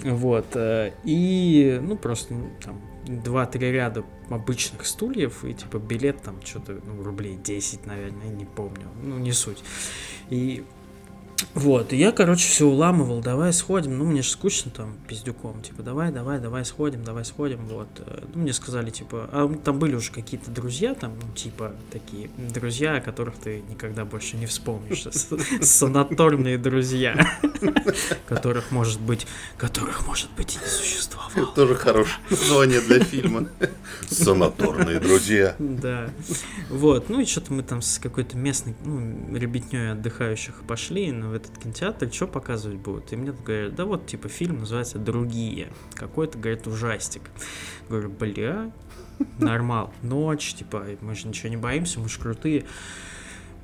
Вот. 0.04 0.46
Э, 0.54 0.92
и, 1.04 1.80
ну, 1.82 1.96
просто 1.96 2.34
там 2.62 2.80
два-три 3.06 3.72
ряда 3.72 4.04
обычных 4.28 4.86
стульев, 4.86 5.44
и 5.44 5.54
типа 5.54 5.78
билет 5.78 6.22
там 6.22 6.40
что-то, 6.44 6.78
ну, 6.84 7.02
рублей 7.02 7.38
10, 7.42 7.86
наверное, 7.86 8.28
не 8.28 8.44
помню, 8.44 8.88
ну, 9.02 9.18
не 9.18 9.32
суть. 9.32 9.62
И 10.30 10.64
вот, 11.54 11.92
и 11.92 11.96
я, 11.96 12.12
короче, 12.12 12.48
все 12.48 12.66
уламывал, 12.66 13.20
давай 13.20 13.52
сходим, 13.52 13.98
ну, 13.98 14.04
мне 14.04 14.22
же 14.22 14.30
скучно 14.30 14.70
там 14.70 14.96
пиздюком, 15.06 15.62
типа, 15.62 15.82
давай, 15.82 16.10
давай, 16.10 16.40
давай 16.40 16.64
сходим, 16.64 17.04
давай 17.04 17.24
сходим, 17.24 17.66
вот. 17.66 17.88
Ну, 18.34 18.42
мне 18.42 18.52
сказали, 18.52 18.90
типа, 18.90 19.28
а 19.32 19.52
там 19.62 19.78
были 19.78 19.94
уже 19.94 20.10
какие-то 20.12 20.50
друзья, 20.50 20.94
там, 20.94 21.12
ну, 21.20 21.32
типа, 21.34 21.74
такие 21.90 22.30
друзья, 22.36 22.96
о 22.96 23.00
которых 23.00 23.36
ты 23.36 23.62
никогда 23.68 24.04
больше 24.04 24.36
не 24.36 24.46
вспомнишь, 24.46 25.06
санаторные 25.60 26.58
друзья, 26.58 27.38
которых, 28.26 28.70
может 28.70 29.00
быть, 29.00 29.26
которых, 29.56 30.06
может 30.06 30.30
быть, 30.36 30.56
и 30.56 30.58
не 30.58 30.66
существовало. 30.66 31.54
Тоже 31.54 31.74
хорошее 31.74 32.18
название 32.30 32.80
для 32.80 33.00
фильма. 33.00 33.48
Санаторные 34.08 35.00
друзья. 35.00 35.56
Да. 35.58 36.10
Вот, 36.70 37.08
ну, 37.08 37.20
и 37.20 37.24
что-то 37.24 37.52
мы 37.52 37.62
там 37.62 37.82
с 37.82 37.98
какой-то 37.98 38.36
местной, 38.36 38.74
ну, 38.84 39.36
ребятней 39.36 39.92
отдыхающих 39.92 40.62
пошли, 40.66 41.10
ну, 41.12 41.33
в 41.34 41.36
этот 41.36 41.58
кинотеатр, 41.58 42.12
что 42.12 42.28
показывать 42.28 42.78
будут? 42.78 43.12
И 43.12 43.16
мне 43.16 43.32
говорят, 43.32 43.74
да 43.74 43.84
вот, 43.84 44.06
типа, 44.06 44.28
фильм 44.28 44.60
называется 44.60 44.98
«Другие». 44.98 45.72
Какой-то, 45.94 46.38
говорит, 46.38 46.66
ужастик. 46.68 47.22
Говорю, 47.88 48.10
бля, 48.10 48.70
нормал. 49.38 49.92
Ночь, 50.02 50.54
типа, 50.54 50.86
мы 51.00 51.16
же 51.16 51.26
ничего 51.26 51.48
не 51.48 51.56
боимся, 51.56 51.98
мы 51.98 52.08
же 52.08 52.20
крутые. 52.20 52.64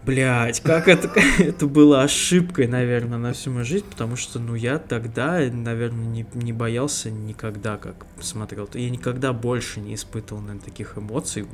Блять, 0.02 0.60
как 0.60 0.88
это, 0.88 1.12
это 1.38 1.66
было 1.66 2.02
ошибкой, 2.02 2.66
наверное, 2.66 3.18
на 3.18 3.34
всю 3.34 3.50
мою 3.50 3.66
жизнь, 3.66 3.84
потому 3.84 4.16
что, 4.16 4.38
ну, 4.38 4.54
я 4.54 4.78
тогда, 4.78 5.40
наверное, 5.52 6.06
не, 6.06 6.26
не 6.32 6.54
боялся 6.54 7.10
никогда, 7.10 7.76
как 7.76 8.06
смотрел. 8.18 8.66
Я 8.72 8.88
никогда 8.88 9.34
больше 9.34 9.80
не 9.80 9.94
испытывал, 9.94 10.40
наверное, 10.40 10.64
таких 10.64 10.96
эмоций 10.96 11.46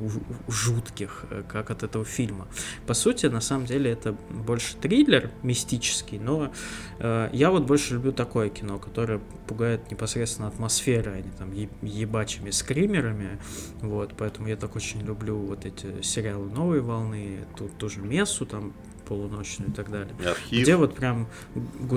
жутких, 0.47 1.25
э, 1.29 1.43
как 1.45 1.71
от 1.71 1.83
этого 1.83 2.05
фильма. 2.05 2.47
По 2.85 2.93
сути, 2.93 3.25
на 3.25 3.41
самом 3.41 3.65
деле, 3.65 3.91
это 3.91 4.15
больше 4.29 4.77
триллер 4.77 5.29
мистический, 5.43 6.17
но 6.17 6.53
э, 6.99 7.29
я 7.33 7.51
вот 7.51 7.65
больше 7.65 7.95
люблю 7.95 8.13
такое 8.13 8.47
кино, 8.47 8.79
которое 8.79 9.19
пугает 9.45 9.91
непосредственно 9.91 10.47
атмосферой, 10.47 11.19
а 11.19 11.21
не 11.21 11.31
там 11.31 11.51
ебачими 11.81 12.51
скримерами, 12.51 13.39
вот, 13.81 14.13
поэтому 14.17 14.47
я 14.47 14.55
так 14.55 14.77
очень 14.77 15.01
люблю 15.01 15.37
вот 15.37 15.65
эти 15.65 16.01
сериалы 16.01 16.49
новой 16.49 16.79
волны, 16.79 17.39
тут 17.57 17.77
тоже 17.77 17.99
место 17.99 18.36
массу 18.37 18.45
там 18.45 18.73
полуночную 19.07 19.71
и 19.71 19.73
так 19.73 19.89
далее. 19.89 20.13
Архив. 20.19 20.63
Где 20.63 20.75
вот 20.75 20.95
прям, 20.95 21.27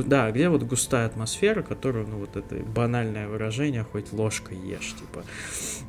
да, 0.07 0.31
где 0.31 0.49
вот 0.49 0.63
густая 0.63 1.07
атмосфера, 1.07 1.63
которую, 1.63 2.07
ну 2.07 2.19
вот 2.19 2.37
это 2.37 2.55
банальное 2.57 3.27
выражение, 3.27 3.83
хоть 3.83 4.13
ложкой 4.13 4.57
ешь, 4.59 4.95
типа. 4.95 5.25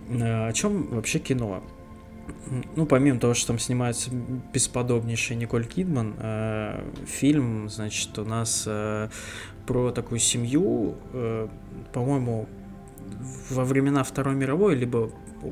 Э, 0.10 0.48
о 0.48 0.54
чем 0.54 0.88
вообще 0.88 1.20
кино? 1.20 1.64
Ну, 2.76 2.86
помимо 2.86 3.20
того, 3.20 3.36
что 3.36 3.48
там 3.48 3.60
снимается 3.60 4.10
бесподобнейший 4.54 5.36
Николь 5.36 5.66
Кидман, 5.66 6.16
э, 6.18 6.84
фильм, 7.06 7.70
значит, 7.70 8.18
у 8.18 8.26
нас 8.26 8.64
э, 8.66 9.10
про 9.68 9.92
такую 9.92 10.20
семью, 10.20 10.96
э, 11.14 11.48
по-моему, 11.94 12.48
во 13.50 13.64
времена 13.64 14.04
Второй 14.04 14.34
мировой, 14.34 14.76
либо 14.76 15.12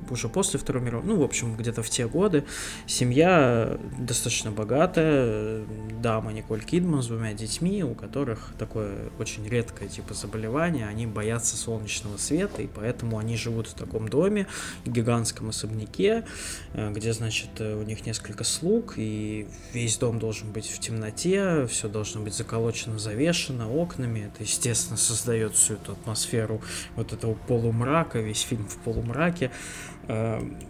уже 0.10 0.30
после 0.30 0.60
Второй 0.60 0.84
мировой, 0.84 1.06
ну, 1.08 1.18
в 1.18 1.24
общем, 1.24 1.56
где-то 1.56 1.84
в 1.84 1.90
те 1.90 2.08
годы, 2.08 2.44
семья 2.86 3.78
достаточно 3.98 4.52
богатая, 4.52 5.64
дама 6.02 6.32
Николь 6.32 6.64
Кидман 6.64 7.02
с 7.02 7.08
двумя 7.08 7.34
детьми, 7.34 7.84
у 7.84 7.94
которых 7.94 8.54
такое 8.58 9.10
очень 9.20 9.48
редкое 9.48 9.88
типа 9.90 10.14
заболевание, 10.14 10.88
они 10.88 11.06
боятся 11.08 11.58
солнечного 11.58 12.18
света, 12.18 12.62
и 12.62 12.68
поэтому 12.68 13.18
они 13.18 13.38
живут 13.38 13.68
в 13.68 13.74
таком 13.74 14.08
доме, 14.08 14.48
гигантском 14.86 15.50
особняке, 15.50 16.26
э, 16.74 16.92
где, 16.92 17.14
значит, 17.14 17.60
у 17.60 17.84
них 17.84 18.06
несколько 18.06 18.44
слуг, 18.44 18.94
и 18.98 19.48
весь 19.74 19.98
дом 19.98 20.20
должен 20.20 20.52
быть 20.52 20.68
в 20.68 20.80
темноте, 20.80 21.66
все 21.68 21.88
должно 21.88 22.22
быть 22.22 22.34
заколочено, 22.34 23.00
завешено 23.00 23.72
окнами, 23.72 24.32
это, 24.34 24.44
естественно, 24.44 24.98
создает 24.98 25.54
всю 25.54 25.76
эту 25.76 25.94
атмосферу 25.94 26.62
вот 26.96 27.14
этого 27.14 27.34
полумрака, 27.34 28.20
весь 28.20 28.42
фильм 28.42 28.68
в 28.68 28.78
полумраке, 28.78 29.52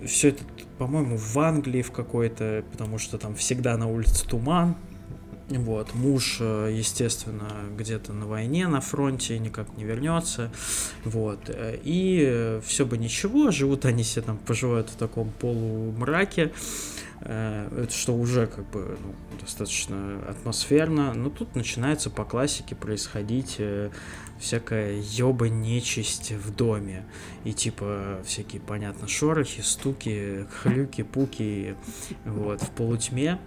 Все 0.06 0.30
это, 0.30 0.44
по-моему, 0.78 1.18
в 1.18 1.40
Англии 1.40 1.82
в 1.82 1.92
какой-то, 1.92 2.64
потому 2.72 2.98
что 2.98 3.18
там 3.18 3.36
всегда 3.36 3.78
на 3.78 3.88
улице 3.88 4.28
туман. 4.28 4.76
Вот, 5.50 5.96
муж, 5.96 6.38
э, 6.42 6.70
естественно, 6.72 7.50
где-то 7.76 8.14
на 8.14 8.28
войне, 8.28 8.68
на 8.68 8.82
фронте, 8.82 9.40
никак 9.40 9.76
не 9.78 9.84
вернется. 9.84 10.52
Вот, 11.04 11.50
э, 11.50 11.80
и 11.84 12.60
все 12.64 12.86
бы 12.86 13.00
ничего, 13.00 13.50
живут 13.50 13.86
они 13.86 14.04
все 14.04 14.22
там, 14.22 14.38
поживают 14.38 14.90
в 14.90 14.96
таком 14.96 15.32
полумраке. 15.32 16.52
Э, 17.22 17.68
это 17.84 17.92
что 17.92 18.16
уже 18.16 18.46
как 18.46 18.70
бы 18.70 18.96
ну, 19.04 19.40
достаточно 19.42 20.20
атмосферно. 20.28 21.16
Но 21.16 21.32
тут 21.32 21.56
начинается 21.56 22.12
по 22.12 22.26
классике 22.26 22.76
происходить 22.76 23.60
всякая 24.40 25.02
ёба 25.02 25.50
нечисть 25.50 26.32
в 26.32 26.56
доме. 26.56 27.06
И 27.44 27.54
типа 27.54 28.20
всякие, 28.26 28.62
понятно, 28.62 29.08
шорохи, 29.08 29.62
стуки, 29.62 30.48
хлюки, 30.62 31.04
пуки, 31.04 31.76
вот, 32.26 32.62
в 32.62 32.70
полутьме. 32.72 33.40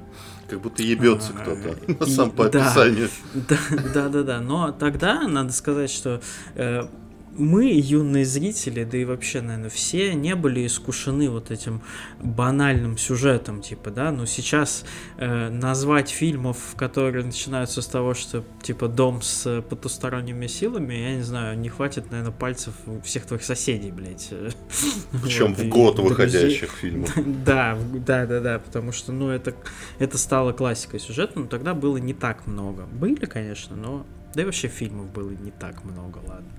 Как 0.48 0.60
будто 0.60 0.82
ебется 0.82 1.32
а, 1.34 1.40
кто-то, 1.40 2.06
сам 2.06 2.30
по 2.30 2.46
описанию. 2.46 3.08
Да, 3.34 3.58
да, 3.94 4.08
да, 4.08 4.22
да. 4.22 4.40
Но 4.40 4.72
тогда 4.72 5.26
надо 5.26 5.52
сказать, 5.52 5.90
что 5.90 6.20
э, 6.54 6.86
мы, 7.36 7.72
юные 7.72 8.24
зрители, 8.24 8.84
да 8.84 8.98
и 8.98 9.04
вообще, 9.04 9.40
наверное, 9.40 9.70
все 9.70 10.14
не 10.14 10.34
были 10.34 10.66
искушены 10.66 11.30
вот 11.30 11.50
этим 11.50 11.82
банальным 12.20 12.98
сюжетом, 12.98 13.62
типа, 13.62 13.90
да, 13.90 14.12
но 14.12 14.26
сейчас 14.26 14.84
э, 15.16 15.48
назвать 15.48 16.10
фильмов, 16.10 16.74
которые 16.76 17.24
начинаются 17.24 17.82
с 17.82 17.86
того, 17.86 18.14
что, 18.14 18.44
типа, 18.62 18.88
дом 18.88 19.22
с 19.22 19.62
потусторонними 19.62 20.46
силами, 20.46 20.94
я 20.94 21.16
не 21.16 21.22
знаю, 21.22 21.58
не 21.58 21.68
хватит, 21.68 22.10
наверное, 22.10 22.32
пальцев 22.32 22.74
всех 23.04 23.26
твоих 23.26 23.44
соседей, 23.44 23.90
блядь. 23.90 24.30
Причем 25.22 25.54
в 25.54 25.68
год 25.68 25.98
выходящих 25.98 26.70
фильмов. 26.70 27.10
Да, 27.42 27.78
да, 27.94 28.26
да, 28.26 28.40
да, 28.40 28.58
потому 28.58 28.92
что, 28.92 29.12
ну, 29.12 29.28
это, 29.30 29.54
это 29.98 30.18
стало 30.18 30.52
классикой 30.52 31.00
сюжета, 31.00 31.40
но 31.40 31.46
тогда 31.46 31.74
было 31.74 31.96
не 31.96 32.14
так 32.14 32.46
много. 32.46 32.86
Были, 32.86 33.24
конечно, 33.24 33.74
но 33.74 34.06
да 34.34 34.42
и 34.42 34.44
вообще 34.44 34.68
фильмов 34.68 35.10
было 35.12 35.30
не 35.30 35.50
так 35.50 35.84
много, 35.84 36.18
ладно. 36.26 36.50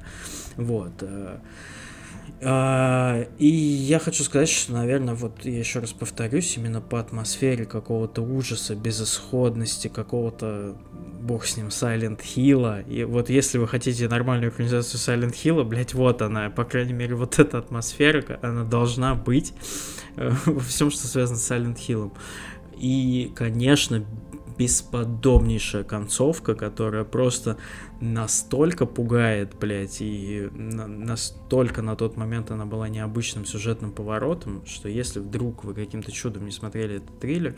Вот. 0.58 0.94
Э, 1.02 1.40
а, 2.46 3.26
и 3.38 3.48
я 3.48 4.00
хочу 4.00 4.24
сказать, 4.24 4.50
что, 4.50 4.74
наверное, 4.74 5.14
вот 5.14 5.46
я 5.46 5.58
еще 5.58 5.80
раз 5.80 5.94
повторюсь, 5.94 6.58
именно 6.58 6.82
по 6.82 7.00
атмосфере 7.00 7.66
какого-то 7.66 8.22
ужаса, 8.22 8.76
безысходности, 8.76 9.88
какого-то, 9.88 10.76
бог 11.22 11.46
с 11.46 11.56
ним, 11.56 11.68
Silent 11.68 12.20
Hill. 12.22 12.86
И 12.90 13.04
вот 13.06 13.30
если 13.30 13.58
вы 13.58 13.68
хотите 13.68 14.10
нормальную 14.10 14.52
организацию 14.52 15.00
Silent 15.00 15.34
Hill, 15.34 15.64
блять, 15.64 15.94
вот 15.94 16.22
она, 16.22 16.50
по 16.50 16.66
крайней 16.66 16.94
мере, 16.94 17.16
вот 17.16 17.40
эта 17.40 17.60
атмосфера, 17.60 18.40
она 18.42 18.64
должна 18.64 19.16
быть 19.16 19.54
э, 20.18 20.32
во 20.46 20.60
всем, 20.60 20.92
что 20.92 21.08
связано 21.08 21.40
с 21.40 21.50
Silent 21.50 21.78
Hill. 21.78 22.12
И, 22.78 23.32
конечно, 23.36 24.04
бесподобнейшая 24.58 25.84
концовка, 25.84 26.56
которая 26.56 27.04
просто 27.04 27.58
настолько 28.00 28.86
пугает, 28.86 29.56
блядь, 29.60 30.02
и 30.02 30.50
на 30.52 30.88
настолько 30.88 31.82
на 31.82 31.96
тот 31.96 32.18
момент 32.18 32.52
она 32.52 32.66
была 32.66 32.90
необычным 32.90 33.46
сюжетным 33.46 33.92
поворотом, 33.92 34.66
что 34.66 34.90
если 34.90 35.20
вдруг 35.20 35.64
вы 35.64 35.74
каким-то 35.74 36.12
чудом 36.12 36.46
не 36.46 36.52
смотрели 36.52 36.98
этот 36.98 37.20
триллер, 37.20 37.56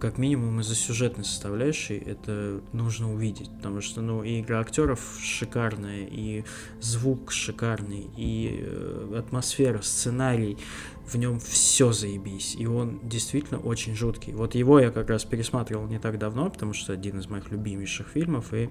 как 0.00 0.18
минимум 0.18 0.60
из-за 0.60 0.74
сюжетной 0.74 1.24
составляющей 1.24 1.96
это 1.96 2.60
нужно 2.72 3.12
увидеть, 3.12 3.50
потому 3.56 3.80
что, 3.80 4.00
ну, 4.00 4.22
и 4.22 4.40
игра 4.40 4.60
актеров 4.60 5.00
шикарная, 5.20 6.06
и 6.10 6.44
звук 6.80 7.32
шикарный, 7.32 8.08
и 8.16 8.60
э, 8.62 9.14
атмосфера, 9.18 9.82
сценарий, 9.82 10.58
в 11.06 11.16
нем 11.16 11.40
все 11.40 11.92
заебись, 11.92 12.54
и 12.56 12.66
он 12.66 13.00
действительно 13.02 13.58
очень 13.60 13.94
жуткий. 13.94 14.34
Вот 14.34 14.54
его 14.54 14.78
я 14.78 14.90
как 14.90 15.08
раз 15.08 15.24
пересматривал 15.24 15.86
не 15.86 15.98
так 15.98 16.18
давно, 16.18 16.50
потому 16.50 16.74
что 16.74 16.92
один 16.92 17.18
из 17.18 17.28
моих 17.28 17.50
любимейших 17.50 18.08
фильмов, 18.08 18.52
и 18.52 18.70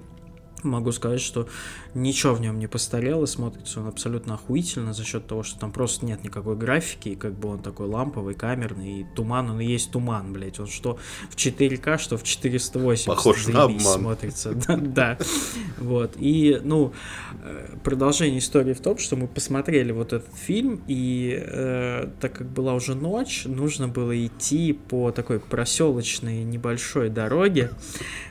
Могу 0.68 0.92
сказать, 0.92 1.22
что 1.22 1.48
ничего 1.94 2.34
в 2.34 2.42
нем 2.42 2.60
не 2.60 2.68
постарело, 2.68 3.26
смотрится 3.26 3.80
он 3.80 3.88
абсолютно 3.88 4.36
охуительно 4.36 4.94
за 4.94 5.04
счет 5.04 5.28
того, 5.28 5.44
что 5.44 5.60
там 5.60 5.72
просто 5.72 6.06
нет 6.06 6.24
никакой 6.24 6.56
графики, 6.56 7.10
и 7.10 7.16
как 7.16 7.34
бы 7.34 7.50
он 7.50 7.60
такой 7.60 7.88
ламповый, 7.88 8.36
камерный, 8.36 9.02
и 9.02 9.06
туман, 9.16 9.50
он 9.50 9.60
и 9.60 9.66
есть 9.66 9.92
туман, 9.92 10.34
блять, 10.34 10.60
он 10.60 10.68
что 10.68 10.98
в 11.30 11.36
4К, 11.36 11.98
что 11.98 12.18
в 12.18 12.24
480 12.24 13.06
Похож 13.06 13.48
на 13.48 13.64
обман. 13.64 13.80
смотрится. 13.80 14.54
Да, 14.78 15.18
вот, 15.78 16.14
и, 16.18 16.60
ну, 16.64 16.94
э, 17.44 17.76
продолжение 17.84 18.40
истории 18.40 18.74
в 18.74 18.80
том, 18.80 18.98
что 18.98 19.16
мы 19.16 19.28
посмотрели 19.28 19.92
вот 19.92 20.14
этот 20.14 20.34
фильм, 20.36 20.82
и 20.88 21.38
э, 21.42 22.10
так 22.20 22.34
как 22.34 22.48
была 22.48 22.74
уже 22.74 22.96
ночь, 22.96 23.46
нужно 23.46 23.88
было 23.88 24.26
идти 24.26 24.74
по 24.74 25.12
такой 25.12 25.40
проселочной 25.40 26.44
небольшой 26.44 27.10
дороге 27.10 27.72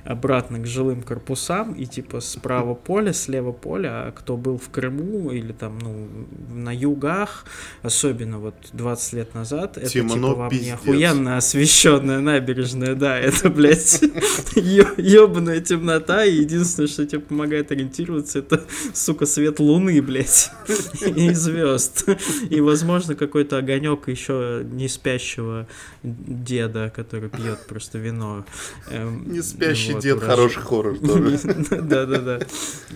обратно 0.04 0.58
к 0.58 0.66
жилым 0.66 1.02
корпусам, 1.02 1.72
и 1.72 1.86
типа 1.86 2.20
справа 2.26 2.74
поле, 2.74 3.12
слева 3.12 3.52
поле, 3.52 3.88
а 3.88 4.12
кто 4.12 4.36
был 4.36 4.58
в 4.58 4.68
Крыму 4.70 5.30
или 5.30 5.52
там, 5.52 5.78
ну, 5.78 6.08
на 6.54 6.74
югах, 6.74 7.44
особенно 7.82 8.38
вот 8.38 8.54
20 8.72 9.12
лет 9.14 9.34
назад, 9.34 9.78
это 9.78 9.88
Темно, 9.88 10.14
типа 10.14 10.34
вам 10.34 10.52
не 10.52 10.70
охуенно 10.70 11.36
освещенная 11.36 12.20
набережная, 12.20 12.94
да, 12.94 13.18
это, 13.18 13.50
блядь, 13.50 14.02
ебаная 14.54 15.60
темнота, 15.60 16.24
и 16.24 16.36
единственное, 16.36 16.88
что 16.88 17.06
тебе 17.06 17.20
помогает 17.20 17.70
ориентироваться, 17.72 18.40
это, 18.40 18.62
сука, 18.92 19.26
свет 19.26 19.60
луны, 19.60 20.00
блядь, 20.02 20.50
и 21.00 21.32
звезд. 21.32 22.08
И, 22.50 22.60
возможно, 22.60 23.14
какой-то 23.14 23.58
огонек 23.58 24.08
еще 24.08 24.62
не 24.64 24.88
спящего 24.88 25.66
деда, 26.02 26.92
который 26.94 27.28
пьет 27.28 27.66
просто 27.66 27.98
вино. 27.98 28.44
Эм, 28.90 29.30
не 29.30 29.42
спящий 29.42 29.94
дед, 30.00 30.20
хороший 30.20 30.62
хоррор 30.62 30.98
тоже. 30.98 31.38
Да-да-да. 32.06 32.38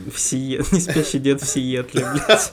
Не 0.06 0.80
спящий 0.80 1.18
дед 1.18 1.42
в 1.42 1.46
Сиэтле, 1.46 2.06
блядь. 2.12 2.50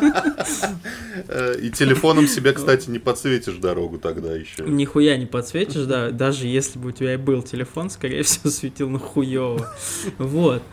Э, 1.28 1.56
и 1.60 1.70
телефоном 1.72 2.28
себе, 2.28 2.54
кстати, 2.54 2.90
не 2.90 3.00
подсветишь 3.00 3.56
дорогу 3.56 3.98
тогда 3.98 4.34
еще. 4.34 4.64
Нихуя 4.66 5.18
не 5.18 5.26
подсветишь, 5.26 5.86
да. 5.86 6.12
Даже 6.12 6.48
если 6.48 6.80
бы 6.80 6.90
у 6.90 6.92
тебя 6.92 7.14
и 7.14 7.18
был 7.18 7.42
телефон, 7.42 7.90
скорее 7.90 8.24
всего, 8.24 8.50
светил 8.50 8.90
на 8.90 9.00
хуёво. 9.00 9.74
Вот. 10.18 10.64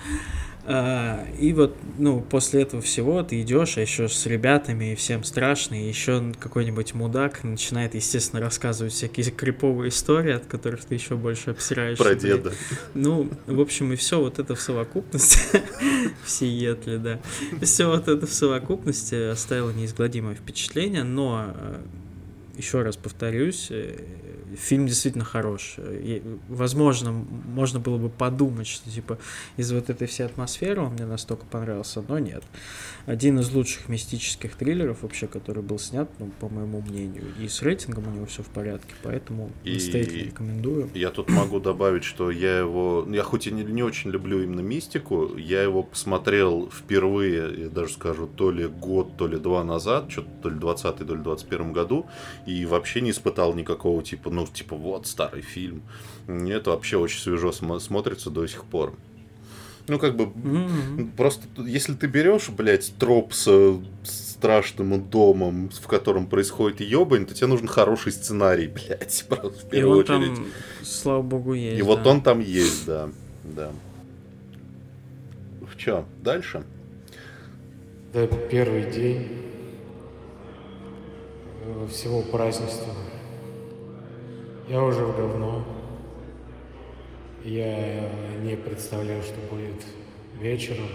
А, 0.66 1.26
и 1.38 1.52
вот, 1.52 1.76
ну, 1.98 2.22
после 2.22 2.62
этого 2.62 2.80
всего 2.80 3.22
ты 3.22 3.42
идешь, 3.42 3.76
а 3.76 3.82
еще 3.82 4.08
с 4.08 4.24
ребятами, 4.24 4.92
и 4.92 4.94
всем 4.94 5.22
страшно, 5.22 5.74
и 5.74 5.86
еще 5.86 6.32
какой-нибудь 6.40 6.94
мудак 6.94 7.44
начинает, 7.44 7.94
естественно, 7.94 8.40
рассказывать 8.40 8.94
всякие 8.94 9.30
криповые 9.30 9.90
истории, 9.90 10.32
от 10.32 10.46
которых 10.46 10.84
ты 10.86 10.94
еще 10.94 11.16
больше 11.16 11.50
обсираешься. 11.50 12.02
Про 12.02 12.14
деда. 12.14 12.52
Ну, 12.94 13.28
в 13.46 13.60
общем, 13.60 13.92
и 13.92 13.96
все 13.96 14.20
вот 14.20 14.38
это 14.38 14.54
в 14.54 14.60
совокупности, 14.60 15.62
в 16.24 16.30
Сиэтле, 16.30 16.96
да, 16.96 17.20
все 17.60 17.86
вот 17.86 18.08
это 18.08 18.26
в 18.26 18.32
совокупности 18.32 19.30
оставило 19.32 19.70
неизгладимое 19.70 20.34
впечатление, 20.34 21.02
но 21.02 21.52
э, 21.54 21.80
еще 22.56 22.80
раз 22.80 22.96
повторюсь, 22.96 23.66
э, 23.70 23.98
фильм 24.56 24.86
действительно 24.86 25.24
хорош. 25.24 25.76
И, 25.78 26.22
возможно, 26.48 27.12
можно 27.12 27.80
было 27.80 27.98
бы 27.98 28.08
подумать, 28.08 28.66
что 28.66 28.90
типа 28.90 29.18
из 29.56 29.72
вот 29.72 29.90
этой 29.90 30.06
всей 30.06 30.24
атмосферы 30.24 30.82
он 30.82 30.92
мне 30.92 31.06
настолько 31.06 31.44
понравился, 31.46 32.02
но 32.06 32.18
нет. 32.18 32.42
Один 33.06 33.38
из 33.38 33.52
лучших 33.52 33.88
мистических 33.88 34.56
триллеров 34.56 35.02
вообще, 35.02 35.26
который 35.26 35.62
был 35.62 35.78
снят, 35.78 36.08
ну, 36.18 36.30
по 36.40 36.48
моему 36.48 36.80
мнению, 36.80 37.24
и 37.40 37.48
с 37.48 37.60
рейтингом 37.62 38.08
у 38.08 38.10
него 38.10 38.26
все 38.26 38.42
в 38.42 38.48
порядке, 38.48 38.94
поэтому 39.02 39.50
и 39.62 39.74
настоятельно 39.74 40.24
рекомендую. 40.24 40.90
Я 40.94 41.10
тут 41.10 41.28
могу 41.28 41.60
добавить, 41.60 42.04
что 42.04 42.30
я 42.30 42.58
его, 42.58 43.06
я 43.10 43.22
хоть 43.22 43.46
и 43.46 43.50
не, 43.50 43.62
не 43.62 43.82
очень 43.82 44.10
люблю 44.10 44.42
именно 44.42 44.60
мистику, 44.60 45.36
я 45.36 45.62
его 45.62 45.82
посмотрел 45.82 46.70
впервые, 46.70 47.64
я 47.64 47.68
даже 47.68 47.92
скажу, 47.92 48.26
то 48.26 48.50
ли 48.50 48.66
год, 48.66 49.16
то 49.16 49.26
ли 49.26 49.38
два 49.38 49.64
назад, 49.64 50.10
что-то 50.10 50.30
то 50.42 50.48
ли 50.48 50.58
20 50.58 50.96
то 50.96 51.14
ли 51.14 51.22
21 51.22 51.72
году, 51.72 52.06
и 52.46 52.64
вообще 52.64 53.00
не 53.00 53.10
испытал 53.10 53.54
никакого 53.54 54.02
типа, 54.02 54.30
ну, 54.30 54.46
типа, 54.46 54.76
вот 54.76 55.06
старый 55.06 55.42
фильм. 55.42 55.82
Это 56.26 56.70
вообще 56.70 56.96
очень 56.96 57.20
свежо 57.20 57.52
смотрится 57.52 58.30
до 58.30 58.46
сих 58.46 58.64
пор. 58.64 58.96
Ну, 59.86 59.98
как 59.98 60.16
бы, 60.16 60.24
mm-hmm. 60.24 61.10
просто, 61.16 61.46
если 61.62 61.92
ты 61.94 62.06
берешь, 62.06 62.48
блядь, 62.48 62.94
троп 62.98 63.34
с 63.34 63.80
страшным 64.02 65.02
домом, 65.02 65.70
в 65.70 65.86
котором 65.86 66.26
происходит 66.26 66.80
ебань, 66.80 67.26
то 67.26 67.34
тебе 67.34 67.46
нужен 67.46 67.66
хороший 67.66 68.12
сценарий, 68.12 68.66
блядь, 68.88 69.24
просто 69.28 69.66
в 69.66 69.68
первую 69.68 69.98
И 69.98 70.00
очередь. 70.00 70.34
Там, 70.34 70.46
слава 70.82 71.22
богу, 71.22 71.54
есть. 71.54 71.76
И 71.76 71.82
да. 71.82 71.84
вот 71.84 72.06
он 72.06 72.22
там 72.22 72.40
есть, 72.40 72.86
да. 72.86 73.10
Да. 73.44 73.70
В 75.60 75.76
чем? 75.76 76.06
Дальше? 76.22 76.64
Да, 78.12 78.20
это 78.20 78.36
первый 78.36 78.90
день 78.90 79.28
всего 81.90 82.22
празднества. 82.22 82.92
Я 84.68 84.82
уже 84.82 85.04
в 85.04 85.16
говно. 85.16 85.64
Я 87.44 88.10
не 88.42 88.56
представляю, 88.56 89.22
что 89.22 89.38
будет 89.54 89.84
вечером. 90.40 90.88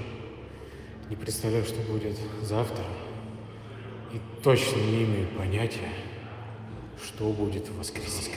Не 1.08 1.16
представляю, 1.16 1.64
что 1.64 1.80
будет 1.82 2.18
завтра. 2.42 2.84
И 4.12 4.20
точно 4.44 4.78
не 4.78 5.04
имею 5.04 5.28
понятия, 5.38 5.90
что 7.04 7.30
будет 7.30 7.70
в 7.70 7.78
воскресенье. 7.78 8.36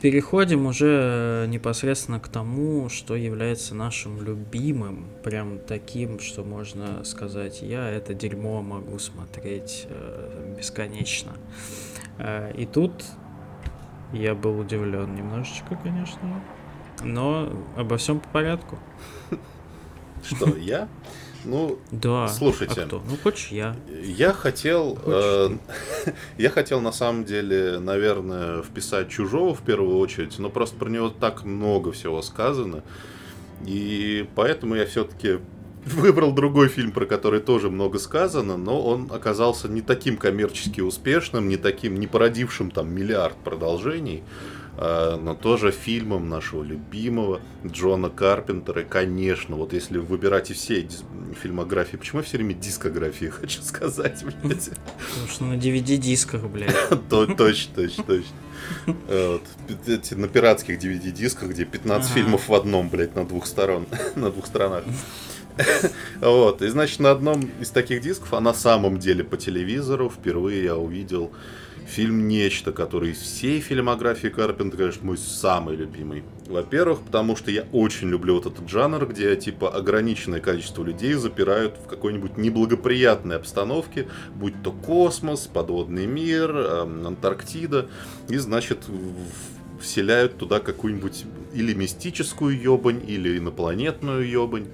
Переходим 0.00 0.64
уже 0.64 1.46
непосредственно 1.48 2.18
к 2.18 2.28
тому, 2.28 2.88
что 2.88 3.14
является 3.14 3.74
нашим 3.74 4.22
любимым, 4.22 5.08
прям 5.22 5.58
таким, 5.58 6.18
что 6.18 6.44
можно 6.44 7.04
сказать, 7.04 7.60
я 7.60 7.90
это 7.90 8.14
дерьмо 8.14 8.62
могу 8.62 8.98
смотреть 9.00 9.86
э, 9.90 10.54
бесконечно. 10.56 11.32
Э, 12.18 12.52
и 12.56 12.64
тут 12.64 13.04
я 14.12 14.34
был 14.34 14.58
удивлен 14.58 15.14
немножечко, 15.14 15.78
конечно, 15.82 16.42
но 17.02 17.52
обо 17.76 17.96
всем 17.96 18.20
по 18.20 18.28
порядку. 18.28 18.78
Что, 20.22 20.56
я? 20.56 20.88
Ну, 21.44 21.78
да. 21.90 22.28
Слушайте. 22.28 22.82
А 22.82 22.86
кто? 22.86 23.02
Ну, 23.08 23.16
хочешь 23.16 23.48
я. 23.48 23.76
Я 24.02 24.32
хотел, 24.32 24.98
э, 25.06 25.50
я 26.38 26.50
хотел 26.50 26.80
на 26.80 26.92
самом 26.92 27.24
деле, 27.24 27.78
наверное, 27.78 28.62
вписать 28.62 29.08
чужого 29.08 29.54
в 29.54 29.62
первую 29.62 29.98
очередь, 29.98 30.38
но 30.38 30.50
просто 30.50 30.76
про 30.76 30.88
него 30.88 31.08
так 31.10 31.44
много 31.44 31.92
всего 31.92 32.22
сказано, 32.22 32.82
и 33.64 34.28
поэтому 34.34 34.74
я 34.74 34.84
все-таки 34.86 35.38
выбрал 35.94 36.32
другой 36.32 36.68
фильм, 36.68 36.92
про 36.92 37.06
который 37.06 37.40
тоже 37.40 37.70
много 37.70 37.98
сказано, 37.98 38.56
но 38.56 38.82
он 38.82 39.10
оказался 39.12 39.68
не 39.68 39.80
таким 39.80 40.16
коммерчески 40.16 40.80
успешным, 40.80 41.48
не 41.48 41.56
таким, 41.56 41.98
не 41.98 42.06
породившим 42.06 42.70
там 42.70 42.90
миллиард 42.94 43.36
продолжений, 43.36 44.22
а, 44.80 45.16
но 45.16 45.34
тоже 45.34 45.72
фильмом 45.72 46.28
нашего 46.28 46.62
любимого 46.62 47.40
Джона 47.66 48.10
Карпентера. 48.10 48.82
И, 48.82 48.84
конечно, 48.84 49.56
вот 49.56 49.72
если 49.72 49.98
выбирать 49.98 50.50
и 50.50 50.54
все 50.54 50.88
фильмографии, 51.42 51.96
почему 51.96 52.20
я 52.20 52.24
все 52.24 52.36
время 52.36 52.54
дискографии 52.54 53.26
хочу 53.40 53.60
сказать, 53.62 54.24
блядь? 54.24 54.70
Потому 55.10 55.28
что 55.28 55.44
на 55.44 55.54
DVD-дисках, 55.54 56.44
блядь. 56.44 56.76
Точно, 57.10 57.34
точно, 57.34 58.04
точно. 58.04 58.36
Вот. 59.08 59.42
Эти, 59.86 60.14
на 60.14 60.28
пиратских 60.28 60.78
DVD-дисках, 60.78 61.50
где 61.50 61.64
15 61.64 62.10
ага. 62.10 62.14
фильмов 62.14 62.48
в 62.48 62.54
одном, 62.54 62.88
блядь, 62.88 63.16
на 63.16 63.26
двух 63.26 63.46
сторон, 63.46 63.86
на 64.14 64.30
двух 64.30 64.46
сторонах. 64.46 64.84
Вот, 66.20 66.62
и 66.62 66.68
значит, 66.68 67.00
на 67.00 67.10
одном 67.10 67.50
из 67.60 67.70
таких 67.70 68.00
дисков, 68.00 68.32
а 68.34 68.40
на 68.40 68.54
самом 68.54 68.98
деле 68.98 69.24
по 69.24 69.36
телевизору 69.36 70.10
впервые 70.10 70.64
я 70.64 70.76
увидел 70.76 71.32
фильм 71.86 72.28
«Нечто», 72.28 72.72
который 72.72 73.12
из 73.12 73.18
всей 73.18 73.60
фильмографии 73.60 74.28
Карпентера, 74.28 74.78
конечно, 74.78 75.06
мой 75.06 75.18
самый 75.18 75.74
любимый. 75.74 76.22
Во-первых, 76.46 77.00
потому 77.00 77.34
что 77.34 77.50
я 77.50 77.64
очень 77.72 78.08
люблю 78.08 78.34
вот 78.34 78.46
этот 78.46 78.68
жанр, 78.68 79.06
где 79.06 79.34
типа 79.36 79.70
ограниченное 79.70 80.40
количество 80.40 80.84
людей 80.84 81.14
запирают 81.14 81.76
в 81.78 81.86
какой-нибудь 81.86 82.36
неблагоприятной 82.36 83.36
обстановке, 83.36 84.06
будь 84.34 84.62
то 84.62 84.70
космос, 84.70 85.48
подводный 85.52 86.06
мир, 86.06 86.54
э, 86.54 86.82
Антарктида, 87.06 87.88
и, 88.28 88.36
значит, 88.36 88.80
вселяют 89.80 90.36
туда 90.36 90.60
какую-нибудь 90.60 91.24
или 91.54 91.72
мистическую 91.72 92.60
ебань, 92.60 93.02
или 93.06 93.38
инопланетную 93.38 94.28
ебань. 94.28 94.66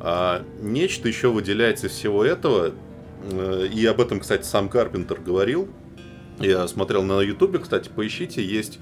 А 0.00 0.44
нечто 0.60 1.08
еще 1.08 1.28
выделяется 1.28 1.88
из 1.88 1.92
всего 1.92 2.24
этого, 2.24 2.72
э, 3.30 3.68
и 3.72 3.84
об 3.86 4.00
этом, 4.00 4.20
кстати, 4.20 4.44
сам 4.44 4.68
Карпентер 4.68 5.20
говорил. 5.20 5.68
Я 6.38 6.66
смотрел 6.68 7.02
на 7.02 7.20
Ютубе, 7.20 7.58
кстати, 7.58 7.90
поищите, 7.94 8.42
есть, 8.42 8.78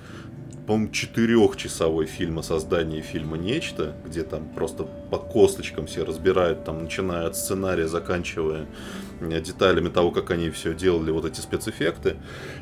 по-моему, 0.66 0.92
четырехчасовой 0.92 2.06
фильм 2.06 2.38
о 2.38 2.42
создании 2.44 3.00
фильма 3.00 3.36
«Нечто», 3.36 3.96
где 4.06 4.22
там 4.22 4.48
просто 4.50 4.88
по 5.10 5.18
косточкам 5.18 5.86
все 5.86 6.04
разбирают, 6.04 6.64
там, 6.64 6.84
начиная 6.84 7.26
от 7.26 7.36
сценария, 7.36 7.88
заканчивая 7.88 8.66
Э, 9.20 9.40
деталями 9.40 9.88
того, 9.88 10.10
как 10.10 10.30
они 10.30 10.50
все 10.50 10.74
делали, 10.74 11.10
вот 11.10 11.24
эти 11.24 11.40
спецэффекты. 11.40 12.16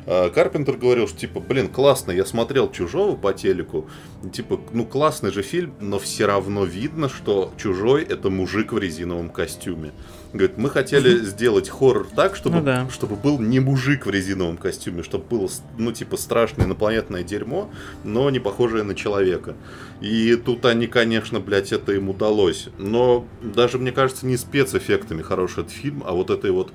А, 0.05 0.29
Карпентер 0.29 0.77
говорил, 0.77 1.07
что 1.07 1.19
типа, 1.19 1.39
блин, 1.39 1.67
классно, 1.67 2.11
я 2.11 2.25
смотрел 2.25 2.71
Чужого 2.71 3.15
по 3.15 3.33
телеку, 3.33 3.87
типа, 4.33 4.59
ну 4.71 4.85
классный 4.85 5.31
же 5.31 5.43
фильм, 5.43 5.73
но 5.79 5.99
все 5.99 6.25
равно 6.25 6.65
видно, 6.65 7.09
что 7.09 7.53
Чужой 7.57 8.03
это 8.03 8.29
мужик 8.29 8.73
в 8.73 8.79
резиновом 8.79 9.29
костюме. 9.29 9.91
Говорит, 10.33 10.57
мы 10.57 10.69
хотели 10.69 11.23
сделать 11.23 11.69
хоррор 11.69 12.07
так, 12.15 12.35
чтобы, 12.35 12.57
ну, 12.57 12.63
да. 12.63 12.89
чтобы 12.89 13.15
был 13.15 13.39
не 13.39 13.59
мужик 13.59 14.05
в 14.05 14.09
резиновом 14.09 14.57
костюме, 14.57 15.03
чтобы 15.03 15.25
было, 15.25 15.49
ну, 15.77 15.91
типа, 15.91 16.17
страшное 16.17 16.65
инопланетное 16.65 17.23
дерьмо, 17.23 17.69
но 18.03 18.29
не 18.29 18.39
похожее 18.39 18.83
на 18.83 18.93
человека. 18.93 19.55
И 20.01 20.35
тут 20.35 20.65
они, 20.65 20.87
конечно, 20.87 21.39
блядь, 21.39 21.71
это 21.71 21.93
им 21.93 22.09
удалось. 22.09 22.69
Но 22.77 23.25
даже, 23.41 23.79
мне 23.79 23.91
кажется, 23.91 24.25
не 24.25 24.37
спецэффектами 24.37 25.21
хороший 25.21 25.63
этот 25.63 25.71
фильм, 25.71 26.03
а 26.05 26.11
вот 26.13 26.29
этой 26.29 26.51
вот 26.51 26.71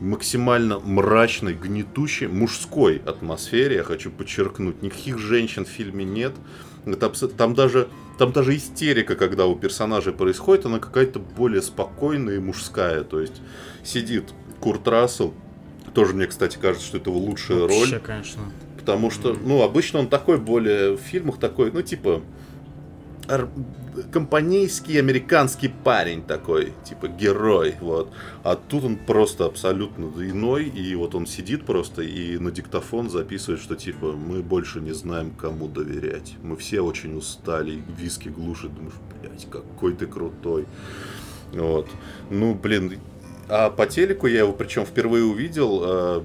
максимально 0.00 0.78
мрачной, 0.78 1.54
гнетущей 1.54 2.26
мужской 2.26 3.00
атмосфере, 3.06 3.76
я 3.76 3.82
хочу 3.82 4.10
подчеркнуть. 4.10 4.82
Никаких 4.82 5.18
женщин 5.18 5.64
в 5.64 5.68
фильме 5.68 6.04
нет. 6.04 6.34
Это, 6.84 7.08
там 7.28 7.54
даже 7.54 7.88
там 8.18 8.32
даже 8.32 8.56
истерика, 8.56 9.14
когда 9.14 9.46
у 9.46 9.56
персонажей 9.56 10.12
происходит, 10.12 10.66
она 10.66 10.78
какая-то 10.78 11.18
более 11.18 11.62
спокойная 11.62 12.36
и 12.36 12.38
мужская. 12.38 13.04
То 13.04 13.20
есть 13.20 13.42
сидит 13.84 14.32
Курт 14.60 14.86
Рассел, 14.88 15.34
тоже 15.94 16.14
мне, 16.14 16.26
кстати, 16.26 16.58
кажется, 16.60 16.86
что 16.86 16.98
это 16.98 17.10
его 17.10 17.18
лучшая 17.18 17.60
Вообще, 17.60 17.92
роль. 17.92 18.00
конечно. 18.00 18.42
Потому 18.86 19.10
что, 19.10 19.34
ну, 19.34 19.64
обычно 19.64 19.98
он 19.98 20.08
такой 20.08 20.38
более 20.38 20.92
в 20.92 21.00
фильмах 21.00 21.40
такой, 21.40 21.72
ну, 21.72 21.82
типа, 21.82 22.22
компанейский 24.12 25.00
американский 25.00 25.66
парень 25.66 26.22
такой, 26.22 26.72
типа 26.84 27.08
герой, 27.08 27.74
вот. 27.80 28.12
А 28.44 28.54
тут 28.54 28.84
он 28.84 28.96
просто 28.96 29.46
абсолютно 29.46 30.04
иной, 30.04 30.66
и 30.66 30.94
вот 30.94 31.16
он 31.16 31.26
сидит 31.26 31.64
просто 31.66 32.02
и 32.02 32.38
на 32.38 32.52
диктофон 32.52 33.10
записывает, 33.10 33.60
что 33.60 33.74
типа 33.74 34.12
мы 34.12 34.40
больше 34.40 34.80
не 34.80 34.92
знаем, 34.92 35.32
кому 35.32 35.66
доверять. 35.66 36.34
Мы 36.44 36.56
все 36.56 36.80
очень 36.80 37.16
устали, 37.16 37.82
виски 37.98 38.28
глушит, 38.28 38.72
думаешь, 38.72 38.94
блядь, 39.20 39.48
какой 39.50 39.94
ты 39.94 40.06
крутой. 40.06 40.66
Вот. 41.52 41.88
Ну, 42.30 42.54
блин, 42.54 43.00
а 43.48 43.70
по 43.70 43.86
телеку 43.86 44.28
я 44.28 44.40
его 44.40 44.52
причем 44.52 44.86
впервые 44.86 45.24
увидел 45.24 45.82
э, 45.82 46.22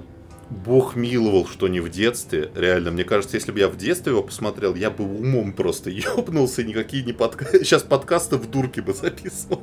Бог 0.52 0.96
миловал, 0.96 1.46
что 1.46 1.66
не 1.66 1.80
в 1.80 1.88
детстве. 1.88 2.50
Реально, 2.54 2.90
мне 2.90 3.04
кажется, 3.04 3.36
если 3.36 3.52
бы 3.52 3.58
я 3.58 3.68
в 3.68 3.76
детстве 3.76 4.12
его 4.12 4.22
посмотрел, 4.22 4.74
я 4.74 4.90
бы 4.90 5.04
умом 5.04 5.52
просто 5.52 5.90
ёбнулся, 6.16 6.62
никакие 6.62 7.02
не 7.02 7.12
подкасты. 7.12 7.64
Сейчас 7.64 7.82
подкасты 7.82 8.36
в 8.36 8.50
дурке 8.50 8.82
бы 8.82 8.92
записывал 8.92 9.62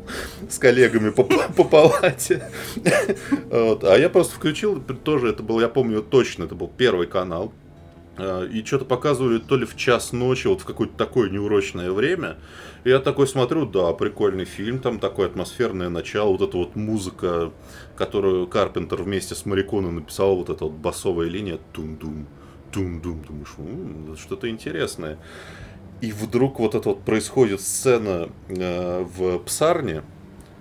с 0.49 0.57
коллегами 0.57 1.11
по, 1.11 1.23
по 1.23 1.63
палате. 1.63 2.49
Вот. 3.49 3.83
А 3.83 3.97
я 3.97 4.09
просто 4.09 4.35
включил, 4.35 4.81
тоже 4.81 5.29
это 5.29 5.43
был, 5.43 5.59
я 5.59 5.69
помню 5.69 6.01
точно, 6.01 6.43
это 6.45 6.55
был 6.55 6.67
первый 6.67 7.07
канал. 7.07 7.53
А, 8.17 8.43
и 8.45 8.63
что-то 8.65 8.85
показывали 8.85 9.39
то 9.39 9.55
ли 9.55 9.65
в 9.65 9.75
час 9.75 10.11
ночи, 10.11 10.47
вот 10.47 10.61
в 10.61 10.65
какое-то 10.65 10.95
такое 10.97 11.29
неурочное 11.29 11.91
время. 11.91 12.37
И 12.83 12.89
я 12.89 12.99
такой 12.99 13.27
смотрю, 13.27 13.65
да, 13.65 13.93
прикольный 13.93 14.45
фильм, 14.45 14.79
там 14.79 14.99
такое 14.99 15.27
атмосферное 15.27 15.89
начало, 15.89 16.31
вот 16.31 16.41
эта 16.41 16.57
вот 16.57 16.75
музыка, 16.75 17.51
которую 17.99 18.47
Карпентер 18.47 19.03
вместе 19.03 19.35
с 19.35 19.45
Мариконом 19.45 19.95
написал, 19.95 20.37
вот 20.37 20.49
эта 20.49 20.63
вот 20.63 20.73
басовая 20.73 21.27
линия, 21.27 21.59
тум-дум, 21.73 22.27
тум-дум, 22.71 23.21
думаешь, 23.27 24.19
что-то 24.19 24.49
интересное. 24.49 25.19
И 25.99 26.13
вдруг 26.13 26.59
вот 26.59 26.75
это 26.75 26.89
вот 26.89 27.01
происходит 27.01 27.59
сцена 27.59 28.29
э, 28.47 29.03
в 29.03 29.39
псарне, 29.39 30.03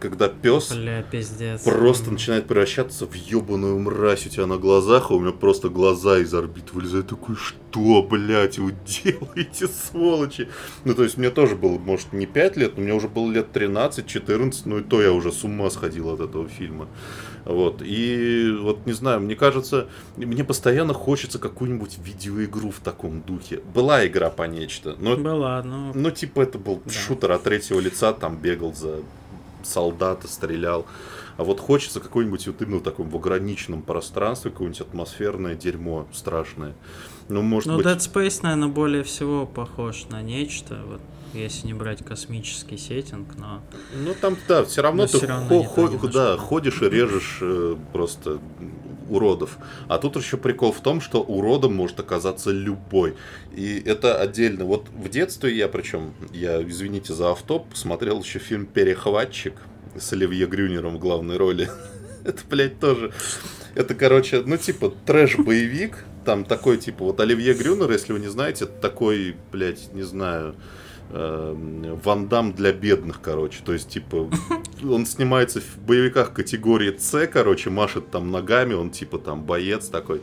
когда 0.00 0.28
пес 0.28 0.72
Бля, 0.72 1.02
пиздец. 1.02 1.62
просто 1.62 2.10
начинает 2.10 2.46
превращаться 2.46 3.06
в 3.06 3.14
ебаную 3.14 3.78
мразь 3.78 4.26
у 4.26 4.30
тебя 4.30 4.46
на 4.46 4.56
глазах, 4.56 5.10
а 5.10 5.14
у 5.14 5.20
меня 5.20 5.32
просто 5.32 5.68
глаза 5.68 6.18
из 6.18 6.32
орбит 6.34 6.72
вылезают. 6.72 7.08
Такой, 7.08 7.36
что, 7.36 8.02
блядь, 8.02 8.58
вы 8.58 8.74
делаете, 8.86 9.68
сволочи? 9.68 10.48
Ну, 10.84 10.94
то 10.94 11.04
есть, 11.04 11.16
мне 11.16 11.30
тоже 11.30 11.56
было, 11.56 11.78
может, 11.78 12.12
не 12.12 12.26
5 12.26 12.56
лет, 12.56 12.76
но 12.76 12.82
мне 12.82 12.94
уже 12.94 13.08
было 13.08 13.30
лет 13.30 13.48
13-14, 13.52 14.62
ну 14.64 14.78
и 14.78 14.82
то 14.82 15.00
я 15.02 15.12
уже 15.12 15.32
с 15.32 15.44
ума 15.44 15.70
сходил 15.70 16.10
от 16.10 16.20
этого 16.20 16.48
фильма. 16.48 16.88
Вот, 17.48 17.80
и 17.80 18.54
вот, 18.60 18.84
не 18.84 18.92
знаю, 18.92 19.20
мне 19.20 19.34
кажется, 19.34 19.88
мне 20.16 20.44
постоянно 20.44 20.92
хочется 20.92 21.38
какую-нибудь 21.38 21.96
видеоигру 21.96 22.70
в 22.70 22.80
таком 22.80 23.22
духе. 23.22 23.62
Была 23.74 24.06
игра 24.06 24.28
по 24.28 24.42
нечто, 24.42 24.96
но... 24.98 25.16
Была, 25.16 25.62
но... 25.62 25.92
Ну, 25.94 26.10
типа, 26.10 26.42
это 26.42 26.58
был 26.58 26.82
да. 26.84 26.90
шутер 26.92 27.32
от 27.32 27.44
третьего 27.44 27.80
лица, 27.80 28.12
там 28.12 28.36
бегал 28.36 28.74
за 28.74 28.98
солдата 29.62 30.28
стрелял. 30.28 30.84
А 31.38 31.44
вот 31.44 31.58
хочется 31.58 32.00
какой-нибудь 32.00 32.46
вот 32.48 32.60
именно 32.60 32.80
в 32.80 32.82
таком 32.82 33.08
в 33.08 33.16
ограниченном 33.16 33.80
пространстве, 33.80 34.50
какое-нибудь 34.50 34.82
атмосферное 34.82 35.54
дерьмо 35.54 36.06
страшное. 36.12 36.74
Ну, 37.30 37.40
может 37.40 37.68
ну, 37.68 37.78
быть... 37.78 37.86
Dead 37.86 37.96
Space, 37.96 38.40
наверное, 38.42 38.68
более 38.68 39.04
всего 39.04 39.46
похож 39.46 40.04
на 40.10 40.20
нечто, 40.20 40.82
вот, 40.86 41.00
если 41.34 41.66
не 41.66 41.74
брать 41.74 42.04
космический 42.04 42.78
сеттинг, 42.78 43.36
но... 43.36 43.62
Ну, 43.94 44.14
там, 44.20 44.36
да, 44.46 44.64
все 44.64 44.82
равно 44.82 45.02
но 45.02 45.08
ты 45.08 45.18
все 45.18 45.26
равно 45.26 45.62
хо- 45.62 45.86
хо- 45.86 46.08
да, 46.08 46.36
ходишь 46.36 46.82
и 46.82 46.88
режешь 46.88 47.38
э, 47.40 47.76
просто 47.92 48.40
уродов. 49.08 49.58
А 49.88 49.98
тут 49.98 50.16
еще 50.16 50.36
прикол 50.36 50.72
в 50.72 50.80
том, 50.80 51.00
что 51.00 51.22
уродом 51.22 51.74
может 51.74 52.00
оказаться 52.00 52.50
любой. 52.50 53.14
И 53.54 53.82
это 53.84 54.20
отдельно. 54.20 54.64
Вот 54.64 54.88
в 54.88 55.08
детстве 55.08 55.56
я, 55.56 55.68
причем, 55.68 56.12
я, 56.32 56.62
извините 56.62 57.14
за 57.14 57.32
автоп, 57.32 57.66
смотрел 57.74 58.20
еще 58.22 58.38
фильм 58.38 58.66
«Перехватчик» 58.66 59.54
с 59.98 60.12
Оливье 60.12 60.46
Грюнером 60.46 60.96
в 60.96 60.98
главной 60.98 61.36
роли. 61.36 61.68
это, 62.24 62.42
блядь, 62.48 62.78
тоже... 62.78 63.12
Это, 63.74 63.94
короче, 63.94 64.42
ну, 64.44 64.56
типа, 64.56 64.92
трэш-боевик. 65.06 66.04
Там 66.24 66.44
такой, 66.44 66.78
типа, 66.78 67.04
вот 67.04 67.20
Оливье 67.20 67.54
Грюнер, 67.54 67.90
если 67.90 68.12
вы 68.12 68.18
не 68.18 68.28
знаете, 68.28 68.66
такой, 68.66 69.36
блядь, 69.52 69.92
не 69.94 70.02
знаю, 70.02 70.56
Ван 71.10 72.28
Дам 72.28 72.52
для 72.52 72.72
бедных, 72.72 73.20
короче. 73.20 73.60
То 73.64 73.72
есть, 73.72 73.88
типа, 73.88 74.30
он 74.82 75.06
снимается 75.06 75.60
в 75.60 75.78
боевиках 75.78 76.32
категории 76.32 76.94
С, 76.98 77.26
короче, 77.26 77.70
машет 77.70 78.10
там 78.10 78.30
ногами, 78.30 78.74
он 78.74 78.90
типа 78.90 79.18
там 79.18 79.44
боец 79.44 79.88
такой. 79.88 80.20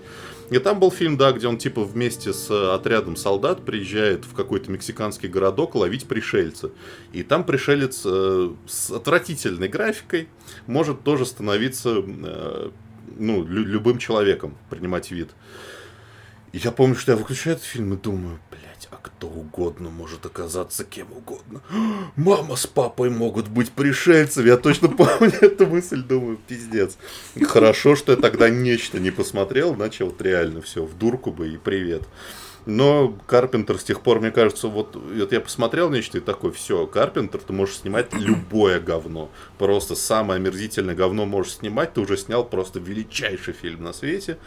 И 0.52 0.60
там 0.60 0.80
был 0.80 0.92
фильм, 0.92 1.18
да, 1.18 1.32
где 1.32 1.48
он 1.48 1.58
типа 1.58 1.84
вместе 1.84 2.32
с 2.32 2.52
отрядом 2.74 3.16
солдат 3.16 3.66
приезжает 3.66 4.26
в 4.26 4.34
какой-то 4.34 4.72
мексиканский 4.72 5.28
городок 5.28 5.74
ловить 5.74 6.08
пришельца. 6.08 6.70
И 7.14 7.24
там 7.24 7.44
пришелец 7.44 8.04
э, 8.06 8.52
с 8.68 8.92
отвратительной 8.92 9.70
графикой 9.70 10.30
может 10.68 11.02
тоже 11.04 11.26
становиться 11.26 12.04
э, 12.06 12.70
ну, 13.18 13.44
лю- 13.44 13.66
любым 13.66 13.98
человеком, 13.98 14.56
принимать 14.70 15.10
вид. 15.10 15.32
И 16.54 16.60
я 16.60 16.72
помню, 16.72 16.96
что 16.96 17.12
я 17.12 17.18
выключаю 17.18 17.56
этот 17.56 17.68
фильм 17.68 17.94
и 17.94 17.98
думаю, 17.98 18.40
кто 19.06 19.28
угодно 19.28 19.92
может 19.92 20.26
оказаться 20.26 20.84
кем 20.84 21.08
угодно. 21.12 21.62
Мама 22.16 22.56
с 22.56 22.66
папой 22.66 23.12
могут 23.12 23.48
быть 23.48 23.72
пришельцами. 23.72 24.48
Я 24.48 24.58
точно 24.58 24.88
помню 24.90 25.34
эту 25.42 25.68
мысль, 25.68 26.02
думаю, 26.02 26.40
пиздец. 26.48 26.98
Хорошо, 27.44 27.96
что 27.96 28.14
я 28.14 28.18
тогда 28.18 28.50
нечто 28.50 29.00
не 29.00 29.12
посмотрел, 29.12 29.76
иначе 29.76 30.06
вот 30.06 30.20
реально 30.24 30.62
все, 30.64 30.84
в 30.84 30.98
дурку 30.98 31.32
бы 31.32 31.50
и 31.50 31.58
привет. 31.58 32.02
Но 32.66 33.16
Карпентер 33.28 33.78
с 33.78 33.84
тех 33.84 34.02
пор, 34.02 34.22
мне 34.22 34.32
кажется, 34.32 34.68
вот, 34.70 34.96
вот 34.96 35.32
я 35.32 35.40
посмотрел 35.40 35.92
нечто 35.92 36.18
и 36.18 36.22
такой, 36.22 36.52
все, 36.52 36.88
Карпентер, 36.88 37.42
ты 37.42 37.54
можешь 37.54 37.78
снимать 37.78 38.12
любое 38.14 38.80
говно. 38.80 39.30
Просто 39.60 39.94
самое 39.94 40.40
омерзительное 40.40 40.96
говно 40.96 41.28
можешь 41.28 41.58
снимать, 41.58 41.94
ты 41.94 42.02
уже 42.02 42.18
снял 42.18 42.44
просто 42.44 42.80
величайший 42.80 43.54
фильм 43.54 43.84
на 43.84 43.94
свете, 43.94 44.40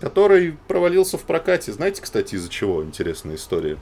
который 0.00 0.56
провалился 0.68 1.18
в 1.18 1.22
прокате. 1.22 1.72
Знаете, 1.72 2.02
кстати, 2.02 2.34
из-за 2.34 2.48
чего 2.48 2.82
интересная 2.84 3.36
история? 3.36 3.76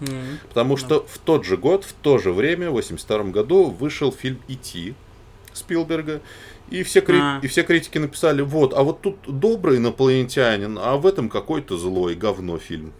Mm-hmm. 0.00 0.38
Потому 0.48 0.76
что 0.76 1.04
в 1.08 1.18
тот 1.18 1.44
же 1.44 1.56
год, 1.56 1.84
в 1.84 1.92
то 1.92 2.18
же 2.18 2.32
время, 2.32 2.70
в 2.70 2.74
82 2.74 3.24
году, 3.24 3.64
вышел 3.64 4.12
фильм 4.12 4.40
«Ити» 4.48 4.94
Спилберга, 5.52 6.20
и 6.70 6.82
все, 6.82 7.00
кри... 7.00 7.18
а. 7.20 7.40
и 7.42 7.46
все 7.46 7.62
критики 7.62 7.98
написали, 7.98 8.42
вот, 8.42 8.74
а 8.74 8.82
вот 8.82 9.00
тут 9.00 9.16
добрый 9.26 9.78
инопланетянин, 9.78 10.78
а 10.80 10.96
в 10.96 11.06
этом 11.06 11.28
какой-то 11.28 11.76
злой 11.76 12.14
говно 12.14 12.58
фильм. 12.58 12.92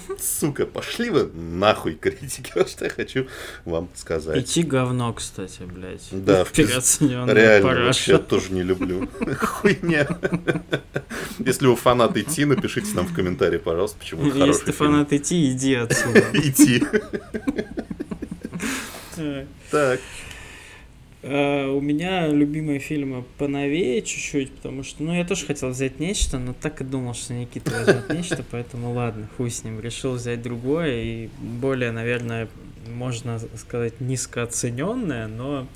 Сука, 0.20 0.66
пошли 0.66 1.10
вы 1.10 1.30
нахуй 1.34 1.94
критики, 2.00 2.52
вот 2.54 2.68
что 2.68 2.84
я 2.84 2.90
хочу 2.90 3.26
вам 3.64 3.88
сказать. 3.94 4.38
Идти 4.38 4.62
говно, 4.62 5.12
кстати, 5.12 5.62
блядь. 5.62 6.08
Да, 6.10 6.44
реально, 6.54 7.68
параша. 7.68 7.84
вообще 7.84 8.18
тоже 8.18 8.52
не 8.52 8.62
люблю. 8.62 9.08
Хуйня. 9.40 10.06
Если 11.38 11.66
вы 11.66 11.76
фанат 11.76 12.16
идти, 12.16 12.44
напишите 12.44 12.94
нам 12.94 13.06
в 13.06 13.14
комментарии, 13.14 13.58
пожалуйста, 13.58 13.98
почему 13.98 14.28
это 14.28 14.38
Если 14.38 14.66
ты 14.66 14.72
фанат 14.72 15.12
идти, 15.12 15.52
иди 15.52 15.74
отсюда. 15.74 16.24
Иди. 16.32 16.84
Так. 19.70 20.00
Uh, 21.22 21.72
у 21.76 21.80
меня 21.80 22.26
любимые 22.26 22.80
фильмы 22.80 23.24
поновее 23.38 24.02
чуть-чуть, 24.02 24.50
потому 24.56 24.82
что, 24.82 25.04
ну, 25.04 25.14
я 25.14 25.24
тоже 25.24 25.46
хотел 25.46 25.68
взять 25.68 26.00
нечто, 26.00 26.40
но 26.40 26.52
так 26.52 26.80
и 26.80 26.84
думал, 26.84 27.14
что 27.14 27.32
Никита 27.32 27.70
возьмет 27.70 28.08
нечто, 28.12 28.44
поэтому 28.50 28.92
ладно, 28.92 29.28
хуй 29.36 29.48
с 29.48 29.62
ним, 29.62 29.78
решил 29.78 30.14
взять 30.14 30.42
другое 30.42 31.02
и 31.02 31.28
более, 31.38 31.92
наверное, 31.92 32.48
можно 32.88 33.40
сказать, 33.56 34.00
низкооцененное, 34.00 35.28
но 35.28 35.68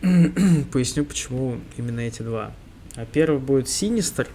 поясню, 0.72 1.04
почему 1.04 1.58
именно 1.76 2.00
эти 2.00 2.22
два. 2.22 2.52
А 2.94 3.04
первый 3.04 3.40
будет 3.40 3.68
Синистер, 3.68 4.28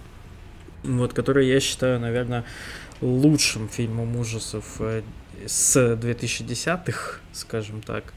вот, 0.82 1.14
который 1.14 1.48
я 1.48 1.58
считаю, 1.58 1.98
наверное, 2.00 2.44
лучшим 3.00 3.68
фильмом 3.70 4.16
ужасов 4.16 4.76
э, 4.80 5.02
с 5.46 5.76
2010-х, 5.76 7.20
скажем 7.32 7.80
так. 7.80 8.12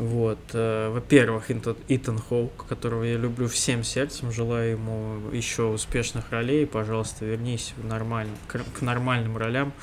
Вот. 0.00 0.38
Э, 0.54 0.88
во-первых, 0.88 1.50
Итан 1.88 2.18
Хоук, 2.18 2.66
которого 2.66 3.04
я 3.04 3.18
люблю 3.18 3.48
всем 3.48 3.84
сердцем, 3.84 4.32
желаю 4.32 4.72
ему 4.72 5.30
еще 5.30 5.64
успешных 5.64 6.30
ролей. 6.30 6.66
Пожалуйста, 6.66 7.26
вернись 7.26 7.74
в 7.76 7.84
нормаль... 7.84 8.28
к 8.48 8.80
нормальным 8.80 9.36
ролям. 9.36 9.74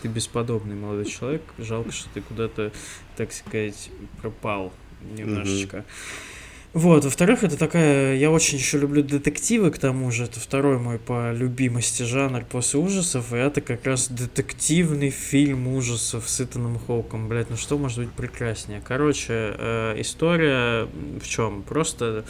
Ты 0.00 0.06
бесподобный 0.06 0.76
молодой 0.76 1.06
человек. 1.06 1.42
Жалко, 1.58 1.90
что 1.90 2.08
ты 2.14 2.20
куда-то, 2.20 2.70
так 3.16 3.32
сказать, 3.32 3.90
пропал 4.22 4.72
немножечко. 5.16 5.78
Mm-hmm. 5.78 6.33
Вот, 6.74 7.04
во-вторых, 7.04 7.44
это 7.44 7.56
такая, 7.56 8.16
я 8.16 8.32
очень 8.32 8.58
еще 8.58 8.78
люблю 8.78 9.00
детективы, 9.04 9.70
к 9.70 9.78
тому 9.78 10.10
же, 10.10 10.24
это 10.24 10.40
второй 10.40 10.76
мой 10.80 10.98
по 10.98 11.30
любимости 11.32 12.02
жанр 12.02 12.44
после 12.44 12.80
ужасов, 12.80 13.32
и 13.32 13.36
это 13.36 13.60
как 13.60 13.86
раз 13.86 14.08
детективный 14.08 15.10
фильм 15.10 15.68
ужасов 15.68 16.28
с 16.28 16.40
Итаном 16.40 16.80
Хоуком, 16.84 17.28
блядь, 17.28 17.48
ну 17.48 17.56
что 17.56 17.78
может 17.78 18.00
быть 18.00 18.10
прекраснее? 18.10 18.82
Короче, 18.84 19.54
э, 19.56 19.94
история 19.98 20.88
в 21.22 21.28
чем? 21.28 21.62
Просто 21.62 22.24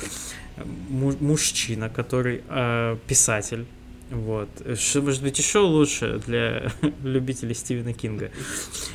мужчина, 0.90 1.88
который 1.88 2.42
э, 2.46 2.98
писатель, 3.08 3.64
вот. 4.10 4.48
Что 4.78 5.00
может 5.00 5.22
быть 5.22 5.38
еще 5.38 5.60
лучше 5.60 6.20
для 6.26 6.70
любителей 7.02 7.54
Стивена 7.54 7.92
Кинга? 7.92 8.30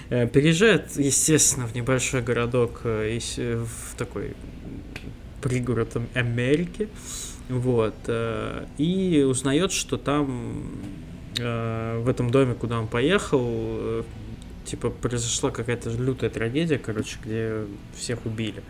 Э, 0.10 0.28
переезжает, 0.28 0.96
естественно, 0.96 1.66
в 1.68 1.74
небольшой 1.74 2.22
городок, 2.22 2.82
э, 2.84 3.20
в 3.20 3.98
такой 3.98 4.36
пригород 5.42 5.98
Америки, 6.14 6.90
вот, 7.50 7.96
э, 8.08 8.66
и 8.78 9.26
узнает, 9.28 9.72
что 9.72 9.98
там 9.98 10.68
э, 11.40 12.00
в 12.00 12.08
этом 12.08 12.30
доме, 12.30 12.54
куда 12.54 12.80
он 12.80 12.88
поехал, 12.88 13.42
э, 13.44 14.04
типа 14.66 14.92
произошла 14.92 15.50
какая-то 15.50 15.90
лютая 15.90 16.30
трагедия, 16.30 16.78
короче, 16.78 17.18
где 17.24 17.64
всех 17.98 18.26
убили. 18.26 18.62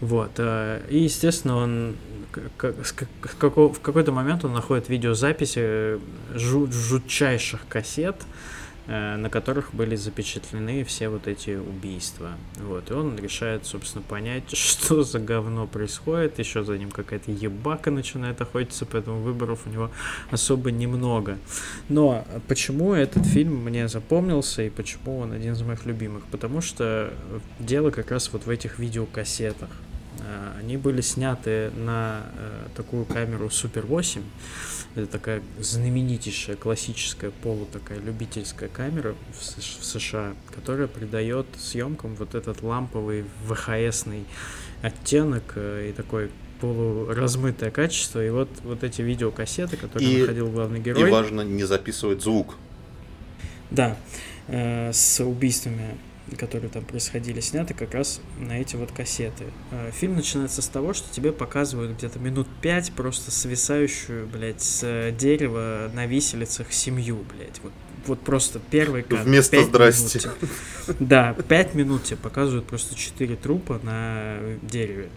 Вот. 0.00 0.40
И, 0.40 0.98
естественно, 0.98 1.56
он 1.56 1.94
в 2.32 3.80
какой-то 3.80 4.12
момент 4.12 4.44
он 4.44 4.54
находит 4.54 4.88
видеозаписи 4.88 6.00
жутчайших 6.34 7.60
кассет, 7.68 8.16
на 8.86 9.28
которых 9.30 9.74
были 9.74 9.94
запечатлены 9.96 10.84
все 10.84 11.08
вот 11.08 11.28
эти 11.28 11.50
убийства. 11.50 12.32
Вот, 12.56 12.90
и 12.90 12.94
он 12.94 13.16
решает, 13.16 13.66
собственно, 13.66 14.02
понять, 14.02 14.44
что 14.56 15.02
за 15.02 15.18
говно 15.18 15.66
происходит, 15.66 16.38
еще 16.38 16.64
за 16.64 16.78
ним 16.78 16.90
какая-то 16.90 17.30
ебака 17.30 17.90
начинает 17.90 18.40
охотиться, 18.40 18.86
поэтому 18.86 19.20
выборов 19.20 19.60
у 19.66 19.70
него 19.70 19.90
особо 20.30 20.70
немного. 20.70 21.38
Но 21.88 22.24
почему 22.48 22.94
этот 22.94 23.26
фильм 23.26 23.64
мне 23.64 23.88
запомнился 23.88 24.62
и 24.62 24.70
почему 24.70 25.18
он 25.20 25.32
один 25.32 25.52
из 25.52 25.62
моих 25.62 25.86
любимых? 25.86 26.24
Потому 26.26 26.60
что 26.60 27.12
дело 27.58 27.90
как 27.90 28.10
раз 28.10 28.32
вот 28.32 28.46
в 28.46 28.50
этих 28.50 28.78
видеокассетах. 28.78 29.70
Э, 30.20 30.58
они 30.58 30.76
были 30.76 31.00
сняты 31.00 31.70
на 31.76 32.22
э, 32.36 32.68
такую 32.76 33.04
камеру 33.04 33.46
Super 33.46 33.86
8. 33.86 34.22
Это 34.96 35.06
такая 35.06 35.42
знаменитейшая 35.60 36.56
классическая 36.56 37.30
полу 37.30 37.66
такая 37.66 38.00
любительская 38.00 38.68
камера 38.68 39.14
в 39.32 39.62
США, 39.84 40.34
которая 40.52 40.88
придает 40.88 41.46
съемкам 41.56 42.16
вот 42.16 42.34
этот 42.34 42.62
ламповый 42.62 43.24
ВХСный 43.46 44.24
оттенок 44.82 45.52
э, 45.54 45.90
и 45.90 45.92
такой 45.92 46.30
полуразмытое 46.60 47.70
качество. 47.70 48.24
И 48.24 48.30
вот, 48.30 48.48
вот 48.64 48.82
эти 48.82 49.02
видеокассеты, 49.02 49.76
которые 49.76 50.12
и, 50.12 50.20
находил 50.22 50.50
главный 50.50 50.80
герой. 50.80 51.08
И 51.08 51.12
важно 51.12 51.42
не 51.42 51.64
записывать 51.64 52.22
звук. 52.22 52.56
Да, 53.70 53.96
э, 54.48 54.92
с 54.92 55.24
убийствами 55.24 55.96
которые 56.36 56.70
там 56.70 56.84
происходили, 56.84 57.40
сняты 57.40 57.74
как 57.74 57.94
раз 57.94 58.20
на 58.38 58.60
эти 58.60 58.76
вот 58.76 58.92
кассеты. 58.92 59.44
Э, 59.70 59.90
фильм 59.92 60.16
начинается 60.16 60.62
с 60.62 60.68
того, 60.68 60.92
что 60.92 61.12
тебе 61.12 61.32
показывают 61.32 61.96
где-то 61.96 62.18
минут 62.18 62.48
пять 62.60 62.92
просто 62.92 63.30
свисающую, 63.30 64.26
блядь, 64.26 64.62
с 64.62 65.12
дерева 65.12 65.90
на 65.94 66.06
виселицах 66.06 66.72
семью, 66.72 67.24
блядь. 67.34 67.60
Вот 67.62 67.72
вот 68.06 68.20
просто 68.20 68.60
первый 68.70 69.02
кадр. 69.02 69.22
Вместо 69.22 69.62
здрасте. 69.62 70.20
Минут, 70.20 70.98
да, 71.00 71.34
пять 71.48 71.74
минут 71.74 72.04
тебе 72.04 72.16
показывают 72.16 72.66
просто 72.66 72.94
четыре 72.94 73.36
трупа 73.36 73.80
на 73.82 74.38
дереве. 74.62 75.08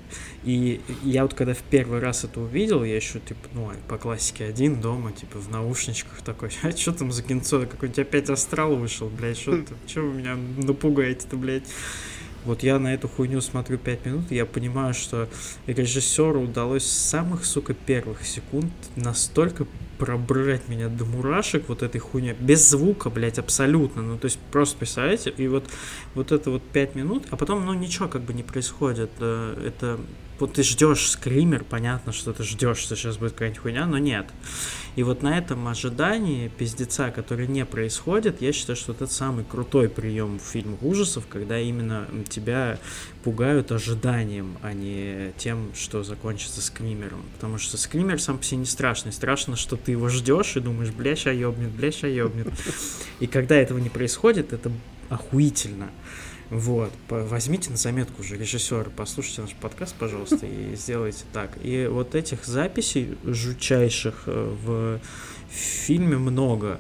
И 0.44 0.82
я 1.04 1.24
вот 1.24 1.34
когда 1.34 1.54
в 1.54 1.62
первый 1.62 2.00
раз 2.00 2.24
это 2.24 2.40
увидел, 2.42 2.84
я 2.84 2.96
еще, 2.96 3.20
типа, 3.20 3.48
ну, 3.54 3.72
по 3.88 3.98
классике 3.98 4.46
один 4.46 4.82
дома, 4.82 5.12
типа, 5.12 5.40
в 5.40 5.50
наушничках 5.50 6.22
такой, 6.22 6.50
а 6.64 6.72
что 6.72 6.92
там 6.92 7.12
за 7.12 7.24
кинцо? 7.24 7.66
Какой-то 7.66 8.02
опять 8.02 8.30
астрал 8.30 8.76
вышел, 8.76 9.10
блядь, 9.10 9.38
что 9.38 9.64
что 9.88 10.02
вы 10.02 10.14
меня 10.14 10.38
напугаете-то, 10.58 11.38
блядь? 11.38 11.64
Вот 12.46 12.62
я 12.62 12.78
на 12.78 12.94
эту 12.94 13.08
хуйню 13.08 13.40
смотрю 13.40 13.78
5 13.78 14.06
минут, 14.06 14.26
и 14.32 14.36
я 14.36 14.46
понимаю, 14.46 14.94
что 14.94 15.30
режиссеру 15.66 16.42
удалось 16.42 16.84
с 16.84 16.92
самых, 16.92 17.46
сука, 17.46 17.74
первых 17.74 18.26
секунд 18.26 18.72
настолько 18.98 19.66
пробрать 20.04 20.68
меня 20.68 20.90
до 20.90 21.06
мурашек 21.06 21.70
вот 21.70 21.82
этой 21.82 22.00
хуйня 22.00 22.36
без 22.38 22.70
звука, 22.70 23.10
блядь, 23.10 23.40
абсолютно. 23.40 24.02
Ну, 24.02 24.18
то 24.18 24.26
есть 24.26 24.38
просто 24.52 24.78
представляете, 24.78 25.30
и 25.30 25.48
вот, 25.48 25.64
вот 26.14 26.34
это 26.34 26.52
вот 26.52 26.62
5 26.62 26.96
минут, 26.96 27.24
а 27.32 27.38
потом, 27.38 27.66
ну, 27.66 27.74
ничего 27.74 28.10
как 28.10 28.24
бы 28.24 28.34
не 28.34 28.44
происходит. 28.44 29.12
Э, 29.20 29.56
это 29.66 30.02
вот 30.44 30.56
ты 30.56 30.64
ждешь 30.64 31.10
скример, 31.10 31.64
понятно, 31.64 32.12
что 32.12 32.34
ты 32.34 32.44
ждешь, 32.44 32.78
что 32.78 32.98
сейчас 32.98 33.16
будет 33.16 33.32
какая-нибудь 33.32 33.62
хуйня, 33.62 33.86
но 33.86 33.98
нет. 33.98 34.26
И 34.98 35.04
вот 35.04 35.24
на 35.24 35.38
этом 35.38 35.66
ожидании 35.70 36.50
пиздеца, 36.50 37.12
который 37.12 37.48
не 37.48 37.66
происходит, 37.66 38.42
я 38.42 38.52
считаю, 38.52 38.76
что 38.76 38.92
это 38.92 39.08
самый 39.08 39.46
крутой 39.46 39.88
прием 39.88 40.40
в 40.40 40.44
фильмах 40.44 40.84
ужасов, 40.84 41.28
когда 41.30 41.58
именно 41.58 42.10
тебя 42.28 42.78
пугают 43.24 43.72
ожиданием, 43.72 44.58
а 44.62 44.74
не 44.74 45.32
тем, 45.38 45.72
что 45.76 46.04
закончится 46.04 46.62
скримером. 46.62 47.24
Потому 47.36 47.58
что 47.58 47.78
скример 47.78 48.22
сам 48.22 48.38
по 48.38 48.44
себе 48.44 48.58
не 48.58 48.66
страшный. 48.66 49.14
Страшно, 49.14 49.56
что 49.56 49.78
ты 49.78 49.92
его 49.92 50.10
ждешь 50.10 50.58
и 50.58 50.60
думаешь, 50.60 50.92
бля, 50.92 51.16
ща 51.16 51.32
ёбнет, 51.32 51.72
бля, 51.72 51.90
ща 51.90 52.08
ёбнет. 52.08 52.50
И 53.22 53.28
когда 53.28 53.56
этого 53.56 53.78
не 53.78 53.90
происходит, 53.90 54.52
это 54.52 54.70
охуительно. 55.10 55.90
Вот, 56.54 56.94
возьмите 57.10 57.72
на 57.72 57.78
заметку 57.78 58.22
уже, 58.22 58.38
режиссер, 58.38 58.92
послушайте 58.96 59.42
наш 59.42 59.56
подкаст, 59.56 59.96
пожалуйста, 59.96 60.46
и 60.46 60.76
сделайте 60.76 61.24
так. 61.34 61.58
И 61.64 61.88
вот 61.88 62.14
этих 62.14 62.46
записей 62.46 63.18
жутчайших 63.24 64.26
э, 64.28 64.56
в 64.64 65.00
фильме 65.50 66.20
много. 66.20 66.80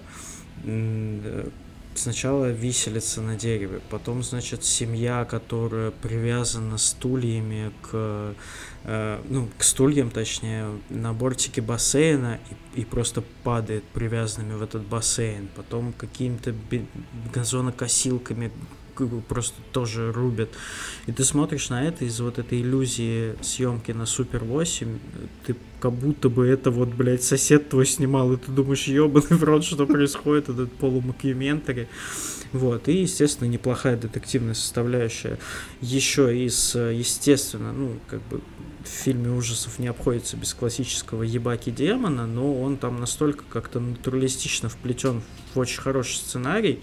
сначала 1.96 2.52
виселица 2.52 3.22
на 3.22 3.36
дереве, 3.36 3.82
потом, 3.90 4.22
значит, 4.22 4.64
семья, 4.64 5.26
которая 5.26 5.90
привязана 5.90 6.78
стульями 6.78 7.72
к, 7.82 8.36
э, 8.84 9.22
ну, 9.28 9.50
к 9.58 9.64
стульям, 9.64 10.12
точнее, 10.12 10.68
на 10.92 11.14
бортике 11.14 11.62
бассейна 11.62 12.40
и, 12.76 12.82
и 12.82 12.86
просто 12.86 13.24
падает 13.44 13.84
привязанными 13.86 14.54
в 14.54 14.62
этот 14.62 14.84
бассейн. 14.84 15.50
Потом 15.56 15.94
какими-то 15.94 16.54
газонокосилками 17.34 18.52
просто 19.28 19.56
тоже 19.72 20.12
рубят. 20.12 20.50
И 21.08 21.12
ты 21.12 21.24
смотришь 21.24 21.70
на 21.70 21.84
это 21.84 22.06
из 22.06 22.20
вот 22.20 22.40
этой 22.40 22.62
иллюзии 22.62 23.36
съемки 23.42 23.92
на 23.92 24.06
Супер 24.06 24.44
8, 24.44 25.00
ты 25.46 25.56
как 25.80 25.94
будто 25.94 26.30
бы 26.30 26.48
это 26.48 26.72
вот, 26.72 26.90
блядь, 26.90 27.24
сосед 27.24 27.70
твой 27.70 27.86
снимал, 27.86 28.32
и 28.34 28.38
ты 28.38 28.52
думаешь, 28.52 28.88
ебаный 28.88 29.38
в 29.38 29.44
рот, 29.44 29.64
что 29.64 29.86
происходит, 29.86 30.50
этот 30.50 30.72
полумокюментари. 30.74 31.88
Вот, 32.54 32.88
и, 32.88 33.02
естественно, 33.02 33.50
неплохая 33.50 33.98
детективная 33.98 34.54
составляющая. 34.54 35.40
Еще 35.82 36.46
из, 36.46 36.76
естественно, 36.76 37.74
ну, 37.74 38.00
как 38.08 38.22
бы 38.28 38.42
в 38.84 38.88
фильме 38.88 39.32
ужасов 39.32 39.80
не 39.80 39.88
обходится 39.88 40.38
без 40.38 40.54
классического 40.54 41.24
ебаки 41.24 41.70
демона, 41.70 42.28
но 42.28 42.62
он 42.62 42.78
там 42.78 43.00
настолько 43.00 43.44
как-то 43.50 43.80
натуралистично 43.80 44.70
вплетен 44.70 45.22
в 45.54 45.60
очень 45.60 45.82
хороший 45.82 46.18
сценарий, 46.18 46.82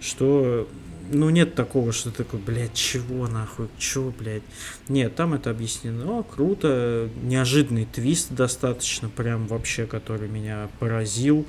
что 0.00 0.68
ну, 1.12 1.30
нет 1.30 1.54
такого, 1.54 1.92
что 1.92 2.10
такой, 2.10 2.40
блядь, 2.40 2.74
чего 2.74 3.26
нахуй, 3.28 3.68
чего, 3.78 4.10
блядь. 4.10 4.42
Нет, 4.88 5.14
там 5.14 5.34
это 5.34 5.50
объяснено, 5.50 6.22
круто, 6.22 7.08
неожиданный 7.22 7.84
твист 7.84 8.32
достаточно, 8.32 9.08
прям 9.08 9.46
вообще, 9.46 9.86
который 9.86 10.28
меня 10.28 10.68
поразил, 10.78 11.46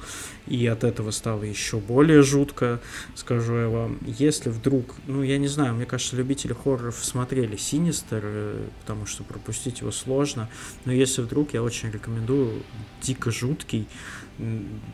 и 0.47 0.67
от 0.67 0.83
этого 0.83 1.11
стало 1.11 1.43
еще 1.43 1.77
более 1.77 2.21
жутко, 2.21 2.81
скажу 3.15 3.55
я 3.55 3.69
вам. 3.69 3.97
Если 4.05 4.49
вдруг, 4.49 4.95
ну, 5.07 5.23
я 5.23 5.37
не 5.37 5.47
знаю, 5.47 5.73
мне 5.75 5.85
кажется, 5.85 6.15
любители 6.15 6.53
хорроров 6.53 7.03
смотрели 7.03 7.55
Синистер, 7.55 8.21
э, 8.23 8.67
потому 8.81 9.05
что 9.05 9.23
пропустить 9.23 9.79
его 9.79 9.91
сложно, 9.91 10.49
но 10.85 10.91
если 10.91 11.21
вдруг, 11.21 11.53
я 11.53 11.63
очень 11.63 11.89
рекомендую, 11.89 12.63
дико 13.01 13.31
жуткий, 13.31 13.87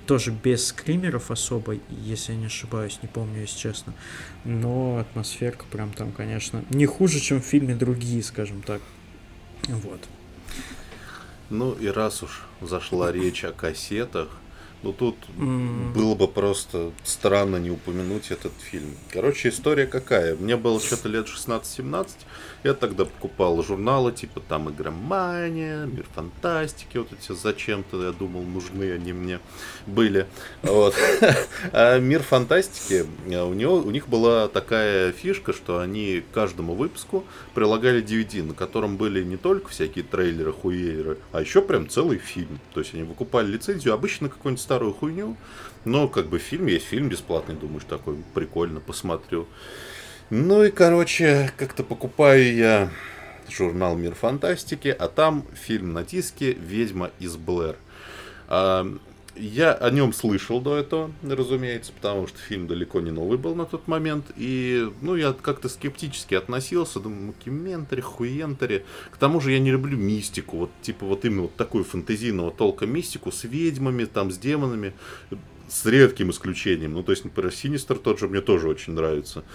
тоже 0.05 0.31
без 0.31 0.67
скримеров 0.67 1.31
особо, 1.31 1.77
если 1.89 2.33
я 2.33 2.37
не 2.37 2.45
ошибаюсь, 2.47 2.99
не 3.01 3.07
помню, 3.07 3.41
если 3.41 3.57
честно. 3.57 3.93
Но 4.43 4.97
атмосферка 4.97 5.65
прям 5.71 5.93
там, 5.93 6.11
конечно, 6.11 6.63
не 6.69 6.85
хуже, 6.85 7.19
чем 7.19 7.41
в 7.41 7.45
фильме 7.45 7.75
другие, 7.75 8.21
скажем 8.23 8.61
так. 8.61 8.81
Вот. 9.67 10.01
Ну 11.49 11.73
и 11.73 11.87
раз 11.87 12.21
уж 12.23 12.43
зашла 12.61 13.11
речь 13.11 13.43
о 13.43 13.51
кассетах, 13.51 14.29
ну 14.81 14.93
тут 14.93 15.15
mm. 15.37 15.93
было 15.93 16.15
бы 16.15 16.27
просто 16.27 16.91
странно 17.03 17.57
не 17.57 17.69
упомянуть 17.69 18.31
этот 18.31 18.53
фильм. 18.59 18.95
Короче, 19.11 19.49
история 19.49 19.85
какая? 19.85 20.35
Мне 20.35 20.55
было 20.55 20.79
что-то 20.79 21.09
лет 21.09 21.27
16-17. 21.27 22.09
Я 22.63 22.73
тогда 22.73 23.05
покупал 23.05 23.61
журналы, 23.63 24.11
типа 24.11 24.39
там 24.41 24.69
Игромания, 24.69 25.85
Мир 25.85 26.05
фантастики, 26.13 26.97
вот 26.97 27.09
эти 27.11 27.31
зачем-то, 27.33 28.03
я 28.03 28.11
думал, 28.11 28.43
нужны 28.43 28.91
они 28.91 29.13
мне 29.13 29.39
были. 29.85 30.27
Вот. 30.61 30.95
А 31.71 31.99
Мир 31.99 32.23
фантастики, 32.23 33.05
у, 33.25 33.53
него, 33.53 33.75
у 33.75 33.91
них 33.91 34.07
была 34.07 34.47
такая 34.47 35.11
фишка, 35.11 35.53
что 35.53 35.79
они 35.79 36.23
каждому 36.33 36.73
выпуску 36.73 37.25
прилагали 37.59 38.01
DVD, 38.01 38.41
на 38.41 38.53
котором 38.53 38.95
были 38.95 39.21
не 39.21 39.35
только 39.35 39.67
всякие 39.67 40.05
трейлеры, 40.05 40.53
хуееры, 40.53 41.17
а 41.33 41.41
еще 41.41 41.61
прям 41.61 41.89
целый 41.89 42.17
фильм. 42.17 42.57
То 42.73 42.79
есть 42.79 42.93
они 42.93 43.03
выкупали 43.03 43.47
лицензию, 43.47 43.93
обычно 43.93 44.29
какую-нибудь 44.29 44.63
старую 44.63 44.93
хуйню, 44.93 45.35
но 45.83 46.07
как 46.07 46.27
бы 46.27 46.39
фильм 46.39 46.67
есть 46.67 46.85
фильм 46.85 47.09
бесплатный, 47.09 47.55
думаешь, 47.55 47.83
такой 47.83 48.15
прикольно, 48.33 48.79
посмотрю. 48.79 49.45
Ну 50.29 50.63
и, 50.63 50.71
короче, 50.71 51.51
как-то 51.57 51.83
покупаю 51.83 52.55
я 52.55 52.91
журнал 53.49 53.97
«Мир 53.97 54.15
фантастики», 54.15 54.95
а 54.97 55.09
там 55.09 55.43
фильм 55.53 55.91
на 55.91 56.05
диске 56.05 56.53
«Ведьма 56.53 57.11
из 57.19 57.35
Блэр». 57.35 57.75
Я 59.39 59.73
о 59.73 59.89
нем 59.89 60.11
слышал 60.11 60.59
до 60.59 60.75
этого, 60.75 61.11
разумеется, 61.23 61.93
потому 61.93 62.27
что 62.27 62.37
фильм 62.39 62.67
далеко 62.67 62.99
не 62.99 63.11
новый 63.11 63.37
был 63.37 63.55
на 63.55 63.65
тот 63.65 63.87
момент. 63.87 64.25
И, 64.35 64.91
ну, 65.01 65.15
я 65.15 65.31
как-то 65.31 65.69
скептически 65.69 66.35
относился, 66.35 66.99
думаю, 66.99 67.27
мокюментари, 67.27 68.01
хуентари. 68.01 68.83
К 69.11 69.17
тому 69.17 69.39
же 69.39 69.53
я 69.53 69.59
не 69.59 69.71
люблю 69.71 69.97
мистику, 69.97 70.57
вот 70.57 70.71
типа 70.81 71.05
вот 71.05 71.23
именно 71.23 71.43
вот 71.43 71.55
такую 71.55 71.85
фантазийного 71.85 72.51
толка 72.51 72.85
мистику 72.85 73.31
с 73.31 73.45
ведьмами, 73.45 74.03
там, 74.03 74.29
с 74.29 74.37
демонами, 74.37 74.93
с 75.69 75.85
редким 75.85 76.31
исключением. 76.31 76.93
Ну, 76.93 77.03
то 77.03 77.13
есть, 77.13 77.23
например, 77.23 77.53
Синистер 77.53 77.97
тот 77.97 78.19
же 78.19 78.27
мне 78.27 78.41
тоже 78.41 78.67
очень 78.67 78.91
нравится. 78.93 79.45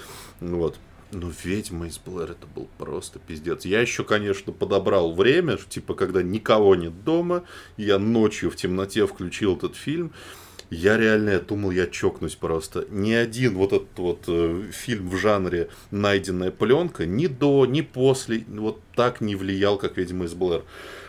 Вот. 0.41 0.79
Ну, 1.15 1.33
ведьма 1.45 1.87
из 1.87 1.99
Блэр 1.99 2.33
это 2.33 2.47
был 2.47 2.69
просто 2.77 3.21
пиздец. 3.21 3.65
Я 3.65 3.81
еще, 3.81 4.03
конечно, 4.03 4.53
подобрал 4.53 5.15
время, 5.15 5.57
типа, 5.57 5.95
когда 5.95 6.23
никого 6.23 6.75
нет 6.75 7.05
дома, 7.05 7.45
я 7.77 7.99
ночью 7.99 8.51
в 8.51 8.57
темноте 8.57 9.07
включил 9.07 9.57
этот 9.57 9.77
фильм. 9.77 10.13
Я 10.71 10.97
реально 10.97 11.31
я 11.31 11.41
думал, 11.41 11.71
я 11.71 11.87
чокнусь 11.87 12.35
просто. 12.35 12.87
Ни 12.91 13.13
один 13.13 13.55
вот 13.55 13.73
этот 13.73 13.97
вот 13.97 14.25
э, 14.27 14.71
фильм 14.73 15.09
в 15.09 15.17
жанре 15.17 15.69
найденная 15.93 16.51
пленка 16.51 17.07
ни 17.07 17.29
до, 17.29 17.65
ни 17.65 17.83
после 17.83 18.45
вот 18.49 18.81
так 18.97 19.21
не 19.21 19.37
влиял, 19.37 19.79
как 19.79 19.97
«Ведьма 19.97 20.25
из 20.25 20.35
Блэр». 20.35 20.65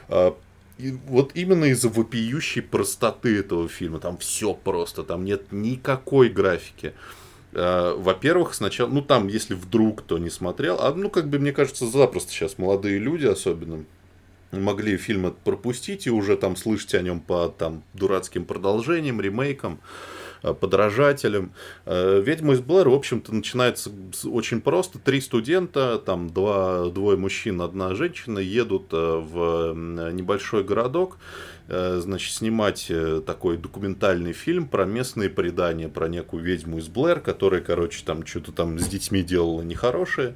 А, 0.08 0.38
и 0.78 0.91
вот 1.08 1.32
именно 1.34 1.66
из-за 1.66 1.89
вопиющей 1.89 2.62
простоты 2.62 3.39
этого 3.39 3.68
фильма. 3.68 3.99
Там 3.99 4.18
все 4.18 4.53
просто, 4.53 5.03
там 5.03 5.26
нет 5.26 5.51
никакой 5.51 6.30
графики. 6.30 6.93
Э, 7.56 7.95
во-первых, 7.97 8.53
сначала, 8.53 8.89
ну 8.89 9.01
там, 9.01 9.28
если 9.28 9.53
вдруг 9.53 10.01
кто 10.01 10.18
не 10.18 10.30
смотрел, 10.30 10.78
а 10.82 10.93
ну 10.93 11.10
как 11.10 11.30
бы 11.30 11.39
мне 11.39 11.53
кажется, 11.53 11.88
запросто 11.88 12.32
сейчас 12.32 12.58
молодые 12.58 12.99
люди 12.99 13.26
особенно 13.26 13.86
могли 14.51 14.97
фильм 14.97 15.34
пропустить 15.43 16.06
и 16.06 16.12
уже 16.12 16.36
там 16.36 16.58
слышать 16.58 16.95
о 16.95 17.01
нем 17.01 17.22
по 17.22 17.47
там 17.47 17.84
дурацким 17.93 18.43
продолжениям, 18.43 19.22
ремейкам, 19.22 19.80
э, 20.44 20.54
подражателям. 20.54 21.54
Э, 21.86 22.22
Ведьма 22.22 22.54
из 22.54 22.60
Блэр, 22.60 22.90
в 22.90 22.94
общем-то, 22.94 23.34
начинается 23.34 23.92
очень 24.26 24.62
просто. 24.62 25.00
Три 25.00 25.22
студента, 25.22 26.02
там 26.04 26.30
два, 26.30 26.90
двое 26.90 27.18
мужчин, 27.18 27.62
одна 27.62 27.96
женщина 27.96 28.40
едут 28.40 28.92
в 28.92 29.74
небольшой 30.12 30.64
городок 30.64 31.18
Э, 31.68 32.00
значит, 32.00 32.32
снимать 32.32 32.88
э, 32.90 33.22
такой 33.26 33.58
документальный 33.58 34.34
фильм 34.34 34.68
про 34.68 34.86
местные 34.86 35.32
предания, 35.32 35.90
про 35.90 36.08
некую 36.08 36.44
ведьму 36.44 36.78
из 36.78 36.88
Блэр, 36.90 37.22
которая, 37.22 37.62
короче, 37.62 38.04
там 38.06 38.26
что-то 38.26 38.52
там 38.52 38.78
с 38.78 38.88
детьми 38.88 39.24
делала 39.24 39.64
нехорошее. 39.64 40.36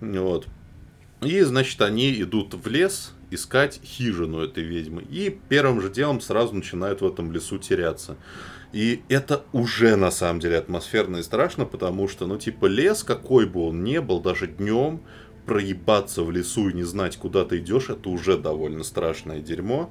Вот. 0.00 0.46
И, 1.22 1.40
значит, 1.40 1.80
они 1.82 2.12
идут 2.22 2.54
в 2.54 2.68
лес 2.68 3.12
искать 3.32 3.80
хижину 3.84 4.40
этой 4.40 4.62
ведьмы. 4.62 5.02
И 5.02 5.36
первым 5.48 5.80
же 5.80 5.90
делом 5.90 6.20
сразу 6.20 6.54
начинают 6.54 7.00
в 7.00 7.06
этом 7.06 7.32
лесу 7.32 7.58
теряться. 7.58 8.16
И 8.72 9.02
это 9.08 9.44
уже 9.52 9.96
на 9.96 10.10
самом 10.10 10.40
деле 10.40 10.58
атмосферно 10.58 11.18
и 11.18 11.22
страшно, 11.22 11.64
потому 11.64 12.06
что, 12.08 12.26
ну, 12.26 12.38
типа, 12.38 12.66
лес, 12.66 13.02
какой 13.02 13.46
бы 13.46 13.66
он 13.66 13.82
ни 13.82 13.98
был, 13.98 14.20
даже 14.20 14.46
днем, 14.46 15.00
проебаться 15.44 16.22
в 16.22 16.30
лесу 16.30 16.68
и 16.68 16.74
не 16.74 16.84
знать, 16.84 17.16
куда 17.16 17.44
ты 17.44 17.58
идешь, 17.58 17.90
это 17.90 18.08
уже 18.08 18.38
довольно 18.38 18.84
страшное 18.84 19.40
дерьмо. 19.40 19.90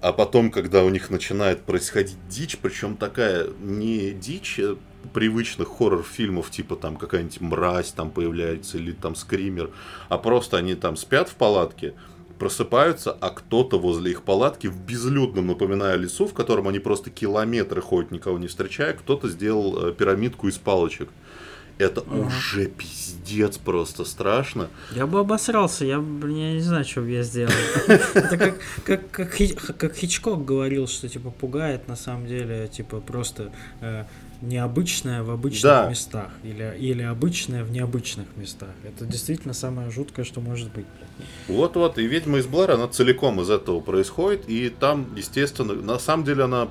А 0.00 0.12
потом, 0.12 0.50
когда 0.50 0.84
у 0.84 0.90
них 0.90 1.10
начинает 1.10 1.62
происходить 1.62 2.18
дичь, 2.28 2.58
причем 2.58 2.96
такая 2.96 3.48
не 3.60 4.10
дичь 4.12 4.60
а 4.60 4.76
привычных 5.12 5.68
хоррор-фильмов, 5.68 6.50
типа 6.50 6.76
там 6.76 6.96
какая-нибудь 6.96 7.40
мразь 7.40 7.92
там 7.92 8.10
появляется 8.10 8.78
или 8.78 8.92
там 8.92 9.14
скример, 9.14 9.70
а 10.08 10.18
просто 10.18 10.56
они 10.58 10.74
там 10.74 10.96
спят 10.96 11.28
в 11.28 11.34
палатке, 11.34 11.94
просыпаются, 12.38 13.12
а 13.12 13.30
кто-то 13.30 13.78
возле 13.78 14.12
их 14.12 14.22
палатки 14.22 14.66
в 14.66 14.80
безлюдном, 14.80 15.48
напоминаю, 15.48 16.00
лесу, 16.00 16.26
в 16.26 16.34
котором 16.34 16.68
они 16.68 16.78
просто 16.78 17.10
километры 17.10 17.80
ходят, 17.80 18.10
никого 18.10 18.38
не 18.38 18.46
встречая, 18.46 18.92
кто-то 18.94 19.28
сделал 19.28 19.88
э, 19.88 19.92
пирамидку 19.92 20.48
из 20.48 20.58
палочек. 20.58 21.08
Это 21.78 22.00
ага. 22.00 22.26
уже 22.26 22.66
пиздец 22.66 23.56
просто 23.56 24.04
страшно. 24.04 24.68
Я 24.90 25.06
бы 25.06 25.20
обосрался, 25.20 25.84
я, 25.84 25.94
я 25.94 26.52
не 26.54 26.60
знаю, 26.60 26.84
что 26.84 27.02
бы 27.02 27.10
я 27.10 27.22
сделал. 27.22 27.52
Это 28.14 28.54
как 28.84 29.96
Хичкок 29.96 30.44
говорил, 30.44 30.88
что 30.88 31.08
типа 31.08 31.30
пугает 31.30 31.86
на 31.86 31.94
самом 31.94 32.26
деле, 32.26 32.66
типа 32.66 33.00
просто 33.00 33.52
э, 33.80 34.04
необычное 34.40 35.22
в 35.22 35.30
обычных 35.30 35.62
да. 35.62 35.88
местах 35.88 36.30
или, 36.42 36.76
или 36.78 37.02
обычное 37.02 37.64
в 37.64 37.70
необычных 37.70 38.26
местах. 38.36 38.70
Это 38.84 39.04
действительно 39.04 39.52
самое 39.52 39.90
жуткое, 39.90 40.24
что 40.24 40.40
может 40.40 40.72
быть. 40.72 40.86
Вот-вот, 41.48 41.98
и 41.98 42.06
«Ведьма 42.06 42.38
из 42.38 42.46
Блэр», 42.46 42.70
она 42.72 42.86
целиком 42.86 43.40
из 43.40 43.50
этого 43.50 43.80
происходит, 43.80 44.48
и 44.48 44.68
там, 44.68 45.08
естественно, 45.16 45.74
на 45.74 45.98
самом 45.98 46.24
деле 46.24 46.44
она 46.44 46.68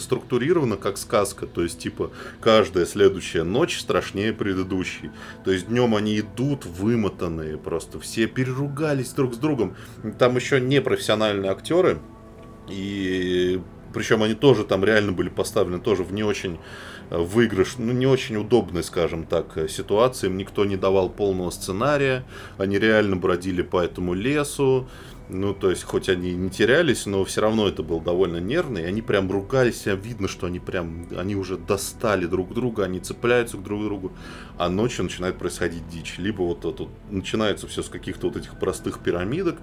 структурирована 0.00 0.76
как 0.76 0.98
сказка, 0.98 1.46
то 1.46 1.62
есть, 1.62 1.78
типа, 1.78 2.10
каждая 2.40 2.84
следующая 2.84 3.42
ночь 3.42 3.78
страшнее 3.78 4.34
предыдущей. 4.34 5.10
То 5.44 5.50
есть, 5.50 5.68
днем 5.68 5.94
они 5.94 6.20
идут 6.20 6.66
вымотанные, 6.66 7.56
просто 7.56 7.98
все 7.98 8.26
переругались 8.26 9.10
друг 9.10 9.34
с 9.34 9.38
другом. 9.38 9.76
Там 10.18 10.36
еще 10.36 10.60
не 10.60 10.82
профессиональные 10.82 11.50
актеры, 11.50 11.98
и 12.68 13.62
причем 13.94 14.22
они 14.22 14.34
тоже 14.34 14.64
там 14.64 14.84
реально 14.84 15.12
были 15.12 15.30
поставлены 15.30 15.80
тоже 15.80 16.02
в 16.02 16.12
не 16.12 16.22
очень 16.22 16.58
выигрыш, 17.10 17.76
ну 17.78 17.92
не 17.92 18.06
очень 18.06 18.36
удобной, 18.36 18.82
скажем 18.82 19.24
так, 19.24 19.58
ситуации. 19.68 20.26
Им 20.26 20.36
никто 20.36 20.64
не 20.64 20.76
давал 20.76 21.08
полного 21.08 21.50
сценария, 21.50 22.24
они 22.58 22.78
реально 22.78 23.16
бродили 23.16 23.62
по 23.62 23.80
этому 23.80 24.14
лесу, 24.14 24.88
ну, 25.28 25.54
то 25.54 25.70
есть, 25.70 25.82
хоть 25.82 26.08
они 26.08 26.34
не 26.34 26.50
терялись, 26.50 27.04
но 27.04 27.24
все 27.24 27.40
равно 27.40 27.66
это 27.66 27.82
был 27.82 28.00
довольно 28.00 28.36
нервно, 28.36 28.78
и 28.78 28.84
они 28.84 29.02
прям 29.02 29.30
ругались, 29.30 29.82
видно, 29.86 30.28
что 30.28 30.46
они 30.46 30.60
прям, 30.60 31.08
они 31.16 31.34
уже 31.34 31.56
достали 31.56 32.26
друг 32.26 32.54
друга, 32.54 32.84
они 32.84 33.00
цепляются 33.00 33.56
к 33.56 33.62
друг 33.64 33.82
другу, 33.82 34.12
а 34.56 34.68
ночью 34.68 35.04
начинает 35.04 35.36
происходить 35.36 35.88
дичь. 35.88 36.14
Либо 36.18 36.42
вот, 36.42 36.64
вот, 36.64 36.80
вот 36.80 36.90
начинается 37.10 37.66
все 37.66 37.82
с 37.82 37.88
каких-то 37.88 38.28
вот 38.28 38.36
этих 38.36 38.56
простых 38.58 39.00
пирамидок, 39.00 39.56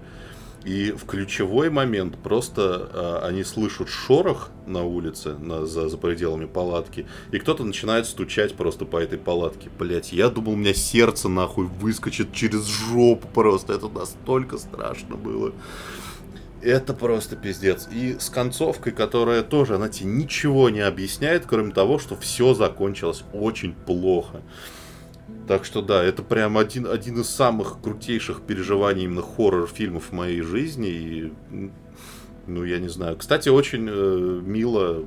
и 0.63 0.91
в 0.91 1.05
ключевой 1.05 1.69
момент 1.69 2.17
просто 2.17 2.89
э, 2.93 3.27
они 3.27 3.43
слышат 3.43 3.89
шорох 3.89 4.49
на 4.65 4.83
улице, 4.83 5.35
на, 5.37 5.65
за, 5.65 5.89
за 5.89 5.97
пределами 5.97 6.45
палатки, 6.45 7.05
и 7.31 7.39
кто-то 7.39 7.63
начинает 7.63 8.05
стучать 8.05 8.55
просто 8.55 8.85
по 8.85 8.97
этой 8.97 9.17
палатке. 9.17 9.69
Блять, 9.77 10.13
я 10.13 10.29
думал, 10.29 10.53
у 10.53 10.55
меня 10.55 10.73
сердце 10.73 11.27
нахуй 11.27 11.67
выскочит 11.67 12.33
через 12.33 12.65
жопу 12.65 13.27
просто. 13.27 13.73
Это 13.73 13.89
настолько 13.89 14.57
страшно 14.57 15.15
было. 15.15 15.53
Это 16.61 16.93
просто 16.93 17.35
пиздец. 17.35 17.89
И 17.91 18.17
с 18.17 18.29
концовкой, 18.29 18.93
которая 18.93 19.43
тоже, 19.43 19.75
она 19.75 19.89
тебе 19.89 20.09
ничего 20.09 20.69
не 20.69 20.79
объясняет, 20.79 21.45
кроме 21.45 21.73
того, 21.73 21.99
что 21.99 22.15
все 22.15 22.53
закончилось 22.53 23.25
очень 23.33 23.73
плохо. 23.73 24.41
Так 25.47 25.65
что 25.65 25.81
да, 25.81 26.03
это 26.03 26.23
прям 26.23 26.57
один, 26.57 26.87
один 26.87 27.19
из 27.19 27.29
самых 27.29 27.81
крутейших 27.81 28.41
переживаний 28.41 29.03
именно 29.03 29.21
хоррор-фильмов 29.21 30.05
в 30.05 30.11
моей 30.13 30.41
жизни. 30.41 30.87
И, 30.87 31.33
ну, 32.47 32.63
я 32.63 32.79
не 32.79 32.87
знаю. 32.87 33.17
Кстати, 33.17 33.49
очень 33.49 33.87
э, 33.89 34.41
мило 34.43 35.03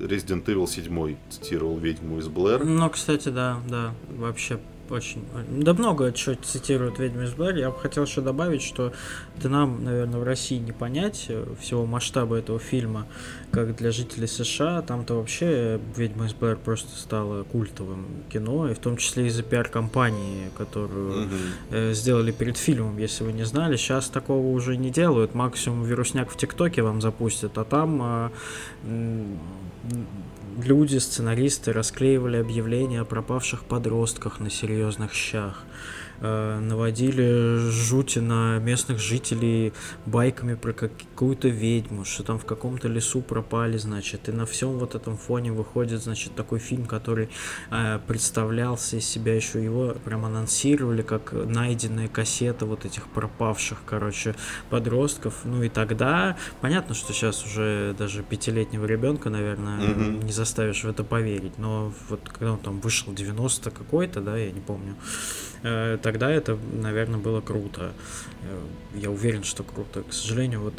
Resident 0.00 0.44
Evil 0.44 0.66
7 0.66 1.16
цитировал 1.28 1.76
ведьму 1.76 2.18
из 2.18 2.28
Блэр. 2.28 2.64
Ну, 2.64 2.88
кстати, 2.88 3.28
да, 3.28 3.60
да, 3.68 3.92
вообще 4.08 4.58
очень... 4.90 5.24
Да 5.48 5.74
много 5.74 6.12
чего 6.12 6.36
цитируют 6.42 6.98
«Ведьму 6.98 7.22
из 7.22 7.34
Блэр». 7.34 7.56
Я 7.56 7.70
бы 7.70 7.78
хотел 7.78 8.04
еще 8.04 8.20
добавить, 8.20 8.62
что 8.62 8.92
это 9.38 9.48
нам, 9.48 9.84
наверное, 9.84 10.20
в 10.20 10.24
России 10.24 10.58
не 10.58 10.72
понять 10.72 11.26
э, 11.28 11.44
всего 11.60 11.86
масштаба 11.86 12.36
этого 12.36 12.58
фильма, 12.58 13.06
как 13.50 13.76
для 13.76 13.90
жителей 13.90 14.26
США. 14.26 14.82
Там-то 14.82 15.14
вообще 15.14 15.80
«Ведьма 15.96 16.26
из 16.26 16.34
Блэр» 16.34 16.56
просто 16.56 16.96
стала 16.98 17.44
культовым 17.44 18.06
кино, 18.30 18.68
и 18.70 18.74
в 18.74 18.78
том 18.78 18.96
числе 18.96 19.26
из-за 19.26 19.42
пиар-компании, 19.42 20.50
которую 20.56 21.28
mm-hmm. 21.70 21.92
сделали 21.92 22.32
перед 22.32 22.56
фильмом, 22.56 22.98
если 22.98 23.24
вы 23.24 23.32
не 23.32 23.44
знали. 23.44 23.76
Сейчас 23.76 24.08
такого 24.08 24.46
уже 24.48 24.76
не 24.76 24.90
делают. 24.90 25.34
Максимум 25.34 25.84
вирусняк 25.84 26.30
в 26.30 26.36
ТикТоке 26.36 26.82
вам 26.82 27.00
запустят, 27.00 27.58
а 27.58 27.64
там 27.64 28.32
люди, 30.64 30.98
сценаристы 30.98 31.72
расклеивали 31.72 32.36
объявления 32.36 33.00
о 33.00 33.04
пропавших 33.04 33.64
подростках 33.64 34.40
на 34.40 34.50
серьезных 34.50 35.12
щах. 35.12 35.64
Э, 36.20 36.58
наводили 36.60 37.68
жути 37.70 38.20
на 38.20 38.58
местных 38.58 38.98
жителей 38.98 39.74
байками 40.06 40.54
про 40.54 40.72
какую-то 40.72 41.48
ведьму, 41.48 42.04
что 42.04 42.22
там 42.22 42.38
в 42.38 42.46
каком-то 42.46 42.88
лесу 42.88 43.20
пропали, 43.20 43.76
значит, 43.76 44.28
и 44.28 44.32
на 44.32 44.46
всем 44.46 44.78
вот 44.78 44.94
этом 44.94 45.18
фоне 45.18 45.52
выходит, 45.52 46.02
значит, 46.02 46.34
такой 46.34 46.58
фильм, 46.58 46.86
который 46.86 47.28
э, 47.70 47.98
представлялся 48.06 48.96
из 48.96 49.06
себя 49.06 49.34
еще 49.34 49.62
его 49.62 49.94
прям 50.04 50.24
анонсировали 50.24 51.02
как 51.02 51.32
найденная 51.32 52.08
кассета 52.08 52.64
вот 52.64 52.86
этих 52.86 53.06
пропавших, 53.08 53.78
короче, 53.84 54.34
подростков, 54.70 55.34
ну 55.44 55.62
и 55.62 55.68
тогда 55.68 56.36
понятно, 56.62 56.94
что 56.94 57.12
сейчас 57.12 57.44
уже 57.44 57.94
даже 57.98 58.22
пятилетнего 58.22 58.86
ребенка, 58.86 59.28
наверное, 59.28 59.80
mm-hmm. 59.80 60.24
не 60.24 60.32
заставишь 60.32 60.84
в 60.84 60.88
это 60.88 61.04
поверить, 61.04 61.58
но 61.58 61.92
вот 62.08 62.20
когда 62.26 62.52
он 62.52 62.58
там 62.58 62.80
вышел 62.80 63.12
90 63.12 63.70
какой-то, 63.70 64.22
да, 64.22 64.36
я 64.38 64.50
не 64.50 64.60
помню, 64.60 64.96
тогда 66.02 66.30
это, 66.30 66.58
наверное, 66.72 67.18
было 67.18 67.40
круто. 67.40 67.92
Э, 68.42 68.60
я 68.94 69.10
уверен, 69.10 69.44
что 69.44 69.62
круто. 69.62 70.02
К 70.02 70.12
сожалению, 70.12 70.60
вот 70.60 70.74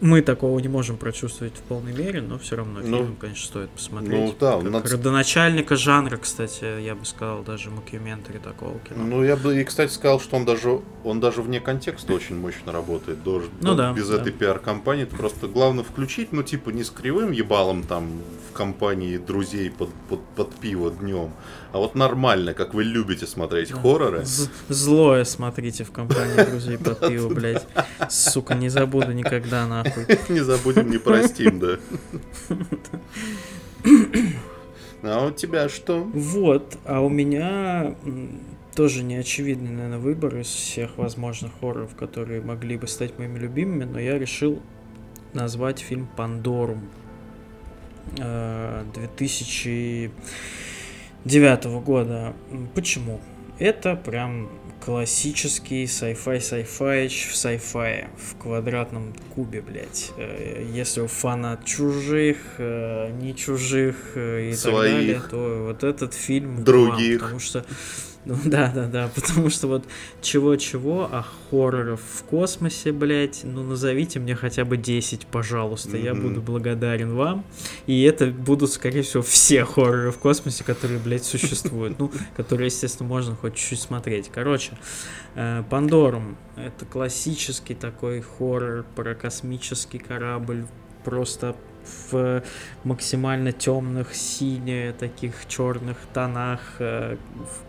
мы 0.00 0.22
такого 0.22 0.58
не 0.60 0.68
можем 0.68 0.96
прочувствовать 0.96 1.54
в 1.54 1.60
полной 1.62 1.92
мере, 1.92 2.20
но 2.20 2.38
все 2.38 2.56
равно 2.56 2.80
ну, 2.82 2.98
фильм, 2.98 3.16
конечно, 3.16 3.46
стоит 3.46 3.70
посмотреть. 3.70 4.12
Ну 4.12 4.34
да, 4.38 4.56
как 4.56 4.70
надо... 4.70 4.88
родоначальника 4.90 5.76
жанра, 5.76 6.16
кстати, 6.16 6.80
я 6.80 6.94
бы 6.94 7.04
сказал, 7.04 7.42
даже 7.42 7.70
мокюментари 7.70 8.38
такого 8.38 8.78
кино. 8.80 9.04
Ну, 9.04 9.24
я 9.24 9.36
бы 9.36 9.60
и, 9.60 9.64
кстати, 9.64 9.90
сказал, 9.90 10.20
что 10.20 10.36
он 10.36 10.44
даже, 10.44 10.80
он 11.04 11.20
даже 11.20 11.42
вне 11.42 11.60
контекста 11.60 12.12
очень 12.12 12.36
мощно 12.36 12.72
работает. 12.72 13.22
Даже, 13.24 13.46
ну 13.60 13.74
да. 13.74 13.92
Без 13.92 14.08
да. 14.08 14.16
этой 14.16 14.32
пиар-кампании. 14.32 15.04
Это 15.04 15.16
просто 15.16 15.48
главное 15.48 15.84
включить, 15.84 16.32
ну, 16.32 16.42
типа, 16.42 16.70
не 16.70 16.84
с 16.84 16.90
кривым 16.90 17.32
ебалом 17.32 17.82
там 17.82 18.20
в 18.50 18.52
компании 18.52 19.16
друзей 19.16 19.70
под, 19.70 19.90
под, 20.08 20.20
под 20.36 20.54
пиво 20.54 20.90
днем, 20.90 21.32
а 21.72 21.78
вот 21.78 21.94
нормально, 21.94 22.54
как 22.54 22.74
вы 22.74 22.84
любите 22.84 23.26
смотреть 23.26 23.70
да. 23.70 23.80
хорроры. 23.80 24.24
З- 24.24 24.48
злое 24.68 25.24
смотрите 25.24 25.84
в 25.84 25.92
компании 25.92 26.44
друзей 26.50 26.78
под 26.78 27.00
пиво, 27.00 27.28
блядь. 27.28 27.66
Сука, 28.08 28.54
не 28.54 28.68
забуду 28.68 29.12
никогда, 29.12 29.66
нахуй 29.66 29.87
нахуй. 29.96 30.18
Не 30.34 30.40
забудем, 30.40 30.90
не 30.90 30.98
простим, 30.98 31.58
да. 31.58 31.78
А 35.02 35.26
у 35.26 35.30
тебя 35.30 35.68
что? 35.68 36.02
Вот, 36.02 36.76
а 36.84 37.00
у 37.00 37.08
меня 37.08 37.94
тоже 38.74 39.02
неочевидный, 39.02 39.70
наверное, 39.70 39.98
выбор 39.98 40.36
из 40.38 40.46
всех 40.46 40.98
возможных 40.98 41.52
хорроров, 41.60 41.94
которые 41.94 42.40
могли 42.40 42.76
бы 42.76 42.86
стать 42.86 43.18
моими 43.18 43.38
любимыми, 43.38 43.84
но 43.84 43.98
я 43.98 44.18
решил 44.18 44.62
назвать 45.34 45.80
фильм 45.80 46.08
«Пандорум» 46.16 46.88
2009 48.14 50.12
э, 51.24 51.80
года. 51.80 52.34
Почему? 52.74 53.20
Это 53.58 53.96
прям 53.96 54.48
классический 54.88 55.84
sci-fi 55.84 56.38
sci-fi 56.38 57.08
в 57.08 57.34
sci-fi 57.34 58.06
в 58.16 58.38
квадратном 58.38 59.12
кубе, 59.34 59.60
блядь. 59.60 60.12
Э, 60.16 60.66
если 60.72 61.02
вы 61.02 61.08
фанат 61.08 61.66
чужих, 61.66 62.38
э, 62.56 63.10
не 63.20 63.36
чужих 63.36 63.96
э, 64.14 64.48
и 64.48 64.54
Своих. 64.54 64.80
так 64.80 64.92
далее, 64.94 65.22
то 65.30 65.64
вот 65.66 65.84
этот 65.84 66.14
фильм 66.14 66.64
других. 66.64 67.20
Вам, 67.20 67.32
потому 67.32 67.38
что 67.38 67.66
ну 68.24 68.36
да, 68.44 68.72
да, 68.74 68.86
да, 68.86 69.10
потому 69.14 69.48
что 69.48 69.68
вот 69.68 69.84
чего-чего, 70.20 71.08
а 71.10 71.24
хорроров 71.50 72.00
в 72.00 72.24
космосе, 72.24 72.92
блядь, 72.92 73.40
ну 73.44 73.62
назовите 73.62 74.18
мне 74.18 74.34
хотя 74.34 74.64
бы 74.64 74.76
10, 74.76 75.26
пожалуйста, 75.26 75.96
mm-hmm. 75.96 76.04
я 76.04 76.14
буду 76.14 76.42
благодарен 76.42 77.14
вам. 77.14 77.44
И 77.86 78.02
это 78.02 78.26
будут, 78.26 78.72
скорее 78.72 79.02
всего, 79.02 79.22
все 79.22 79.64
хорроры 79.64 80.10
в 80.10 80.18
космосе, 80.18 80.64
которые, 80.64 80.98
блядь, 80.98 81.24
существуют. 81.24 81.98
Ну, 81.98 82.10
которые, 82.36 82.66
естественно, 82.66 83.08
можно 83.08 83.36
хоть 83.36 83.54
чуть-чуть 83.54 83.80
смотреть. 83.80 84.30
Короче, 84.34 84.72
э, 85.34 85.62
Пандорум— 85.70 86.36
это 86.56 86.84
классический 86.84 87.74
такой 87.74 88.20
хоррор 88.20 88.84
про 88.94 89.14
космический 89.14 89.98
корабль, 89.98 90.66
просто 91.04 91.56
в 92.10 92.42
максимально 92.84 93.52
темных, 93.52 94.14
синих, 94.14 94.94
таких 94.96 95.46
черных 95.46 95.96
тонах, 96.12 96.60
э, 96.78 97.16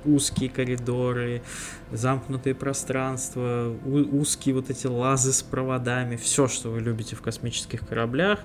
узкие 0.05 0.49
коридоры, 0.49 1.41
замкнутые 1.91 2.55
пространства, 2.55 3.75
узкие 3.85 4.55
вот 4.55 4.69
эти 4.69 4.87
лазы 4.87 5.33
с 5.33 5.41
проводами, 5.41 6.15
все, 6.15 6.47
что 6.47 6.69
вы 6.69 6.81
любите 6.81 7.15
в 7.15 7.21
космических 7.21 7.87
кораблях. 7.87 8.39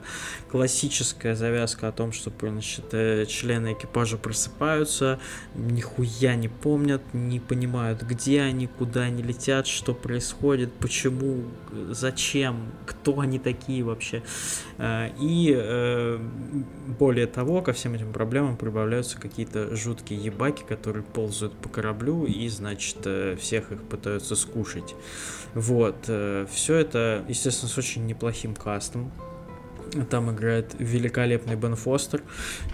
Классическая 0.51 1.35
завязка 1.35 1.89
о 1.89 1.93
том, 1.93 2.13
что 2.13 2.33
значит, 2.41 2.85
э, 2.93 3.27
члены 3.27 3.73
экипажа 3.73 4.17
просыпаются, 4.17 5.19
нихуя 5.55 6.35
не 6.35 6.49
помнят, 6.49 7.03
не 7.13 7.41
понимают, 7.41 8.03
где 8.03 8.43
они, 8.43 8.67
куда 8.67 9.03
они 9.03 9.23
летят, 9.23 9.67
что 9.67 9.95
происходит, 9.95 10.73
почему, 10.75 11.45
зачем, 11.91 12.73
кто 12.87 13.21
они 13.21 13.39
такие 13.39 13.83
вообще. 13.83 14.23
Э, 14.79 15.11
и 15.21 15.55
э, 15.57 16.19
более 16.99 17.27
того, 17.27 17.63
ко 17.63 17.73
всем 17.73 17.95
этим 17.95 18.13
проблемам 18.13 18.57
прибавляются 18.57 19.19
какие-то 19.19 19.75
жуткие 19.77 20.21
ебаки, 20.21 20.65
которые 20.67 21.03
ползают 21.03 21.55
по 21.55 21.69
кораблю 21.69 22.25
и, 22.25 22.49
значит, 22.49 23.07
всех 23.37 23.73
их 23.73 23.83
пытаются 23.83 24.37
скушать. 24.37 24.95
Вот. 25.55 25.97
Э, 26.09 26.47
Все 26.51 26.77
это, 26.77 27.25
естественно, 27.29 27.71
с 27.71 27.79
очень 27.79 28.07
неплохим 28.07 28.55
кастом. 28.55 29.13
Там 30.11 30.31
играет 30.35 30.75
великолепный 30.79 31.55
Бен 31.55 31.77
Фостер. 31.77 32.23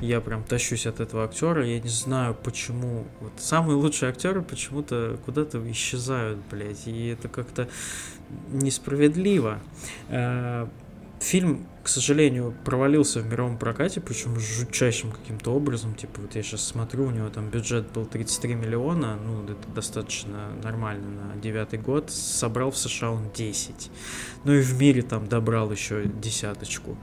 Я 0.00 0.20
прям 0.20 0.42
тащусь 0.42 0.86
от 0.86 1.00
этого 1.00 1.24
актера. 1.24 1.66
Я 1.66 1.78
не 1.78 1.88
знаю, 1.88 2.34
почему. 2.34 3.06
Вот 3.20 3.32
самые 3.36 3.76
лучшие 3.76 4.10
актеры 4.10 4.42
почему-то 4.42 5.18
куда-то 5.26 5.60
исчезают, 5.70 6.38
блядь. 6.50 6.86
И 6.86 7.08
это 7.08 7.28
как-то 7.28 7.68
несправедливо. 8.50 9.58
Э, 10.08 10.66
фильм 11.20 11.66
к 11.82 11.88
сожалению, 11.88 12.54
провалился 12.64 13.20
в 13.20 13.26
мировом 13.26 13.56
прокате, 13.56 14.00
причем 14.00 14.38
жутчайшим 14.38 15.12
каким-то 15.12 15.52
образом. 15.52 15.94
Типа, 15.94 16.20
вот 16.20 16.34
я 16.34 16.42
сейчас 16.42 16.62
смотрю, 16.62 17.06
у 17.06 17.10
него 17.10 17.30
там 17.30 17.48
бюджет 17.48 17.90
был 17.92 18.04
33 18.04 18.54
миллиона, 18.54 19.16
ну, 19.16 19.44
это 19.44 19.68
достаточно 19.74 20.50
нормально 20.62 21.08
на 21.08 21.40
девятый 21.40 21.78
год. 21.78 22.10
Собрал 22.10 22.70
в 22.70 22.76
США 22.76 23.12
он 23.12 23.30
10. 23.34 23.90
Ну 24.44 24.52
и 24.52 24.60
в 24.60 24.78
мире 24.78 25.00
там 25.00 25.26
добрал 25.26 25.72
еще 25.72 26.04
десяточку. 26.04 26.98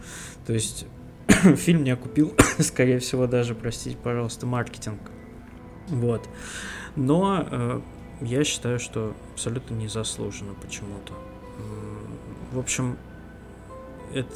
То 0.46 0.54
есть 0.54 0.86
фильм 1.56 1.84
не 1.84 1.92
окупил, 1.92 2.36
скорее 2.60 3.00
всего, 3.00 3.26
даже, 3.26 3.56
простите, 3.56 3.98
пожалуйста, 3.98 4.46
маркетинг. 4.46 5.02
Вот. 5.88 6.30
Но 6.96 7.48
э, 7.50 7.82
я 8.22 8.44
считаю, 8.44 8.80
что 8.80 9.16
абсолютно 9.34 9.74
незаслуженно 9.74 10.54
почему-то. 10.54 11.14
В 12.52 12.60
общем, 12.60 12.98
это 14.14 14.32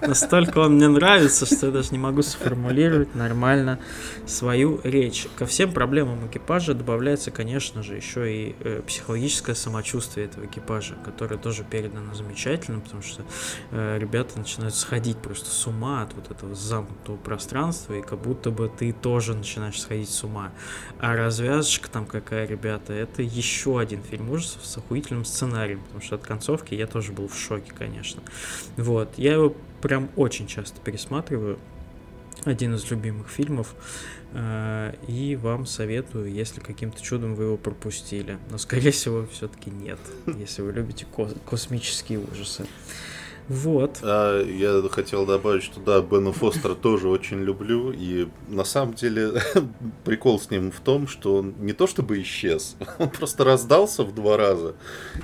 Настолько 0.00 0.58
он 0.58 0.74
мне 0.74 0.88
нравится, 0.88 1.46
что 1.46 1.66
я 1.66 1.72
даже 1.72 1.90
не 1.92 1.98
могу 1.98 2.22
сформулировать 2.22 3.14
нормально 3.14 3.78
свою 4.26 4.80
речь. 4.84 5.26
Ко 5.36 5.46
всем 5.46 5.72
проблемам 5.72 6.26
экипажа 6.26 6.74
добавляется, 6.74 7.30
конечно 7.30 7.82
же, 7.82 7.94
еще 7.94 8.32
и 8.32 8.56
э, 8.60 8.82
психологическое 8.86 9.54
самочувствие 9.54 10.26
этого 10.26 10.46
экипажа, 10.46 10.94
которое 11.04 11.38
тоже 11.38 11.64
передано 11.64 12.14
замечательно, 12.14 12.80
потому 12.80 13.02
что 13.02 13.22
э, 13.70 13.98
ребята 13.98 14.38
начинают 14.38 14.74
сходить 14.74 15.18
просто 15.18 15.50
с 15.50 15.66
ума 15.66 16.02
от 16.02 16.14
вот 16.14 16.30
этого 16.30 16.54
замкнутого 16.54 17.16
пространства, 17.16 17.94
и 17.94 18.02
как 18.02 18.20
будто 18.20 18.50
бы 18.50 18.68
ты 18.68 18.92
тоже 18.92 19.34
начинаешь 19.34 19.80
сходить 19.80 20.10
с 20.10 20.24
ума. 20.24 20.52
А 20.98 21.16
развязочка 21.16 21.90
там 21.90 22.06
какая, 22.06 22.46
ребята, 22.46 22.92
это 22.92 23.22
еще 23.22 23.78
один 23.78 24.02
фильм 24.02 24.30
ужасов 24.30 24.64
с 24.64 24.76
охуительным 24.76 25.24
сценарием, 25.24 25.80
потому 25.80 26.02
что 26.02 26.16
от 26.16 26.22
концовки 26.22 26.74
я 26.74 26.86
тоже 26.86 27.12
был 27.16 27.28
в 27.28 27.36
шоке, 27.36 27.72
конечно. 27.76 28.22
Вот, 28.76 29.14
я 29.16 29.32
его 29.32 29.54
прям 29.80 30.10
очень 30.16 30.46
часто 30.46 30.80
пересматриваю. 30.80 31.58
Один 32.44 32.74
из 32.74 32.88
любимых 32.90 33.28
фильмов. 33.28 33.74
Э, 34.32 34.94
и 35.08 35.34
вам 35.36 35.66
советую, 35.66 36.32
если 36.32 36.60
каким-то 36.60 37.02
чудом 37.02 37.34
вы 37.34 37.44
его 37.44 37.56
пропустили. 37.56 38.38
Но, 38.50 38.58
скорее 38.58 38.90
всего, 38.92 39.26
все-таки 39.26 39.70
нет, 39.70 39.98
если 40.26 40.62
вы 40.62 40.72
любите 40.72 41.06
космические 41.48 42.20
ужасы. 42.20 42.66
Вот. 43.48 43.98
А, 44.02 44.42
я 44.42 44.82
хотел 44.88 45.24
добавить, 45.24 45.62
что 45.62 45.80
да, 45.80 46.00
Бена 46.00 46.32
Фостера 46.32 46.74
тоже 46.74 47.08
очень 47.08 47.42
люблю. 47.42 47.92
И 47.92 48.28
на 48.48 48.64
самом 48.64 48.94
деле 48.94 49.40
прикол 50.04 50.40
с 50.40 50.50
ним 50.50 50.70
в 50.70 50.80
том, 50.80 51.06
что 51.06 51.36
он 51.36 51.54
не 51.58 51.72
то 51.72 51.86
чтобы 51.86 52.20
исчез, 52.22 52.76
он 52.98 53.10
просто 53.10 53.44
раздался 53.44 54.02
в 54.02 54.14
два 54.14 54.36
раза. 54.36 54.74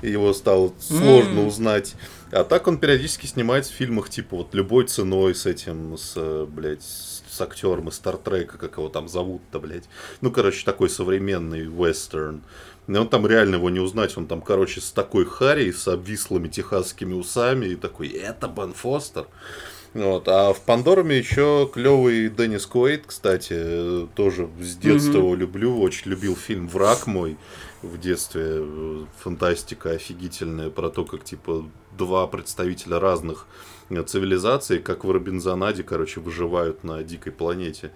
И 0.01 0.09
его 0.09 0.33
стало 0.33 0.73
сложно 0.79 1.41
mm. 1.41 1.47
узнать. 1.47 1.95
А 2.31 2.43
так 2.43 2.67
он 2.67 2.79
периодически 2.79 3.25
снимается 3.27 3.71
в 3.71 3.75
фильмах 3.75 4.09
типа 4.09 4.37
вот 4.37 4.55
любой 4.55 4.85
ценой 4.85 5.35
с 5.35 5.45
этим, 5.45 5.97
с, 5.97 6.45
блядь, 6.47 6.81
с 6.81 7.41
актером 7.41 7.89
из 7.89 7.95
Стартрека, 7.95 8.57
как 8.57 8.77
его 8.77 8.89
там 8.89 9.07
зовут-то, 9.07 9.59
блядь. 9.59 9.89
Ну, 10.21 10.31
короче, 10.31 10.65
такой 10.65 10.89
современный 10.89 11.61
вестерн. 11.61 12.43
И 12.87 12.93
он 12.93 13.07
там 13.07 13.25
реально 13.25 13.55
его 13.55 13.69
не 13.69 13.79
узнать. 13.79 14.17
Он 14.17 14.27
там, 14.27 14.41
короче, 14.41 14.81
с 14.81 14.91
такой 14.91 15.25
Харри, 15.25 15.71
с 15.71 15.87
обвислыми 15.87 16.47
техасскими 16.47 17.13
усами, 17.13 17.67
и 17.67 17.75
такой, 17.75 18.09
это 18.09 18.47
Бен 18.47 18.73
Фостер. 18.73 19.27
Вот. 19.93 20.27
А 20.27 20.53
в 20.53 20.61
Пандораме 20.61 21.17
еще 21.17 21.69
клевый 21.71 22.29
Деннис 22.29 22.65
Куэйт, 22.65 23.03
кстати, 23.05 24.07
тоже 24.15 24.49
с 24.59 24.75
детства 24.75 25.11
mm-hmm. 25.11 25.17
его 25.17 25.35
люблю, 25.35 25.79
очень 25.79 26.09
любил 26.09 26.35
фильм 26.35 26.67
«Враг 26.67 27.05
мой» 27.05 27.37
в 27.83 27.99
детстве. 27.99 28.65
Фантастика 29.19 29.91
офигительная 29.91 30.69
про 30.69 30.89
то, 30.89 31.05
как, 31.05 31.23
типа, 31.23 31.65
два 31.97 32.25
представителя 32.27 32.99
разных 32.99 33.45
цивилизаций, 34.07 34.79
как 34.79 35.05
в 35.05 35.11
Робинзонаде, 35.11 35.83
короче, 35.83 36.19
выживают 36.19 36.83
на 36.83 37.03
дикой 37.03 37.31
планете. 37.31 37.91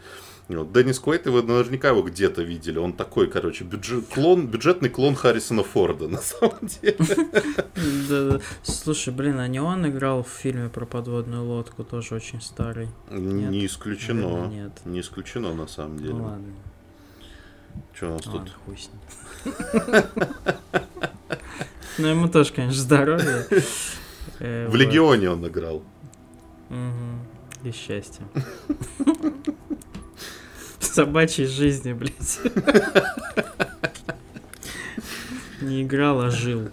Вот. 0.50 0.72
Деннис 0.72 0.98
Куэйт, 1.00 1.28
вы 1.28 1.44
наверняка 1.44 1.90
его 1.90 2.02
где-то 2.02 2.42
видели. 2.42 2.78
Он 2.78 2.94
такой, 2.94 3.28
короче, 3.28 3.66
бюджет, 3.66 4.06
клон, 4.08 4.48
бюджетный 4.48 4.90
клон 4.90 5.16
Харрисона 5.16 5.64
Форда, 5.64 6.08
на 6.10 6.20
самом 6.20 6.60
деле. 6.62 8.42
Слушай, 8.64 9.14
блин, 9.14 9.40
а 9.40 9.48
не 9.48 9.60
он 9.60 9.88
играл 9.88 10.24
в 10.24 10.30
фильме 10.30 10.70
про 10.70 10.86
подводную 10.86 11.44
лодку, 11.44 11.84
тоже 11.84 12.16
очень 12.16 12.42
старый? 12.42 12.88
Не 13.10 13.66
исключено. 13.66 14.48
Нет. 14.48 14.72
Не 14.86 15.02
исключено, 15.02 15.54
на 15.54 15.68
самом 15.68 15.98
деле. 15.98 16.14
Ну 16.14 16.24
ладно. 16.24 16.54
Что 17.94 18.08
у 18.08 18.14
нас 18.14 18.22
тут? 18.24 18.52
Ну, 22.00 22.10
ему 22.10 22.28
тоже, 22.28 22.54
конечно, 22.54 22.80
здоровье. 22.80 23.48
Э, 24.38 24.68
в 24.70 24.76
Легионе 24.76 25.32
он 25.32 25.48
играл. 25.48 25.82
И 27.64 27.72
счастье 27.72 28.24
собачьей 30.98 31.48
жизни, 31.48 31.94
блядь. 31.94 32.40
Не 35.62 35.84
играл, 35.84 36.22
а 36.22 36.30
жил. 36.30 36.70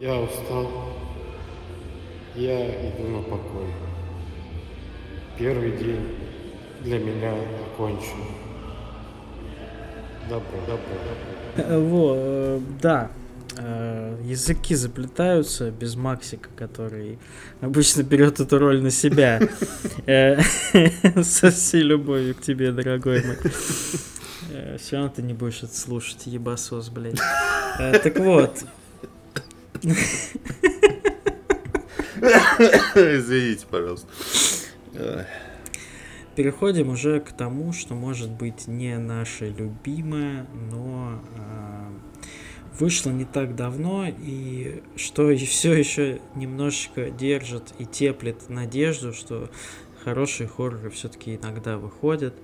Я 0.00 0.20
устал. 0.20 0.70
Я 2.34 2.90
иду 2.90 3.08
на 3.08 3.22
покой. 3.22 3.66
Первый 5.38 5.72
день 5.72 6.16
для 6.82 6.98
меня 6.98 7.32
окончен. 7.72 8.18
Добро, 10.28 10.58
добро, 10.66 10.94
добро. 11.56 11.80
Во, 11.80 12.14
э, 12.16 12.60
да, 12.80 13.10
э, 13.56 14.18
языки 14.24 14.74
заплетаются 14.74 15.70
без 15.70 15.96
Максика, 15.96 16.48
который 16.56 17.18
обычно 17.60 18.02
берет 18.02 18.40
эту 18.40 18.58
роль 18.58 18.82
на 18.82 18.90
себя. 18.90 19.40
Э, 20.06 20.40
со 21.22 21.50
всей 21.50 21.82
любовью 21.82 22.34
к 22.34 22.40
тебе, 22.40 22.72
дорогой 22.72 23.24
мой. 23.24 23.36
Э, 24.52 24.76
Все 24.78 24.96
равно 24.96 25.12
ты 25.14 25.22
не 25.22 25.34
будешь 25.34 25.62
это 25.62 25.76
слушать, 25.76 26.26
ебасос, 26.26 26.88
блядь. 26.90 27.20
Так 27.78 28.18
вот. 28.18 28.64
Извините, 32.94 33.66
пожалуйста. 33.70 34.06
Переходим 36.36 36.88
уже 36.88 37.20
к 37.20 37.32
тому, 37.32 37.72
что 37.72 37.94
может 37.94 38.30
быть 38.30 38.66
не 38.66 38.98
наше 38.98 39.50
любимое, 39.50 40.46
но 40.70 41.20
вышло 42.78 43.10
не 43.10 43.24
так 43.24 43.54
давно, 43.56 44.06
и 44.06 44.82
что 44.96 45.34
все 45.36 45.72
еще 45.72 46.20
немножечко 46.34 47.10
держит 47.10 47.72
и 47.78 47.86
теплит 47.86 48.48
надежду, 48.48 49.12
что 49.12 49.50
хорошие 50.04 50.48
хорроры 50.48 50.90
все-таки 50.90 51.36
иногда 51.36 51.78
выходят, 51.78 52.34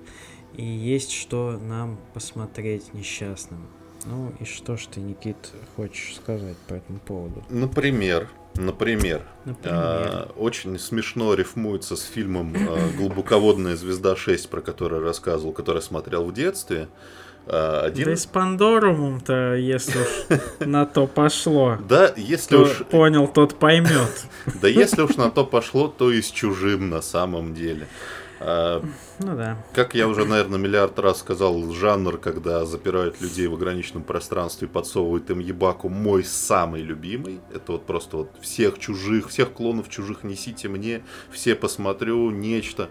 и 0.55 0.65
есть 0.65 1.11
что 1.11 1.59
нам 1.61 1.99
посмотреть 2.13 2.93
несчастным. 2.93 3.67
Ну 4.05 4.33
и 4.39 4.45
что 4.45 4.77
ж 4.77 4.87
ты, 4.87 4.99
Никит, 4.99 5.37
хочешь 5.75 6.15
сказать 6.15 6.57
по 6.67 6.73
этому 6.73 6.99
поводу? 6.99 7.43
Например, 7.49 8.27
например, 8.55 9.21
например. 9.45 9.75
А, 9.75 10.31
очень 10.35 10.79
смешно 10.79 11.35
рифмуется 11.35 11.95
с 11.95 12.03
фильмом 12.03 12.55
а, 12.55 12.89
«Глубоководная 12.97 13.75
звезда 13.75 14.13
6», 14.13 14.49
про 14.49 14.61
который 14.61 15.01
рассказывал, 15.01 15.53
который 15.53 15.83
смотрел 15.83 16.25
в 16.25 16.33
детстве. 16.33 16.87
А, 16.87 17.20
один... 17.47 18.05
Да 18.05 18.11
и 18.11 18.15
с 18.15 18.25
Пандорумом-то, 18.25 19.55
если 19.55 19.99
уж 19.99 20.39
на 20.59 20.85
то 20.85 21.07
пошло. 21.07 21.77
Да, 21.89 22.13
если 22.15 22.55
уж... 22.55 22.83
Понял, 22.89 23.27
тот 23.27 23.55
поймет. 23.55 24.25
Да 24.61 24.67
если 24.67 25.01
уж 25.01 25.15
на 25.17 25.29
то 25.29 25.45
пошло, 25.45 25.87
то 25.87 26.11
и 26.11 26.21
с 26.21 26.29
чужим 26.29 26.89
на 26.89 27.01
самом 27.01 27.53
деле. 27.53 27.87
А, 28.43 28.83
ну 29.19 29.35
да. 29.35 29.57
Как 29.73 29.93
я 29.93 30.07
уже, 30.07 30.25
наверное, 30.25 30.57
миллиард 30.57 30.97
раз 30.97 31.19
сказал, 31.19 31.71
жанр, 31.71 32.17
когда 32.17 32.65
запирают 32.65 33.21
людей 33.21 33.45
в 33.47 33.53
ограниченном 33.53 34.03
пространстве 34.03 34.67
и 34.67 34.71
подсовывают 34.71 35.29
им 35.29 35.39
ебаку, 35.39 35.89
мой 35.89 36.23
самый 36.23 36.81
любимый. 36.81 37.39
Это 37.53 37.73
вот 37.73 37.85
просто 37.85 38.17
вот 38.17 38.31
всех 38.41 38.79
чужих, 38.79 39.29
всех 39.29 39.53
клонов 39.53 39.89
чужих 39.89 40.23
несите 40.23 40.69
мне, 40.69 41.03
все 41.31 41.53
посмотрю, 41.53 42.31
нечто. 42.31 42.89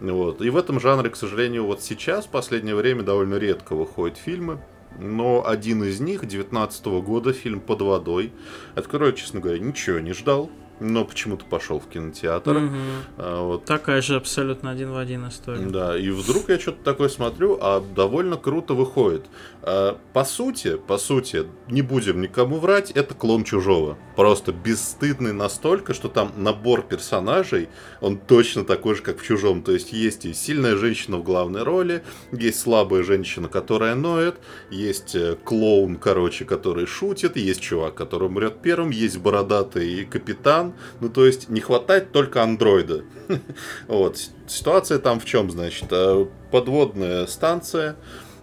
Вот. 0.00 0.40
И 0.40 0.50
в 0.50 0.56
этом 0.56 0.78
жанре, 0.78 1.10
к 1.10 1.16
сожалению, 1.16 1.66
вот 1.66 1.82
сейчас, 1.82 2.26
в 2.26 2.30
последнее 2.30 2.76
время, 2.76 3.02
довольно 3.02 3.34
редко 3.34 3.74
выходят 3.74 4.16
фильмы. 4.16 4.60
Но 4.98 5.44
один 5.46 5.82
из 5.84 6.00
них, 6.00 6.26
19 6.26 6.84
года, 7.02 7.32
фильм 7.32 7.60
«Под 7.60 7.80
водой», 7.80 8.30
открою, 8.74 9.14
честно 9.14 9.40
говоря, 9.40 9.58
ничего 9.58 9.98
не 10.00 10.12
ждал 10.12 10.50
но 10.82 11.04
почему-то 11.04 11.44
пошел 11.44 11.78
в 11.78 11.88
кинотеатр. 11.88 12.56
Угу. 12.56 12.76
А, 13.18 13.42
вот. 13.46 13.64
Такая 13.64 14.02
же 14.02 14.16
абсолютно 14.16 14.70
один 14.70 14.92
в 14.92 14.96
один 14.96 15.28
история. 15.28 15.66
Да, 15.66 15.96
и 15.96 16.10
вдруг 16.10 16.48
я 16.48 16.58
что-то 16.58 16.82
такое 16.82 17.08
смотрю, 17.08 17.58
а 17.60 17.80
довольно 17.80 18.36
круто 18.36 18.74
выходит. 18.74 19.26
А, 19.62 19.98
по 20.12 20.24
сути, 20.24 20.76
по 20.76 20.98
сути, 20.98 21.46
не 21.68 21.82
будем 21.82 22.20
никому 22.20 22.58
врать, 22.58 22.90
это 22.90 23.14
клон 23.14 23.44
чужого. 23.44 23.96
Просто 24.16 24.52
бесстыдный 24.52 25.32
настолько, 25.32 25.94
что 25.94 26.08
там 26.08 26.32
набор 26.36 26.82
персонажей, 26.82 27.68
он 28.00 28.18
точно 28.18 28.64
такой 28.64 28.96
же, 28.96 29.02
как 29.02 29.20
в 29.20 29.24
чужом. 29.24 29.62
То 29.62 29.72
есть 29.72 29.92
есть 29.92 30.24
и 30.24 30.34
сильная 30.34 30.76
женщина 30.76 31.16
в 31.16 31.22
главной 31.22 31.62
роли, 31.62 32.02
есть 32.32 32.60
слабая 32.60 33.02
женщина, 33.02 33.48
которая 33.48 33.94
ноет, 33.94 34.36
есть 34.70 35.14
э, 35.14 35.36
клоун, 35.44 35.96
короче, 35.96 36.44
который 36.44 36.86
шутит, 36.86 37.36
есть 37.36 37.60
чувак, 37.60 37.94
который 37.94 38.28
умрет 38.28 38.60
первым, 38.62 38.90
есть 38.90 39.18
бородатый 39.18 40.04
капитан, 40.04 40.71
ну, 41.00 41.08
то 41.08 41.26
есть 41.26 41.48
не 41.48 41.60
хватает 41.60 42.12
только 42.12 42.42
андроида. 42.42 43.04
Вот. 43.88 44.18
Ситуация 44.46 44.98
там 44.98 45.20
в 45.20 45.24
чем, 45.24 45.50
значит? 45.50 45.86
Э, 45.90 46.26
подводная 46.50 47.26
станция. 47.26 47.96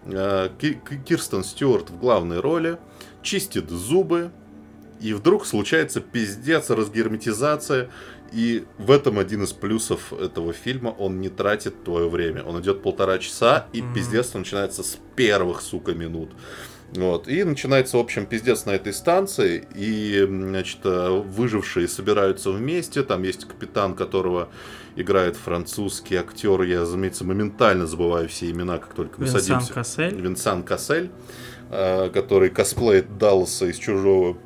Э, 0.05 0.49
Кирстен 0.59 1.43
Стюарт 1.43 1.89
в 1.89 1.99
главной 1.99 2.39
роли. 2.39 2.77
Чистит 3.21 3.69
зубы. 3.69 4.31
и 5.01 5.13
вдруг 5.13 5.45
случается 5.45 6.01
пиздец, 6.01 6.69
разгерметизация, 6.69 7.89
и 8.31 8.65
в 8.77 8.91
этом 8.91 9.17
один 9.17 9.43
из 9.43 9.53
плюсов 9.53 10.13
этого 10.13 10.53
фильма, 10.53 10.89
он 10.89 11.19
не 11.19 11.29
тратит 11.29 11.83
твое 11.83 12.09
время. 12.09 12.43
Он 12.43 12.61
идет 12.61 12.81
полтора 12.81 13.17
часа, 13.17 13.67
и 13.73 13.81
mm-hmm. 13.81 13.93
пиздец 13.93 14.33
начинается 14.33 14.83
с 14.83 14.97
первых, 15.15 15.61
сука, 15.61 15.93
минут. 15.93 16.31
Вот. 16.95 17.27
И 17.27 17.43
начинается, 17.43 17.97
в 17.97 17.99
общем, 17.99 18.25
пиздец 18.25 18.65
на 18.65 18.71
этой 18.71 18.93
станции, 18.93 19.67
и, 19.75 20.25
значит, 20.27 20.79
э, 20.83 21.09
выжившие 21.09 21.87
собираются 21.87 22.51
вместе, 22.51 23.03
там 23.03 23.23
есть 23.23 23.45
капитан, 23.45 23.93
которого 23.93 24.49
играет 24.95 25.35
французский 25.35 26.15
актер, 26.15 26.61
я, 26.63 26.81
разумеется, 26.81 27.23
моментально 27.23 27.85
забываю 27.85 28.27
все 28.27 28.49
имена, 28.49 28.79
как 28.79 28.93
только 28.93 29.19
мы 29.19 29.25
Винсан 29.25 29.41
садимся. 29.41 29.73
Кассель. 29.73 30.19
Винсан 30.19 30.63
Кассель, 30.63 31.11
э, 31.69 32.09
который 32.09 32.49
косплеит 32.49 33.17
Далласа 33.17 33.67
из 33.67 33.77
«Чужого». 33.77 34.37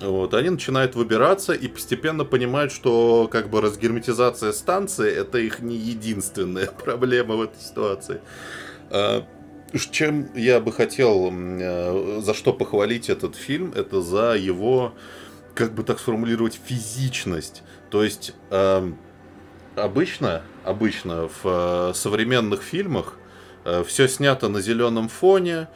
Вот, 0.00 0.34
они 0.34 0.50
начинают 0.50 0.96
выбираться 0.96 1.52
и 1.52 1.68
постепенно 1.68 2.24
понимают, 2.24 2.72
что 2.72 3.28
как 3.30 3.48
бы 3.48 3.60
разгерметизация 3.60 4.52
станции 4.52 5.10
это 5.10 5.38
их 5.38 5.60
не 5.60 5.76
единственная 5.76 6.66
проблема 6.84 7.36
в 7.36 7.42
этой 7.42 7.60
ситуации. 7.60 8.20
Чем 9.90 10.28
я 10.36 10.60
бы 10.60 10.70
хотел, 10.72 11.32
э, 11.32 12.20
за 12.22 12.32
что 12.32 12.52
похвалить 12.52 13.10
этот 13.10 13.34
фильм, 13.34 13.72
это 13.74 14.02
за 14.02 14.34
его, 14.36 14.94
как 15.54 15.74
бы 15.74 15.82
так 15.82 15.98
сформулировать, 15.98 16.60
физичность. 16.64 17.64
То 17.90 18.04
есть 18.04 18.34
эм, 18.50 18.96
обычно, 19.74 20.42
обычно 20.64 21.28
в 21.28 21.40
э, 21.44 21.92
современных 21.94 22.62
фильмах 22.62 23.14
э, 23.64 23.82
все 23.82 24.06
снято 24.06 24.48
на 24.48 24.60
зеленом 24.60 25.08
фоне, 25.08 25.68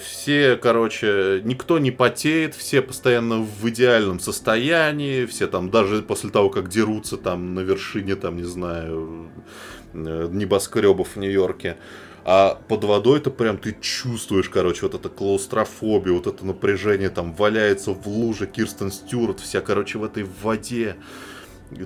все, 0.00 0.56
короче, 0.56 1.40
никто 1.42 1.80
не 1.80 1.90
потеет, 1.90 2.54
все 2.54 2.80
постоянно 2.80 3.40
в 3.40 3.68
идеальном 3.68 4.20
состоянии, 4.20 5.26
все 5.26 5.48
там, 5.48 5.70
даже 5.70 6.02
после 6.02 6.30
того, 6.30 6.50
как 6.50 6.68
дерутся 6.68 7.16
там 7.16 7.54
на 7.54 7.60
вершине, 7.60 8.14
там, 8.14 8.36
не 8.36 8.44
знаю, 8.44 9.28
небоскребов 9.92 11.16
в 11.16 11.18
Нью-Йорке, 11.18 11.78
а 12.28 12.60
под 12.66 12.82
водой 12.82 13.20
это 13.20 13.30
прям 13.30 13.56
ты 13.56 13.76
чувствуешь, 13.80 14.48
короче, 14.48 14.82
вот 14.82 14.96
это 14.96 15.08
клаустрофобию, 15.08 16.16
вот 16.16 16.26
это 16.26 16.44
напряжение, 16.44 17.08
там 17.08 17.32
валяется 17.32 17.92
в 17.92 18.08
луже 18.08 18.48
Кирстен 18.48 18.90
Стюарт, 18.90 19.38
вся, 19.38 19.60
короче, 19.60 19.98
в 19.98 20.04
этой 20.04 20.24
воде 20.42 20.96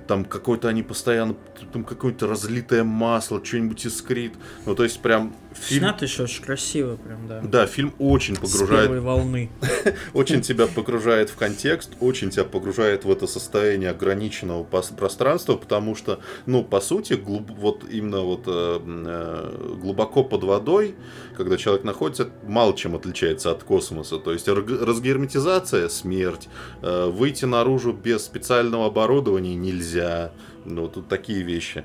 там 0.07 0.24
какой-то 0.24 0.68
они 0.68 0.82
постоянно, 0.82 1.36
там 1.74 1.84
какое-то 1.84 2.26
разлитое 2.26 2.84
масло, 2.84 3.45
что-нибудь 3.45 3.84
искрит. 3.84 4.32
Ну, 4.64 4.74
то 4.74 4.84
есть 4.84 5.01
прям 5.03 5.34
фильм... 5.55 5.80
Снято 5.80 6.05
еще 6.05 6.24
очень 6.24 6.42
красиво 6.42 6.96
прям, 6.96 7.26
да. 7.28 7.40
Да, 7.42 7.66
фильм 7.66 7.94
очень 7.98 8.34
погружает... 8.34 8.84
С 8.84 8.86
первой 8.86 9.01
волны. 9.01 9.51
очень 10.14 10.40
тебя 10.40 10.66
погружает 10.66 11.30
в 11.30 11.36
контекст, 11.36 11.92
очень 12.01 12.30
тебя 12.30 12.44
погружает 12.44 13.05
в 13.05 13.11
это 13.11 13.26
состояние 13.26 13.90
ограниченного 13.90 14.64
пространства, 14.64 15.57
потому 15.57 15.94
что, 15.94 16.20
ну, 16.46 16.62
по 16.62 16.80
сути, 16.80 17.14
глуб... 17.14 17.51
вот 17.51 17.84
именно 17.90 18.20
вот 18.20 18.44
э, 18.46 18.80
э, 18.86 19.76
глубоко 19.80 20.24
под 20.24 20.44
водой, 20.44 20.94
когда 21.36 21.57
человек 21.57 21.84
находится, 21.84 22.30
мало 22.46 22.76
чем 22.76 22.94
отличается 22.94 23.51
от 23.51 23.64
космоса. 23.64 24.18
То 24.18 24.32
есть 24.32 24.48
разгерметизация— 24.48 25.88
смерть, 25.90 26.48
э, 26.82 27.11
выйти 27.11 27.44
наружу 27.44 27.92
без 27.92 28.24
специального 28.24 28.86
оборудования— 28.86 29.55
нельзя. 29.57 30.32
Ну, 30.71 30.89
тут 30.89 31.09
такие 31.09 31.43
вещи. 31.43 31.85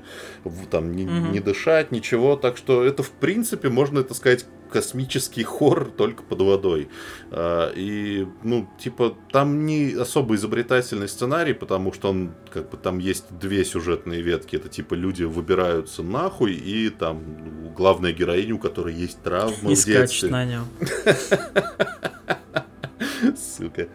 Там 0.70 0.92
не, 0.92 1.04
угу. 1.04 1.32
не 1.32 1.40
дышать, 1.40 1.92
ничего. 1.92 2.36
Так 2.36 2.56
что 2.56 2.84
это, 2.84 3.02
в 3.02 3.10
принципе, 3.10 3.68
можно 3.68 4.00
это 4.00 4.14
сказать, 4.14 4.46
космический 4.70 5.42
хоррор 5.42 5.90
только 5.90 6.22
под 6.22 6.42
водой. 6.42 6.88
А, 7.30 7.72
и, 7.74 8.26
ну, 8.42 8.68
типа, 8.78 9.16
там 9.30 9.66
не 9.66 9.92
особо 9.92 10.34
изобретательный 10.34 11.08
сценарий, 11.08 11.54
потому 11.54 11.92
что 11.92 12.10
он, 12.10 12.32
как 12.52 12.70
бы, 12.70 12.76
там 12.76 12.98
есть 12.98 13.26
две 13.38 13.64
сюжетные 13.64 14.22
ветки. 14.22 14.56
Это, 14.56 14.68
типа, 14.68 14.94
люди 14.94 15.24
выбираются 15.24 16.02
нахуй, 16.02 16.54
и 16.54 16.90
там 16.90 17.74
главная 17.74 18.12
героиня, 18.12 18.54
у 18.54 18.58
которой 18.58 18.94
есть 18.94 19.22
травма 19.22 19.72
и 19.72 19.74
в 19.74 19.84
детстве. 19.84 20.30
на 20.30 20.44
нем. 20.44 20.64
Сука. 23.36 23.88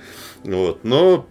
Вот. 0.44 0.84
Но 0.84 1.28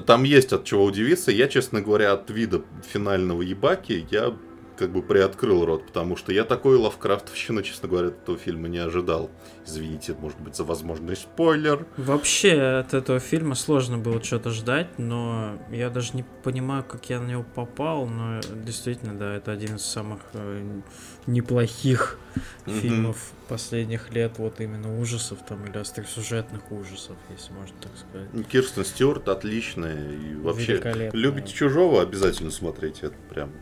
там 0.00 0.24
есть 0.24 0.52
от 0.52 0.64
чего 0.64 0.84
удивиться. 0.84 1.30
Я, 1.30 1.48
честно 1.48 1.80
говоря, 1.80 2.12
от 2.12 2.30
вида 2.30 2.62
финального 2.86 3.42
ебаки, 3.42 4.06
я 4.10 4.34
как 4.76 4.90
бы 4.90 5.02
приоткрыл 5.02 5.64
рот, 5.64 5.86
потому 5.86 6.16
что 6.16 6.32
я 6.32 6.44
такой 6.44 6.76
лавкрафтовщины, 6.76 7.62
честно 7.62 7.88
говоря, 7.88 8.08
этого 8.08 8.38
фильма 8.38 8.68
не 8.68 8.78
ожидал. 8.78 9.30
Извините, 9.64 10.14
может 10.18 10.40
быть, 10.40 10.54
за 10.56 10.64
возможный 10.64 11.16
спойлер. 11.16 11.86
Вообще, 11.96 12.80
от 12.80 12.94
этого 12.94 13.18
фильма 13.20 13.54
сложно 13.54 13.98
было 13.98 14.22
что-то 14.22 14.50
ждать, 14.50 14.98
но 14.98 15.58
я 15.70 15.90
даже 15.90 16.14
не 16.14 16.24
понимаю, 16.42 16.84
как 16.84 17.08
я 17.10 17.20
на 17.20 17.26
него 17.26 17.44
попал, 17.54 18.06
но 18.06 18.40
действительно, 18.64 19.14
да, 19.14 19.34
это 19.34 19.52
один 19.52 19.76
из 19.76 19.82
самых 19.82 20.20
э, 20.34 20.80
неплохих 21.26 22.18
mm-hmm. 22.34 22.80
фильмов 22.80 23.32
последних 23.48 24.12
лет, 24.12 24.38
вот 24.38 24.60
именно 24.60 25.00
ужасов 25.00 25.38
там 25.48 25.64
или 25.66 25.78
остросюжетных 25.78 26.70
ужасов, 26.70 27.16
если 27.30 27.52
можно 27.52 27.76
так 27.80 27.92
сказать. 27.96 28.48
Кирстен 28.48 28.84
Стюарт 28.84 29.28
отличная 29.28 30.12
и 30.12 30.34
вообще 30.34 30.80
любите 31.12 31.52
чужого, 31.52 32.02
обязательно 32.02 32.50
смотрите, 32.50 33.06
это 33.06 33.16
прям 33.30 33.52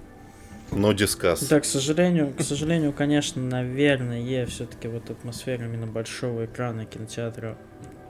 но 0.70 0.92
дискас. 0.92 1.46
Да, 1.48 1.60
к 1.60 1.64
сожалению, 1.64 2.32
к 2.32 2.42
сожалению, 2.42 2.92
конечно, 2.92 3.42
наверное, 3.42 4.20
все-таки 4.46 4.88
вот 4.88 5.10
атмосфера 5.10 5.64
именно 5.64 5.86
большого 5.86 6.46
экрана 6.46 6.84
кинотеатра 6.84 7.56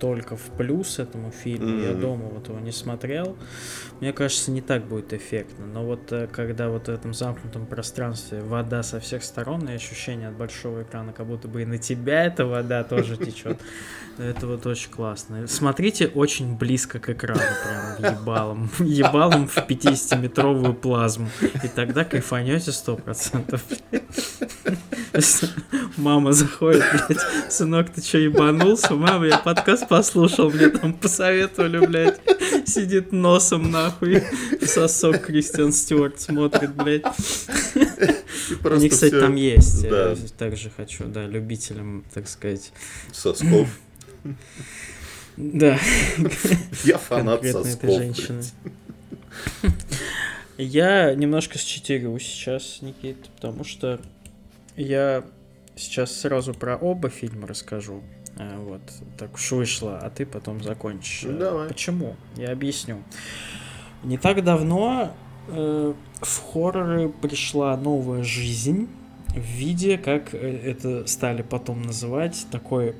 только 0.04 0.36
в 0.36 0.50
плюс 0.58 0.98
этому 0.98 1.30
фильму. 1.30 1.78
Mm-hmm. 1.78 1.88
Я 1.88 1.94
дома 1.94 2.26
вот 2.26 2.46
его 2.48 2.60
не 2.60 2.72
смотрел. 2.72 3.38
Мне 4.00 4.12
кажется, 4.12 4.50
не 4.50 4.60
так 4.60 4.84
будет 4.84 5.14
эффектно. 5.14 5.64
Но 5.64 5.82
вот 5.82 6.12
э, 6.12 6.28
когда 6.30 6.68
вот 6.68 6.88
в 6.88 6.88
этом 6.90 7.14
замкнутом 7.14 7.64
пространстве 7.64 8.42
вода 8.42 8.82
со 8.82 9.00
всех 9.00 9.24
сторон 9.24 9.66
и 9.66 9.72
ощущение 9.72 10.28
от 10.28 10.36
большого 10.36 10.82
экрана, 10.82 11.14
как 11.14 11.26
будто 11.26 11.48
бы 11.48 11.62
и 11.62 11.64
на 11.64 11.78
тебя 11.78 12.26
эта 12.26 12.44
вода 12.44 12.84
тоже 12.84 13.16
течет. 13.16 13.58
Это 14.18 14.46
вот 14.46 14.66
очень 14.66 14.90
классно. 14.90 15.46
Смотрите 15.48 16.06
очень 16.08 16.56
близко 16.56 16.98
к 16.98 17.08
экрану, 17.08 17.40
прям 17.98 18.12
ебалом. 18.12 18.70
Ебалом 18.80 19.48
в 19.48 19.56
50-метровую 19.56 20.74
плазму. 20.74 21.30
И 21.40 21.68
тогда 21.68 22.04
кайфанете 22.04 22.72
100%. 22.72 23.60
Мама 25.96 26.32
заходит, 26.32 26.84
блядь, 26.92 27.20
сынок, 27.48 27.90
ты 27.90 28.02
что, 28.02 28.18
ебанулся? 28.18 28.94
Мама, 28.94 29.26
я 29.26 29.38
подкаст 29.38 29.88
послушал, 29.94 30.50
мне 30.50 30.70
там 30.70 30.92
посоветовали, 30.92 31.86
блядь. 31.86 32.20
Сидит 32.66 33.12
носом 33.12 33.70
нахуй 33.70 34.24
в 34.60 34.66
сосок 34.66 35.26
Кристиан 35.26 35.72
Стюарт 35.72 36.20
смотрит, 36.20 36.74
блядь. 36.74 37.04
Они, 38.64 38.88
кстати, 38.88 39.12
все... 39.12 39.20
там 39.20 39.36
есть. 39.36 39.88
Да. 39.88 40.10
Я 40.10 40.16
также 40.36 40.70
хочу, 40.70 41.04
да, 41.04 41.26
любителям, 41.26 42.04
так 42.12 42.28
сказать. 42.28 42.72
Сосков. 43.12 43.68
Да. 45.36 45.78
Я 46.82 46.98
фанат 46.98 47.46
сосков. 47.46 47.90
женщины. 47.90 48.42
Я 50.58 51.14
немножко 51.14 51.56
считерю 51.56 52.18
сейчас, 52.18 52.78
Никит, 52.80 53.28
потому 53.36 53.62
что 53.62 54.00
я 54.76 55.24
сейчас 55.76 56.16
сразу 56.16 56.52
про 56.52 56.76
оба 56.76 57.10
фильма 57.10 57.46
расскажу. 57.46 58.02
Э, 58.38 58.58
вот, 58.58 58.82
так 59.16 59.34
уж 59.34 59.52
вышло, 59.52 59.98
а 59.98 60.10
ты 60.10 60.26
потом 60.26 60.62
закончишь. 60.62 61.22
Ну, 61.24 61.38
давай. 61.38 61.68
Почему? 61.68 62.16
Я 62.36 62.52
объясню. 62.52 63.02
Не 64.02 64.18
так 64.18 64.42
давно 64.44 65.14
э, 65.48 65.94
в 66.20 66.52
хорроры 66.52 67.08
пришла 67.08 67.76
новая 67.76 68.22
жизнь 68.22 68.88
в 69.28 69.38
виде, 69.38 69.98
как 69.98 70.34
э, 70.34 70.38
это 70.38 71.06
стали 71.06 71.42
потом 71.42 71.82
называть, 71.82 72.46
такой 72.50 72.96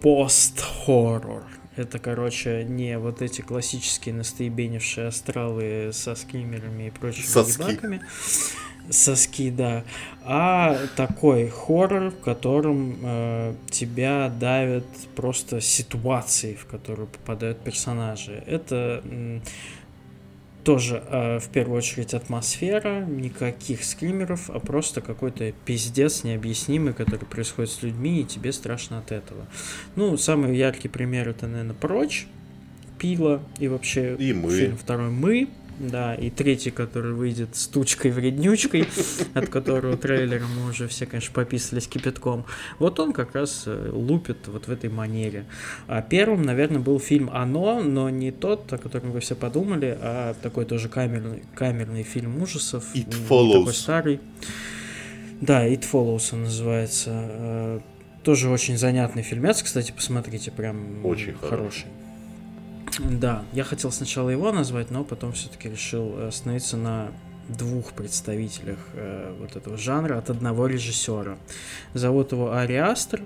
пост-хоррор. 0.00 1.44
Это, 1.76 1.98
короче, 1.98 2.64
не 2.64 2.98
вот 2.98 3.20
эти 3.20 3.42
классические 3.42 4.14
настоебенившие 4.14 5.08
астралы 5.08 5.90
со 5.92 6.14
скримерами 6.14 6.84
и 6.86 6.90
прочими 6.90 7.26
Соски. 7.26 7.60
ебаками 7.60 8.00
соски, 8.90 9.50
да, 9.50 9.84
а 10.24 10.76
такой 10.96 11.48
хоррор, 11.48 12.10
в 12.10 12.20
котором 12.20 12.96
э, 13.02 13.54
тебя 13.70 14.28
давят 14.28 14.84
просто 15.14 15.60
ситуации, 15.60 16.54
в 16.54 16.66
которые 16.66 17.06
попадают 17.06 17.60
персонажи. 17.60 18.42
Это 18.46 19.02
э, 19.04 19.40
тоже 20.66 21.00
э, 21.08 21.38
в 21.38 21.48
первую 21.50 21.78
очередь 21.78 22.12
атмосфера, 22.12 23.04
никаких 23.04 23.84
скримеров, 23.84 24.50
а 24.50 24.58
просто 24.58 25.00
какой-то 25.00 25.52
пиздец 25.64 26.24
необъяснимый, 26.24 26.92
который 26.92 27.24
происходит 27.24 27.70
с 27.70 27.82
людьми, 27.82 28.20
и 28.20 28.24
тебе 28.24 28.52
страшно 28.52 28.98
от 28.98 29.12
этого. 29.12 29.46
Ну, 29.94 30.16
самый 30.16 30.56
яркий 30.56 30.88
пример 30.88 31.28
это, 31.28 31.46
наверное, 31.46 31.76
Прочь, 31.76 32.26
Пила 32.98 33.40
и 33.60 33.68
вообще 33.68 34.16
и 34.16 34.32
мы. 34.32 34.50
фильм 34.50 34.76
второй 34.76 35.10
«Мы», 35.10 35.48
Да, 35.78 36.14
и 36.14 36.30
третий, 36.30 36.70
который 36.70 37.12
выйдет 37.12 37.54
с 37.54 37.66
тучкой-вреднючкой, 37.68 38.88
от 39.34 39.48
которого 39.48 39.96
трейлера 39.96 40.44
мы 40.46 40.70
уже 40.70 40.88
все, 40.88 41.04
конечно, 41.04 41.34
пописались 41.34 41.86
кипятком. 41.86 42.46
Вот 42.78 42.98
он 42.98 43.12
как 43.12 43.34
раз 43.34 43.64
э, 43.66 43.90
лупит 43.92 44.48
вот 44.48 44.68
в 44.68 44.70
этой 44.70 44.88
манере. 44.88 45.44
А 45.86 46.00
первым, 46.00 46.42
наверное, 46.42 46.80
был 46.80 46.98
фильм 46.98 47.28
«Оно», 47.30 47.82
но 47.82 48.08
не 48.08 48.30
тот, 48.30 48.72
о 48.72 48.78
котором 48.78 49.10
вы 49.10 49.20
все 49.20 49.34
подумали, 49.34 49.98
а 50.00 50.34
такой 50.40 50.64
тоже 50.64 50.88
камерный, 50.88 51.42
камерный 51.54 52.04
фильм 52.04 52.42
ужасов. 52.42 52.94
It 52.94 53.14
Follows. 53.28 53.58
Такой 53.58 53.74
старый. 53.74 54.20
Да, 55.42 55.66
It 55.68 55.84
Follows 55.90 56.30
он 56.32 56.44
называется. 56.44 57.10
Э, 57.12 57.80
тоже 58.22 58.48
очень 58.48 58.78
занятный 58.78 59.22
фильмец, 59.22 59.62
кстати, 59.62 59.92
посмотрите, 59.92 60.50
прям 60.50 61.04
очень 61.04 61.34
хороший. 61.34 61.84
хороший. 61.84 62.05
Да, 62.98 63.44
я 63.52 63.64
хотел 63.64 63.92
сначала 63.92 64.30
его 64.30 64.52
назвать, 64.52 64.90
но 64.90 65.04
потом 65.04 65.32
все-таки 65.32 65.68
решил 65.68 66.28
остановиться 66.28 66.76
на 66.76 67.12
двух 67.48 67.92
представителях 67.92 68.78
э, 68.94 69.36
вот 69.38 69.56
этого 69.56 69.76
жанра 69.76 70.18
от 70.18 70.30
одного 70.30 70.66
режиссера. 70.66 71.38
Зовут 71.94 72.32
его 72.32 72.52
Ари 72.52 72.74
Астер, 72.74 73.22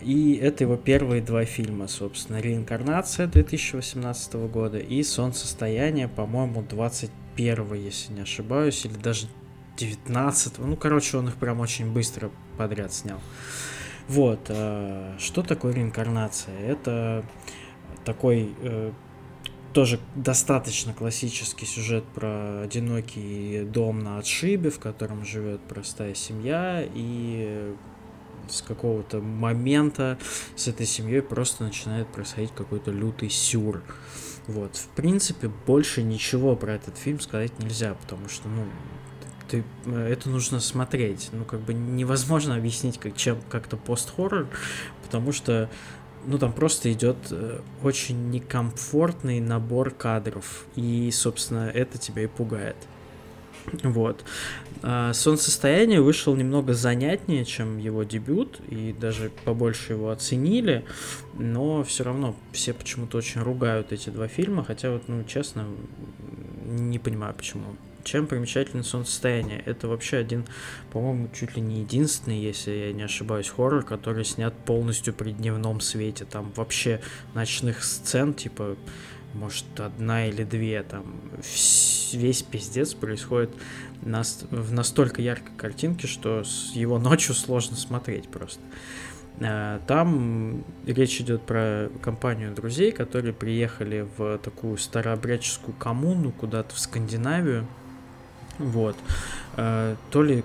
и 0.00 0.34
это 0.34 0.64
его 0.64 0.76
первые 0.76 1.22
два 1.22 1.44
фильма, 1.44 1.88
собственно, 1.88 2.40
«Реинкарнация» 2.40 3.26
2018 3.26 4.34
года 4.34 4.78
и 4.78 5.02
«Солнцестояние», 5.02 6.08
по-моему, 6.08 6.62
21 6.62 7.74
если 7.74 8.12
не 8.12 8.20
ошибаюсь, 8.20 8.84
или 8.84 8.94
даже 8.94 9.26
19 9.76 10.58
ну, 10.58 10.76
короче, 10.76 11.16
он 11.16 11.28
их 11.28 11.36
прям 11.36 11.60
очень 11.60 11.92
быстро 11.92 12.30
подряд 12.58 12.92
снял. 12.92 13.20
Вот, 14.08 14.46
э, 14.48 15.14
что 15.18 15.42
такое 15.42 15.72
реинкарнация? 15.72 16.58
Это 16.58 17.24
такой 18.04 18.54
э, 18.60 18.92
тоже 19.72 20.00
достаточно 20.14 20.92
классический 20.92 21.66
сюжет 21.66 22.04
про 22.14 22.62
одинокий 22.62 23.64
дом 23.64 24.00
на 24.00 24.18
отшибе, 24.18 24.70
в 24.70 24.78
котором 24.78 25.24
живет 25.24 25.60
простая 25.62 26.14
семья, 26.14 26.86
и 26.94 27.74
с 28.48 28.62
какого-то 28.62 29.20
момента 29.20 30.18
с 30.56 30.68
этой 30.68 30.86
семьей 30.86 31.22
просто 31.22 31.64
начинает 31.64 32.08
происходить 32.08 32.52
какой-то 32.54 32.90
лютый 32.90 33.30
сюр. 33.30 33.82
Вот, 34.46 34.76
в 34.76 34.88
принципе, 34.88 35.48
больше 35.66 36.02
ничего 36.02 36.56
про 36.56 36.74
этот 36.74 36.98
фильм 36.98 37.20
сказать 37.20 37.58
нельзя, 37.60 37.94
потому 37.94 38.28
что, 38.28 38.48
ну, 38.48 38.64
ты, 39.48 39.64
э, 39.86 40.08
это 40.12 40.28
нужно 40.28 40.58
смотреть. 40.60 41.28
Ну, 41.32 41.44
как 41.44 41.60
бы 41.60 41.72
невозможно 41.74 42.56
объяснить 42.56 42.98
как, 42.98 43.16
чем 43.16 43.38
как-то 43.50 43.76
пост-хоррор, 43.76 44.48
потому 45.04 45.32
что 45.32 45.70
ну, 46.26 46.38
там 46.38 46.52
просто 46.52 46.92
идет 46.92 47.16
э, 47.30 47.60
очень 47.82 48.30
некомфортный 48.30 49.40
набор 49.40 49.90
кадров, 49.90 50.66
и, 50.76 51.10
собственно, 51.10 51.70
это 51.72 51.98
тебя 51.98 52.22
и 52.24 52.26
пугает. 52.26 52.76
Вот. 53.82 54.24
А 54.82 55.12
Солнцестояние 55.12 56.00
вышел 56.00 56.34
немного 56.34 56.74
занятнее, 56.74 57.44
чем 57.44 57.78
его 57.78 58.02
дебют, 58.02 58.60
и 58.68 58.92
даже 58.92 59.30
побольше 59.44 59.92
его 59.92 60.10
оценили, 60.10 60.84
но 61.34 61.84
все 61.84 62.04
равно 62.04 62.34
все 62.50 62.72
почему-то 62.72 63.18
очень 63.18 63.40
ругают 63.40 63.92
эти 63.92 64.10
два 64.10 64.26
фильма, 64.26 64.64
хотя 64.64 64.90
вот, 64.90 65.04
ну, 65.06 65.22
честно, 65.24 65.66
не 66.64 66.98
понимаю 66.98 67.34
почему. 67.34 67.76
Чем 68.04 68.26
примечательно 68.26 68.82
солнцестояние? 68.82 69.62
Это 69.64 69.88
вообще 69.88 70.16
один, 70.16 70.44
по-моему, 70.90 71.28
чуть 71.32 71.56
ли 71.56 71.62
не 71.62 71.80
единственный, 71.80 72.38
если 72.38 72.72
я 72.72 72.92
не 72.92 73.02
ошибаюсь, 73.02 73.48
хоррор, 73.48 73.84
который 73.84 74.24
снят 74.24 74.54
полностью 74.64 75.14
при 75.14 75.32
дневном 75.32 75.80
свете. 75.80 76.24
Там 76.24 76.52
вообще 76.56 77.00
ночных 77.34 77.84
сцен, 77.84 78.34
типа, 78.34 78.76
может, 79.34 79.64
одна 79.78 80.26
или 80.26 80.44
две, 80.44 80.82
там 80.82 81.20
весь 82.12 82.42
пиздец 82.42 82.94
происходит 82.94 83.50
в 84.02 84.72
настолько 84.72 85.22
яркой 85.22 85.56
картинке, 85.56 86.06
что 86.06 86.42
его 86.74 86.98
ночью 86.98 87.34
сложно 87.34 87.76
смотреть 87.76 88.28
просто. 88.28 88.60
А, 89.40 89.80
там 89.86 90.64
речь 90.86 91.20
идет 91.20 91.42
про 91.42 91.88
компанию 92.02 92.54
друзей, 92.54 92.92
которые 92.92 93.32
приехали 93.32 94.06
в 94.16 94.38
такую 94.38 94.76
старообрядческую 94.76 95.74
коммуну 95.76 96.32
куда-то 96.32 96.74
в 96.74 96.78
Скандинавию, 96.78 97.66
вот. 98.58 98.96
Э, 99.56 99.96
то 100.10 100.22
ли 100.22 100.44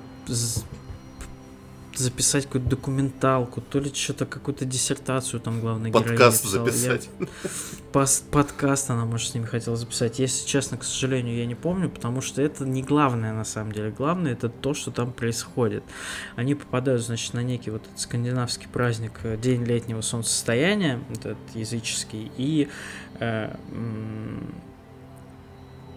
записать 2.00 2.46
какую-то 2.46 2.70
документалку, 2.70 3.62
то 3.62 3.80
ли 3.80 3.92
что-то, 3.94 4.26
какую-то 4.26 4.66
диссертацию 4.66 5.40
там 5.40 5.60
главный 5.60 5.92
Подкаст 5.92 6.46
записать. 6.46 7.10
Я... 7.20 7.28
Пос... 7.92 8.24
Подкаст 8.32 8.90
она, 8.90 9.06
может, 9.06 9.32
с 9.32 9.34
ними 9.34 9.46
хотела 9.46 9.76
записать. 9.76 10.20
Если 10.20 10.48
честно, 10.48 10.78
к 10.78 10.84
сожалению, 10.84 11.36
я 11.36 11.46
не 11.46 11.56
помню, 11.56 11.90
потому 11.90 12.22
что 12.22 12.42
это 12.42 12.66
не 12.66 12.84
главное 12.84 13.34
на 13.34 13.46
самом 13.46 13.72
деле. 13.72 13.92
Главное 13.92 14.34
это 14.34 14.50
то, 14.50 14.74
что 14.74 14.92
там 14.92 15.12
происходит. 15.12 15.84
Они 16.36 16.56
попадают, 16.56 17.02
значит, 17.02 17.34
на 17.34 17.44
некий 17.44 17.72
вот 17.72 17.84
этот 17.86 18.00
скандинавский 18.00 18.68
праздник 18.72 19.14
э, 19.24 19.38
День 19.38 19.64
летнего 19.64 20.02
солнцестояния, 20.02 21.00
этот 21.12 21.38
языческий, 21.54 22.32
и 22.38 22.70
э, 23.20 23.56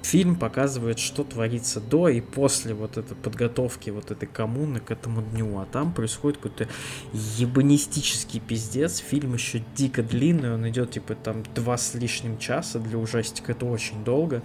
фильм 0.03 0.37
показывает, 0.37 0.99
что 0.99 1.25
творится 1.25 1.81
до 1.81 2.09
и 2.09 2.21
после 2.21 2.75
вот 2.75 2.97
этой 2.97 3.17
подготовки 3.17 3.91
вот 3.91 4.11
этой 4.11 4.27
коммуны 4.27 4.81
к 4.81 4.91
этому 4.91 5.23
дню. 5.23 5.59
А 5.59 5.67
там 5.67 5.93
происходит 5.93 6.39
какой-то 6.39 6.69
ебанистический 7.13 8.41
пиздец. 8.41 8.99
Фильм 8.99 9.35
еще 9.35 9.63
дико 9.75 10.03
длинный, 10.03 10.55
он 10.55 10.69
идет 10.69 10.93
типа 10.93 11.15
там 11.15 11.43
два 11.55 11.77
с 11.77 11.95
лишним 11.95 12.39
часа 12.39 12.79
для 12.79 12.99
ужастика, 12.99 13.53
это 13.53 13.67
очень 13.67 14.05
долго. 14.05 14.43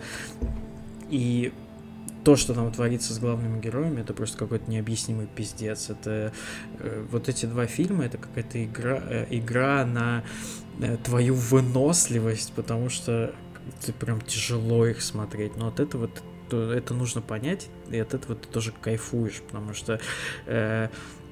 И 1.09 1.53
то, 2.25 2.35
что 2.35 2.55
там 2.55 2.71
творится 2.71 3.13
с 3.13 3.19
главными 3.19 3.61
героями, 3.61 4.01
это 4.01 4.13
просто 4.13 4.37
какой-то 4.37 4.69
необъяснимый 4.69 5.27
пиздец. 5.27 5.91
Это 5.91 6.33
э, 6.79 7.05
вот 7.11 7.29
эти 7.29 7.45
два 7.45 7.67
фильма, 7.67 8.05
это 8.05 8.17
какая-то 8.17 8.65
игра, 8.65 8.99
э, 9.07 9.27
игра 9.29 9.85
на 9.85 10.23
э, 10.79 10.97
твою 11.03 11.35
выносливость, 11.35 12.53
потому 12.53 12.89
что 12.89 13.33
ты 13.85 13.93
прям 13.93 14.21
тяжело 14.21 14.85
их 14.85 15.01
смотреть. 15.01 15.55
Но 15.55 15.67
от 15.67 15.79
этого 15.79 16.09
то, 16.49 16.71
это 16.71 16.93
нужно 16.93 17.21
понять, 17.21 17.67
и 17.89 17.97
от 17.97 18.13
этого 18.13 18.35
ты 18.35 18.47
тоже 18.47 18.71
кайфуешь, 18.81 19.41
потому 19.41 19.73
что 19.73 19.99
э, 20.45 20.89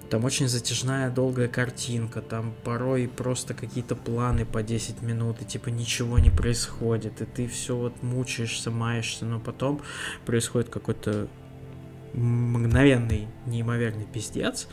там 0.09 0.25
очень 0.25 0.47
затяжная 0.47 1.09
долгая 1.09 1.47
картинка, 1.47 2.21
там 2.21 2.53
порой 2.63 3.07
просто 3.07 3.53
какие-то 3.53 3.95
планы 3.95 4.45
по 4.45 4.63
10 4.63 5.01
минут, 5.01 5.41
и 5.41 5.45
типа 5.45 5.69
ничего 5.69 6.19
не 6.19 6.29
происходит, 6.29 7.21
и 7.21 7.25
ты 7.25 7.47
все 7.47 7.75
вот 7.75 8.01
мучаешься, 8.03 8.71
маешься, 8.71 9.25
но 9.25 9.39
потом 9.39 9.81
происходит 10.25 10.69
какой-то 10.69 11.27
мгновенный, 12.13 13.27
неимоверный 13.45 14.05
пиздец, 14.05 14.67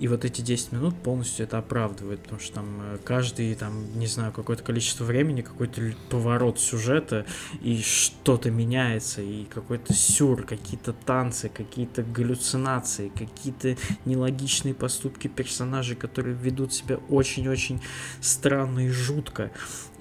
и 0.00 0.08
вот 0.08 0.24
эти 0.24 0.42
10 0.42 0.72
минут 0.72 0.94
полностью 1.02 1.44
это 1.44 1.58
оправдывает, 1.58 2.22
потому 2.22 2.40
что 2.40 2.54
там 2.54 2.80
э, 2.80 2.98
каждый, 3.04 3.54
там, 3.54 3.98
не 3.98 4.06
знаю, 4.06 4.32
какое-то 4.32 4.62
количество 4.62 5.04
времени, 5.04 5.42
какой-то 5.42 5.92
поворот 6.08 6.60
сюжета, 6.60 7.26
и 7.60 7.80
что-то 7.82 8.50
меняется, 8.50 9.22
и 9.22 9.44
какой-то 9.44 9.92
сюр, 9.92 10.44
какие-то 10.44 10.92
танцы, 10.92 11.48
какие-то 11.48 12.02
галлюцинации, 12.02 13.08
какие-то 13.08 13.76
нелогичные 14.04 14.74
поступки 14.74 15.28
персонажей, 15.28 15.96
которые 15.96 16.36
ведут 16.36 16.72
себя 16.72 16.98
очень-очень 17.08 17.80
странно 18.20 18.86
и 18.86 18.90
жутко. 18.90 19.50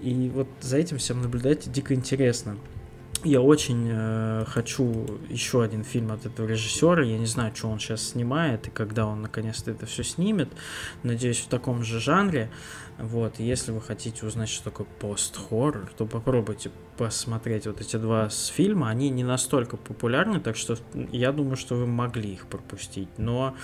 И 0.02 0.30
вот 0.34 0.48
за 0.62 0.78
этим 0.78 0.98
всем 0.98 1.22
наблюдать 1.22 1.72
дико 1.72 1.94
интересно. 1.94 2.58
Я 3.24 3.42
очень 3.42 3.88
э, 3.90 4.46
хочу 4.48 5.20
еще 5.28 5.64
один 5.64 5.84
фильм 5.84 6.12
от 6.12 6.26
этого 6.26 6.46
режиссера. 6.46 7.04
Я 7.04 7.18
не 7.18 7.26
знаю, 7.26 7.56
что 7.56 7.68
он 7.68 7.80
сейчас 7.80 8.10
снимает 8.10 8.68
и 8.68 8.70
когда 8.70 9.08
он 9.08 9.22
наконец-то 9.22 9.72
это 9.72 9.86
все 9.86 10.04
снимет. 10.04 10.50
Надеюсь, 11.04 11.40
в 11.40 11.48
таком 11.48 11.84
же 11.84 12.00
жанре. 12.00 12.52
Вот, 13.00 13.40
если 13.40 13.72
вы 13.72 13.82
хотите 13.82 14.26
узнать, 14.26 14.50
что 14.50 14.66
такое 14.66 14.88
пост-хоррор, 15.00 15.92
то 15.98 16.06
попробуйте 16.06 16.72
посмотреть 16.98 17.68
вот 17.68 17.82
эти 17.82 17.96
два 17.98 18.30
фильма. 18.30 18.90
Они 18.90 19.10
не 19.10 19.24
настолько 19.24 19.78
популярны, 19.78 20.40
так 20.40 20.56
что 20.56 20.78
я 21.12 21.32
думаю, 21.32 21.58
что 21.58 21.76
вы 21.76 21.88
могли 21.88 22.34
их 22.34 22.46
пропустить. 22.48 23.10
Но 23.18 23.56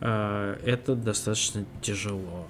это 0.00 0.94
достаточно 0.94 1.64
тяжело. 1.80 2.46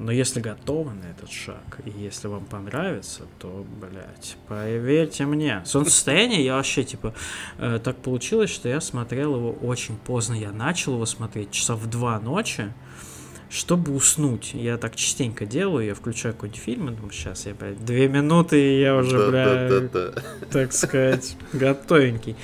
Но 0.00 0.12
если 0.12 0.40
готовы 0.40 0.92
на 0.92 1.04
этот 1.10 1.30
шаг, 1.30 1.80
и 1.84 1.90
если 1.90 2.28
вам 2.28 2.46
понравится, 2.46 3.24
то, 3.38 3.66
блядь, 3.80 4.38
поверьте 4.48 5.26
мне. 5.26 5.62
Солнцестояние 5.66 6.42
я 6.42 6.56
вообще, 6.56 6.84
типа, 6.84 7.12
э, 7.58 7.78
так 7.84 7.98
получилось, 7.98 8.48
что 8.48 8.70
я 8.70 8.80
смотрел 8.80 9.36
его 9.36 9.52
очень 9.52 9.98
поздно. 9.98 10.32
Я 10.32 10.52
начал 10.52 10.94
его 10.94 11.04
смотреть 11.04 11.50
часа 11.50 11.74
в 11.76 11.86
два 11.86 12.18
ночи, 12.18 12.72
чтобы 13.50 13.94
уснуть. 13.94 14.54
Я 14.54 14.78
так 14.78 14.96
частенько 14.96 15.44
делаю, 15.44 15.84
я 15.84 15.94
включаю 15.94 16.32
какой-нибудь 16.32 16.62
фильм, 16.62 16.88
и 16.88 16.92
думаю, 16.92 17.12
сейчас 17.12 17.44
я, 17.44 17.52
блядь, 17.52 17.84
две 17.84 18.08
минуты, 18.08 18.58
и 18.58 18.80
я 18.80 18.96
уже, 18.96 19.28
блядь, 19.28 19.92
так 20.50 20.72
сказать, 20.72 21.36
готовенький. 21.52 22.36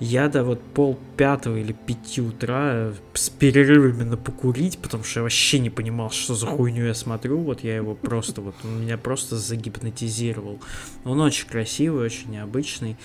Я 0.00 0.28
до 0.28 0.44
вот 0.44 0.62
пол 0.62 0.98
пятого 1.16 1.56
или 1.56 1.72
пяти 1.72 2.20
утра 2.20 2.92
с 3.14 3.30
перерывами 3.30 4.04
на 4.04 4.16
покурить, 4.16 4.78
потому 4.78 5.02
что 5.02 5.20
я 5.20 5.22
вообще 5.24 5.58
не 5.58 5.70
понимал, 5.70 6.10
что 6.10 6.34
за 6.34 6.46
хуйню 6.46 6.86
я 6.86 6.94
смотрю. 6.94 7.38
Вот 7.38 7.64
я 7.64 7.74
его 7.74 7.94
просто, 7.94 8.40
вот 8.40 8.54
он 8.62 8.82
меня 8.82 8.96
просто 8.96 9.36
загипнотизировал. 9.36 10.60
Он 11.04 11.20
очень 11.20 11.48
красивый, 11.48 12.04
очень 12.04 12.30
необычный. 12.30 12.96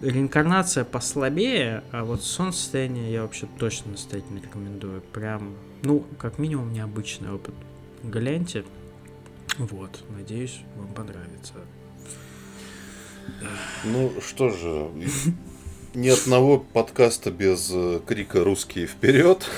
реинкарнация 0.00 0.84
послабее, 0.84 1.82
а 1.92 2.04
вот 2.04 2.22
солнцестояние 2.22 3.12
я 3.12 3.22
вообще 3.22 3.46
точно 3.58 3.92
настоятельно 3.92 4.38
рекомендую. 4.38 5.02
Прям, 5.12 5.54
ну, 5.82 6.06
как 6.18 6.38
минимум, 6.38 6.72
необычный 6.72 7.30
опыт. 7.32 7.54
Гляньте. 8.02 8.64
Вот, 9.58 10.02
надеюсь, 10.16 10.60
вам 10.76 10.88
понравится. 10.88 11.54
Ну 13.84 14.12
что 14.20 14.50
же, 14.50 14.90
ни 15.96 16.08
одного 16.10 16.58
подкаста 16.58 17.30
без 17.30 17.70
э, 17.72 18.00
крика 18.06 18.44
«Русские 18.44 18.86
вперед!» 18.86 19.48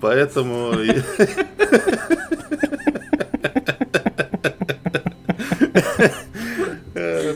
Поэтому... 0.00 0.74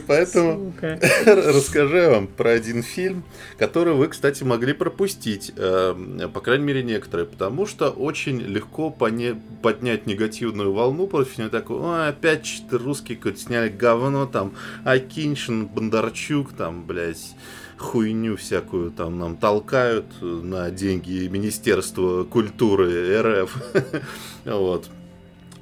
Поэтому 0.08 0.72
расскажу 1.26 2.10
вам 2.10 2.26
про 2.26 2.50
один 2.50 2.82
фильм, 2.82 3.24
который 3.58 3.92
вы, 3.92 4.08
кстати, 4.08 4.42
могли 4.42 4.72
пропустить, 4.72 5.52
э, 5.56 6.28
по 6.32 6.40
крайней 6.40 6.64
мере, 6.64 6.82
некоторые, 6.82 7.26
потому 7.26 7.66
что 7.66 7.90
очень 7.90 8.40
легко 8.40 8.90
поднять 8.90 10.06
негативную 10.06 10.72
волну 10.72 11.06
против 11.06 11.38
него, 11.38 11.50
такой, 11.50 12.08
опять 12.08 12.62
русские 12.70 13.18
какой-то 13.18 13.38
сняли 13.38 13.68
говно, 13.68 14.26
там, 14.26 14.54
Акиншин, 14.84 15.66
Бондарчук, 15.66 16.54
там, 16.54 16.86
блядь, 16.86 17.34
хуйню 17.76 18.36
всякую 18.36 18.90
там 18.90 19.18
нам 19.18 19.36
толкают 19.36 20.06
на 20.20 20.70
деньги 20.70 21.28
Министерства 21.28 22.24
культуры 22.24 23.20
РФ. 23.20 23.56
вот. 24.44 24.90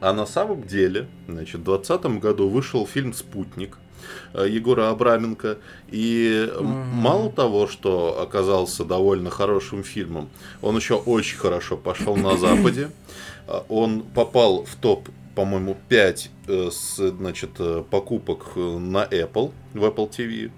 А 0.01 0.13
на 0.13 0.27
самом 0.27 0.63
деле, 0.63 1.09
значит, 1.27 1.61
в 1.61 1.65
2020 1.65 2.21
году 2.21 2.49
вышел 2.49 2.87
фильм 2.87 3.13
«Спутник», 3.13 3.79
Егора 4.35 4.91
Абраменко. 4.91 5.59
И 5.91 6.49
mm-hmm. 6.49 6.63
мало 6.63 7.31
того, 7.31 7.67
что 7.67 8.21
оказался 8.21 8.85
довольно 8.85 9.31
хорошим 9.31 9.83
фильмом, 9.83 10.29
он 10.63 10.77
еще 10.77 10.95
очень 10.95 11.39
хорошо 11.39 11.77
пошел 11.77 12.17
на 12.17 12.37
Западе. 12.37 12.91
Э, 13.47 13.61
он 13.69 14.03
попал 14.03 14.65
в 14.65 14.77
топ, 14.77 15.09
по-моему, 15.35 15.77
5 15.89 16.31
э, 16.49 16.71
с, 16.71 16.97
значит, 16.97 17.51
покупок 17.91 18.57
на 18.57 19.05
Apple, 19.05 19.53
в 19.75 19.85
Apple 19.85 20.11
TV. 20.11 20.51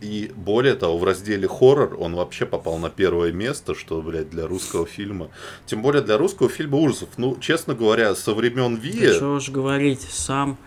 И 0.00 0.30
более 0.36 0.74
того, 0.74 0.98
в 0.98 1.04
разделе 1.04 1.48
хоррор 1.48 1.96
он 1.98 2.14
вообще 2.14 2.44
попал 2.44 2.78
на 2.78 2.90
первое 2.90 3.32
место, 3.32 3.74
что, 3.74 4.02
блядь, 4.02 4.30
для 4.30 4.46
русского 4.46 4.86
фильма. 4.86 5.30
Тем 5.66 5.82
более 5.82 6.02
для 6.02 6.18
русского 6.18 6.48
фильма 6.48 6.76
ужасов. 6.76 7.08
Ну, 7.16 7.36
честно 7.40 7.74
говоря, 7.74 8.14
со 8.14 8.34
времен 8.34 8.76
Вия... 8.76 9.14
что 9.14 9.34
уж 9.34 9.48
говорить, 9.48 10.02
сам 10.02 10.58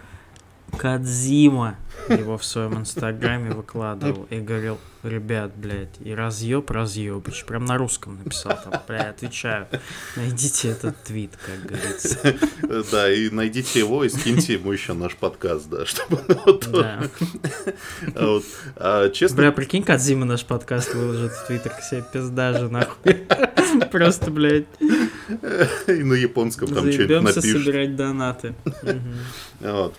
Кадзима 0.78 1.78
его 2.10 2.38
в 2.38 2.46
своем 2.46 2.80
инстаграме 2.80 3.52
выкладывал 3.52 4.28
и 4.30 4.40
говорил, 4.40 4.78
ребят, 5.04 5.52
блядь, 5.56 5.96
и 6.04 6.14
разъеб, 6.14 6.70
разъебыч. 6.70 7.46
Прям 7.46 7.66
на 7.66 7.78
русском 7.78 8.18
написал 8.18 8.60
там, 8.64 8.82
блядь, 8.88 9.16
отвечаю. 9.16 9.68
Найдите 10.16 10.70
этот 10.70 11.02
твит, 11.04 11.32
как 11.38 11.66
говорится. 11.66 12.36
Да, 12.92 13.12
и 13.12 13.30
найдите 13.30 13.80
его 13.80 14.04
и 14.04 14.10
скиньте 14.10 14.54
ему 14.54 14.72
еще 14.72 14.94
наш 14.94 15.16
подкаст, 15.16 15.70
да, 15.70 15.86
чтобы 15.86 16.18
он 16.18 16.36
его 16.36 16.52
тоже... 16.54 17.10
А 18.16 18.40
а, 18.76 19.10
честно... 19.10 19.38
Бля, 19.38 19.52
прикинь, 19.52 19.84
Кадзима 19.84 20.26
наш 20.26 20.46
подкаст 20.46 20.94
выложит 20.94 21.32
в 21.32 21.48
твиттер, 21.48 21.72
к 21.72 21.82
себе 21.82 22.04
пизда 22.12 22.54
же, 22.54 22.70
нахуй. 22.70 23.26
Просто, 23.92 24.32
блядь. 24.32 24.66
И 24.82 26.04
на 26.04 26.14
японском 26.14 26.68
там 26.74 26.92
что-нибудь 26.92 27.22
напишет. 27.22 27.66
собирать 27.66 27.96
донаты. 27.96 28.54
Вот. 29.60 29.96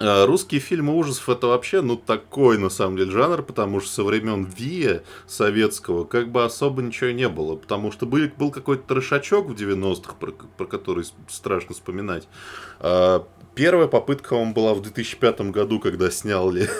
А, 0.00 0.26
русские 0.26 0.60
фильмы 0.60 0.94
ужасов 0.94 1.28
это 1.28 1.48
вообще, 1.48 1.80
ну, 1.80 1.96
такой, 1.96 2.58
на 2.58 2.68
самом 2.68 2.96
деле, 2.96 3.10
жанр, 3.10 3.42
потому 3.42 3.80
что 3.80 3.90
со 3.90 4.04
времен 4.04 4.44
Вия 4.44 5.02
советского 5.26 6.04
как 6.04 6.30
бы 6.30 6.44
особо 6.44 6.82
ничего 6.82 7.10
не 7.10 7.28
было, 7.28 7.56
потому 7.56 7.90
что 7.90 8.06
был, 8.06 8.28
был 8.36 8.50
какой-то 8.50 8.94
трешачок 8.94 9.48
в 9.48 9.54
90-х, 9.54 10.14
про, 10.14 10.32
про 10.32 10.66
который 10.66 11.04
страшно 11.28 11.74
вспоминать. 11.74 12.28
А, 12.80 13.26
Первая 13.58 13.88
попытка 13.88 14.34
он 14.34 14.52
была 14.54 14.72
в 14.72 14.82
2005 14.82 15.40
году, 15.50 15.80
когда 15.80 16.12
сняли 16.12 16.70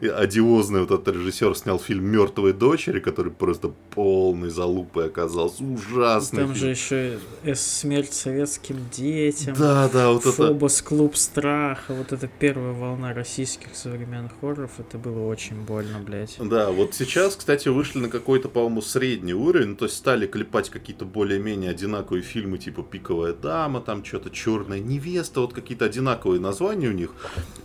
одиозный 0.14 0.82
вот 0.82 0.90
этот 0.90 1.14
режиссер 1.14 1.56
снял 1.56 1.78
фильм 1.78 2.04
Мертвые 2.04 2.52
дочери, 2.52 3.00
который 3.00 3.32
просто 3.32 3.72
полный 3.94 4.50
залупой 4.50 5.06
оказался. 5.06 5.64
Ужасный. 5.64 6.40
Там 6.40 6.54
фильм. 6.54 6.58
же 6.58 6.68
еще 6.68 7.18
смерть 7.54 8.12
советским 8.12 8.76
детям. 8.92 9.54
Да, 9.58 9.88
да, 9.88 10.10
вот 10.10 10.24
Фобос, 10.24 10.80
это. 10.80 10.88
клуб 10.90 11.16
страха. 11.16 11.94
Вот 11.94 12.12
эта 12.12 12.28
первая 12.28 12.74
волна 12.74 13.14
российских 13.14 13.74
современных 13.74 14.32
хорроров. 14.38 14.72
Это 14.78 14.98
было 14.98 15.26
очень 15.28 15.56
больно, 15.62 15.98
блядь. 15.98 16.36
Да, 16.38 16.70
вот 16.70 16.94
сейчас, 16.94 17.36
кстати, 17.36 17.68
вышли 17.68 18.00
на 18.00 18.10
какой-то, 18.10 18.50
по-моему, 18.50 18.82
средний 18.82 19.32
уровень. 19.32 19.76
То 19.76 19.86
есть 19.86 19.96
стали 19.96 20.26
клепать 20.26 20.68
какие-то 20.68 21.06
более-менее 21.06 21.70
одинаковые 21.70 22.22
фильмы, 22.22 22.58
типа 22.58 22.82
Пиковая 22.82 23.32
дама, 23.32 23.80
там 23.80 24.04
что-то 24.04 24.28
Черная 24.28 24.80
невеста, 24.80 25.40
вот 25.40 25.54
какие-то 25.54 25.86
одинаковые 25.86 26.17
одинаковые 26.18 26.40
названия 26.40 26.88
у 26.88 26.92
них. 26.92 27.10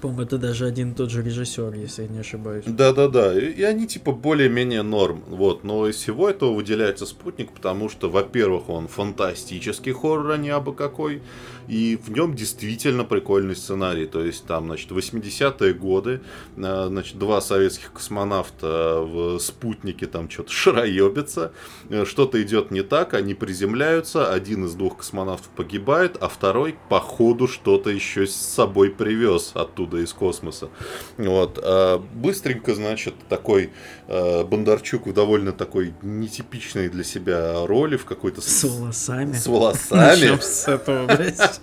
По-моему, 0.02 0.24
это 0.24 0.38
даже 0.38 0.66
один 0.66 0.92
и 0.92 0.96
тот 0.96 1.10
же 1.10 1.24
режиссер, 1.24 1.74
если 1.76 2.04
я 2.04 2.08
не 2.08 2.20
ошибаюсь. 2.20 2.66
Да-да-да, 2.66 3.38
и, 3.38 3.52
и 3.52 3.64
они 3.64 3.88
типа 3.88 4.12
более-менее 4.12 4.84
норм. 4.84 5.24
Вот, 5.28 5.64
но 5.64 5.88
из 5.88 5.96
всего 5.96 6.30
этого 6.30 6.54
выделяется 6.54 7.06
спутник, 7.06 7.52
потому 7.52 7.90
что, 7.90 8.10
во-первых, 8.10 8.70
он 8.70 8.88
фантастический 8.88 9.94
хоррор, 9.94 10.32
а 10.32 10.38
не 10.38 10.50
абы 10.50 10.74
какой 10.74 11.22
и 11.68 11.98
в 12.02 12.12
нем 12.12 12.36
действительно 12.36 13.04
прикольный 13.04 13.56
сценарий. 13.56 14.06
То 14.06 14.24
есть 14.24 14.46
там, 14.46 14.66
значит, 14.66 14.92
80-е 14.92 15.74
годы, 15.74 16.22
э, 16.58 16.86
значит, 16.88 17.18
два 17.18 17.42
советских 17.42 17.94
космонавта 17.94 19.02
в 19.02 19.40
спутнике 19.40 20.08
там 20.08 20.30
что-то 20.30 20.52
шароебятся, 20.52 21.54
э, 21.90 22.06
что-то 22.06 22.42
идет 22.42 22.72
не 22.72 22.84
так, 22.84 23.14
они 23.14 23.34
приземляются, 23.34 24.32
один 24.32 24.66
из 24.66 24.74
двух 24.74 24.98
космонавтов 24.98 25.50
погибает, 25.50 26.18
а 26.20 26.28
второй 26.28 26.76
по 26.90 27.00
ходу 27.00 27.48
что-то 27.48 27.90
еще 27.90 28.28
с 28.44 28.54
собой 28.54 28.92
привез 28.92 29.52
оттуда 29.54 29.98
из 29.98 30.14
космоса. 30.14 30.70
Вот. 31.18 31.60
А 31.62 31.98
быстренько, 32.14 32.76
значит, 32.76 33.16
такой 33.30 33.72
э, 34.08 34.44
Бондарчук 34.44 35.08
в 35.08 35.14
довольно 35.14 35.54
такой 35.54 35.94
нетипичной 36.02 36.90
для 36.90 37.04
себя 37.04 37.66
роли 37.66 37.98
в 37.98 38.06
какой-то... 38.06 38.42
С 38.42 38.64
волосами. 38.64 39.34
С 39.34 39.48
волосами. 39.48 40.40
с 40.40 40.68
этого, 40.68 41.06
блядь. 41.06 41.62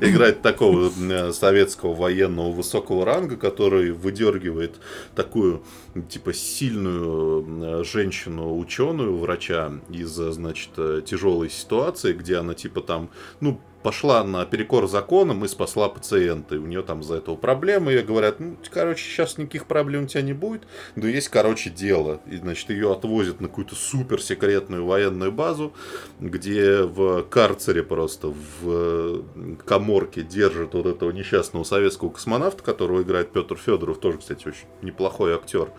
Играть 0.00 0.42
такого 0.42 0.90
э, 0.98 1.32
советского 1.32 1.94
военного 1.94 2.52
высокого 2.52 3.04
ранга, 3.04 3.36
который 3.36 3.90
выдергивает 3.90 4.80
такую, 5.14 5.64
типа, 6.08 6.32
сильную 6.32 7.80
э, 7.80 7.84
женщину-ученую, 7.84 9.18
врача 9.18 9.72
из, 9.88 10.10
значит, 10.10 10.70
тяжелой 11.04 11.50
ситуации, 11.50 12.12
где 12.12 12.36
она, 12.36 12.54
типа, 12.54 12.80
там, 12.80 13.10
ну, 13.40 13.60
пошла 13.82 14.22
на 14.24 14.44
перекор 14.44 14.88
законам 14.88 15.44
и 15.44 15.48
спасла 15.48 15.88
пациента. 15.88 16.54
И 16.54 16.58
у 16.58 16.66
нее 16.66 16.82
там 16.82 17.02
за 17.02 17.16
этого 17.16 17.36
проблемы. 17.36 17.94
И 17.94 18.02
говорят, 18.02 18.40
ну, 18.40 18.56
короче, 18.70 19.04
сейчас 19.04 19.38
никаких 19.38 19.66
проблем 19.66 20.04
у 20.04 20.06
тебя 20.06 20.22
не 20.22 20.32
будет. 20.32 20.62
Но 20.96 21.06
есть, 21.06 21.28
короче, 21.28 21.70
дело. 21.70 22.20
И, 22.26 22.36
значит, 22.36 22.70
ее 22.70 22.92
отвозят 22.92 23.40
на 23.40 23.48
какую-то 23.48 23.74
суперсекретную 23.74 24.84
военную 24.84 25.32
базу, 25.32 25.72
где 26.20 26.82
в 26.82 27.22
карцере 27.24 27.82
просто 27.82 28.28
в 28.28 28.34
э, 28.64 29.22
коморке 29.64 30.22
держат 30.22 30.74
вот 30.74 30.86
этого 30.86 31.10
несчастного 31.10 31.64
советского 31.64 32.10
космонавта, 32.10 32.62
которого 32.62 33.02
играет 33.02 33.32
Петр 33.32 33.56
Федоров, 33.56 33.98
тоже, 33.98 34.18
кстати, 34.18 34.46
очень 34.48 34.66
неплохой 34.82 35.34
актер. 35.34 35.70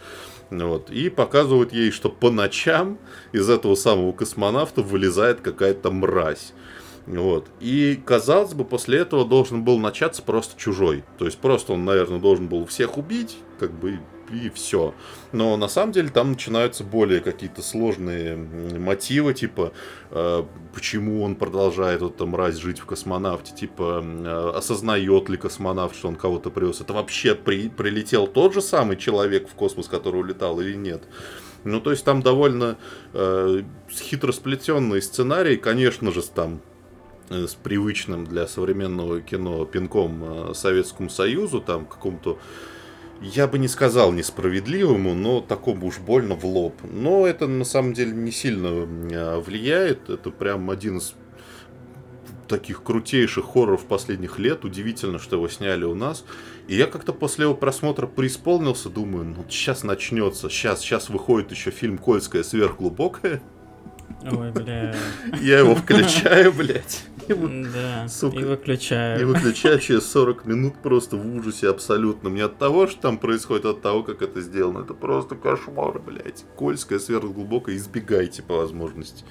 Вот. 0.49 0.89
И 0.89 1.09
показывают 1.09 1.71
ей, 1.71 1.91
что 1.91 2.09
по 2.09 2.29
ночам 2.29 2.99
из 3.31 3.49
этого 3.49 3.75
самого 3.75 4.11
космонавта 4.11 4.81
вылезает 4.81 5.41
какая-то 5.41 5.91
мразь. 5.91 6.53
Вот. 7.05 7.47
И, 7.59 7.99
казалось 8.05 8.53
бы, 8.53 8.63
после 8.63 8.99
этого 8.99 9.25
должен 9.25 9.63
был 9.63 9.79
начаться 9.79 10.21
просто 10.21 10.59
чужой. 10.59 11.03
То 11.17 11.25
есть 11.25 11.39
просто 11.39 11.73
он, 11.73 11.85
наверное, 11.85 12.19
должен 12.19 12.47
был 12.47 12.65
всех 12.65 12.97
убить, 12.97 13.37
как 13.59 13.71
бы 13.71 13.99
и 14.31 14.49
все. 14.49 14.93
Но 15.31 15.57
на 15.57 15.67
самом 15.67 15.91
деле 15.91 16.09
там 16.09 16.31
начинаются 16.31 16.83
более 16.83 17.19
какие-то 17.19 17.61
сложные 17.61 18.35
мотивы, 18.35 19.33
типа 19.33 19.73
э, 20.09 20.43
почему 20.73 21.23
он 21.23 21.35
продолжает 21.35 22.01
вот 22.01 22.17
там 22.17 22.29
мразь 22.29 22.55
жить 22.55 22.79
в 22.79 22.85
космонавте, 22.85 23.53
типа 23.53 24.01
э, 24.03 24.51
осознает 24.55 25.29
ли 25.29 25.37
космонавт, 25.37 25.95
что 25.95 26.07
он 26.07 26.15
кого-то 26.15 26.49
привез. 26.49 26.81
Это 26.81 26.93
вообще 26.93 27.35
при, 27.35 27.69
прилетел 27.69 28.27
тот 28.27 28.53
же 28.53 28.61
самый 28.61 28.97
человек 28.97 29.49
в 29.49 29.53
космос, 29.53 29.87
который 29.87 30.21
улетал 30.21 30.59
или 30.61 30.75
нет. 30.75 31.03
Ну, 31.63 31.79
то 31.79 31.91
есть 31.91 32.03
там 32.03 32.21
довольно 32.21 32.77
э, 33.13 33.63
хитросплетенный 33.91 35.01
сценарий, 35.01 35.57
конечно 35.57 36.11
же, 36.11 36.23
там 36.23 36.61
с 37.31 37.55
привычным 37.55 38.25
для 38.25 38.47
современного 38.47 39.21
кино 39.21 39.65
пинком 39.65 40.23
э, 40.23 40.53
Советскому 40.53 41.09
Союзу, 41.09 41.61
там 41.61 41.85
какому-то 41.85 42.37
я 43.21 43.47
бы 43.47 43.59
не 43.59 43.67
сказал 43.67 44.11
несправедливому, 44.11 45.13
но 45.13 45.41
такому 45.41 45.87
уж 45.87 45.99
больно 45.99 46.35
в 46.35 46.43
лоб. 46.43 46.73
Но 46.83 47.27
это 47.27 47.45
на 47.45 47.65
самом 47.65 47.93
деле 47.93 48.13
не 48.13 48.31
сильно 48.31 48.67
э, 48.67 49.39
влияет. 49.39 50.09
Это 50.09 50.31
прям 50.31 50.71
один 50.71 50.97
из 50.97 51.13
таких 52.47 52.83
крутейших 52.83 53.45
хорроров 53.45 53.85
последних 53.85 54.39
лет. 54.39 54.65
Удивительно, 54.65 55.19
что 55.19 55.35
его 55.35 55.47
сняли 55.49 55.85
у 55.85 55.93
нас. 55.93 56.25
И 56.67 56.75
я 56.75 56.87
как-то 56.87 57.13
после 57.13 57.45
его 57.45 57.53
просмотра 57.53 58.07
преисполнился, 58.07 58.89
думаю, 58.89 59.25
ну 59.25 59.45
сейчас 59.49 59.83
начнется, 59.83 60.49
сейчас, 60.49 60.81
сейчас 60.81 61.09
выходит 61.09 61.51
еще 61.51 61.69
фильм 61.69 61.97
«Кольская 61.97 62.43
сверхглубокая». 62.43 63.41
Ой, 64.23 64.51
бля. 64.51 64.95
Я 65.41 65.59
его 65.59 65.75
включаю, 65.75 66.51
блядь. 66.51 67.03
Да, 67.27 68.07
сука, 68.07 68.39
и 68.39 68.43
выключаю. 68.43 69.21
И 69.21 69.23
выключаю 69.23 69.79
через 69.79 70.09
40 70.11 70.45
минут 70.45 70.75
просто 70.81 71.17
в 71.17 71.35
ужасе 71.35 71.69
абсолютно. 71.69 72.29
Не 72.29 72.41
от 72.41 72.57
того, 72.57 72.87
что 72.87 73.01
там 73.01 73.17
происходит, 73.17 73.65
от 73.65 73.81
того, 73.81 74.03
как 74.03 74.21
это 74.21 74.41
сделано. 74.41 74.83
Это 74.83 74.93
просто 74.93 75.35
кошмар, 75.35 75.99
блядь. 75.99 76.45
Кольская 76.55 76.99
сверхглубокая, 76.99 77.75
избегайте 77.75 78.43
по 78.43 78.57
возможности. 78.57 79.23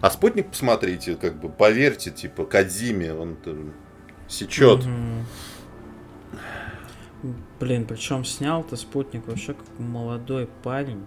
А 0.00 0.10
спутник 0.10 0.50
посмотрите, 0.50 1.16
как 1.16 1.40
бы, 1.40 1.48
поверьте, 1.48 2.10
типа, 2.10 2.44
Кадзиме, 2.44 3.14
он 3.14 3.36
сечет. 4.28 4.84
Блин, 7.58 7.86
причем 7.86 8.24
снял-то 8.24 8.76
спутник 8.76 9.26
вообще 9.26 9.54
как 9.54 9.66
молодой 9.78 10.48
парень. 10.62 11.06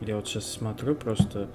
Я 0.00 0.16
вот 0.16 0.26
сейчас 0.28 0.50
смотрю 0.50 0.94
просто, 0.94 1.50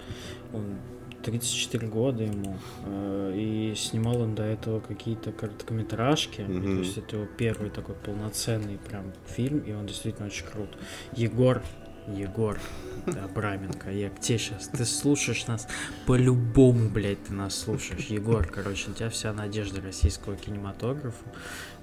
он 0.53 0.77
34 1.23 1.87
года 1.87 2.23
ему, 2.23 2.57
э, 2.85 3.33
и 3.35 3.75
снимал 3.75 4.21
он 4.21 4.35
до 4.35 4.43
этого 4.43 4.79
какие-то 4.79 5.31
короткометражки, 5.31 6.41
mm-hmm. 6.41 6.63
то 6.63 6.79
есть 6.79 6.97
это 6.97 7.15
его 7.17 7.27
первый 7.37 7.69
такой 7.69 7.95
полноценный 7.95 8.77
прям 8.77 9.13
фильм, 9.25 9.59
и 9.59 9.73
он 9.73 9.85
действительно 9.85 10.27
очень 10.27 10.45
крут. 10.45 10.77
Егор 11.15 11.61
Егор 12.07 12.59
Абраменко, 13.05 13.91
я 13.91 14.09
тебе 14.09 14.37
сейчас, 14.37 14.67
ты 14.67 14.85
слушаешь 14.85 15.47
нас 15.47 15.67
по-любому, 16.05 16.89
блядь, 16.89 17.23
ты 17.23 17.33
нас 17.33 17.55
слушаешь. 17.55 18.05
Егор, 18.07 18.45
короче, 18.47 18.91
у 18.91 18.93
тебя 18.93 19.09
вся 19.09 19.33
надежда 19.33 19.81
российского 19.81 20.35
кинематографа. 20.35 21.23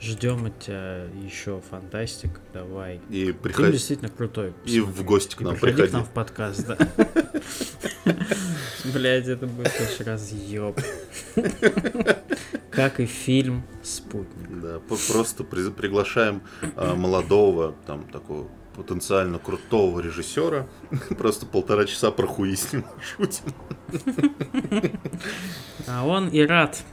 Ждем 0.01 0.47
от 0.47 0.59
тебя 0.61 1.07
еще 1.25 1.61
фантастик, 1.71 2.41
давай. 2.53 3.01
И 3.11 3.33
приходи. 3.33 3.67
Ты 3.67 3.73
действительно 3.73 4.11
крутой. 4.11 4.55
И 4.65 4.81
в 4.81 5.05
гости 5.05 5.35
к 5.35 5.41
нам 5.41 5.55
приходи. 5.55 5.73
приходи. 5.73 5.91
к 5.91 5.93
нам 5.95 6.05
в 6.05 6.11
подкаст, 6.11 6.67
да. 6.67 6.79
Блядь, 8.95 9.27
это 9.27 9.47
будет 9.47 9.73
очень 9.81 10.05
разъеб. 10.05 10.81
Как 12.71 13.01
и 13.01 13.07
фильм 13.07 13.65
«Спутник». 13.83 14.61
Да, 14.63 14.79
просто 14.79 15.43
приглашаем 15.43 16.43
а, 16.77 16.95
молодого, 16.95 17.75
там, 17.87 18.05
такого 18.05 18.49
потенциально 18.77 19.41
крутого 19.41 19.99
режиссера. 19.99 20.69
Просто 21.19 21.45
полтора 21.45 21.85
часа 21.85 22.13
про 22.13 22.29
хуи 22.29 22.55
с 22.55 22.73
ним 22.73 22.85
шутим. 23.03 23.53
А 25.89 26.07
он 26.07 26.29
и 26.29 26.41
рад. 26.43 26.85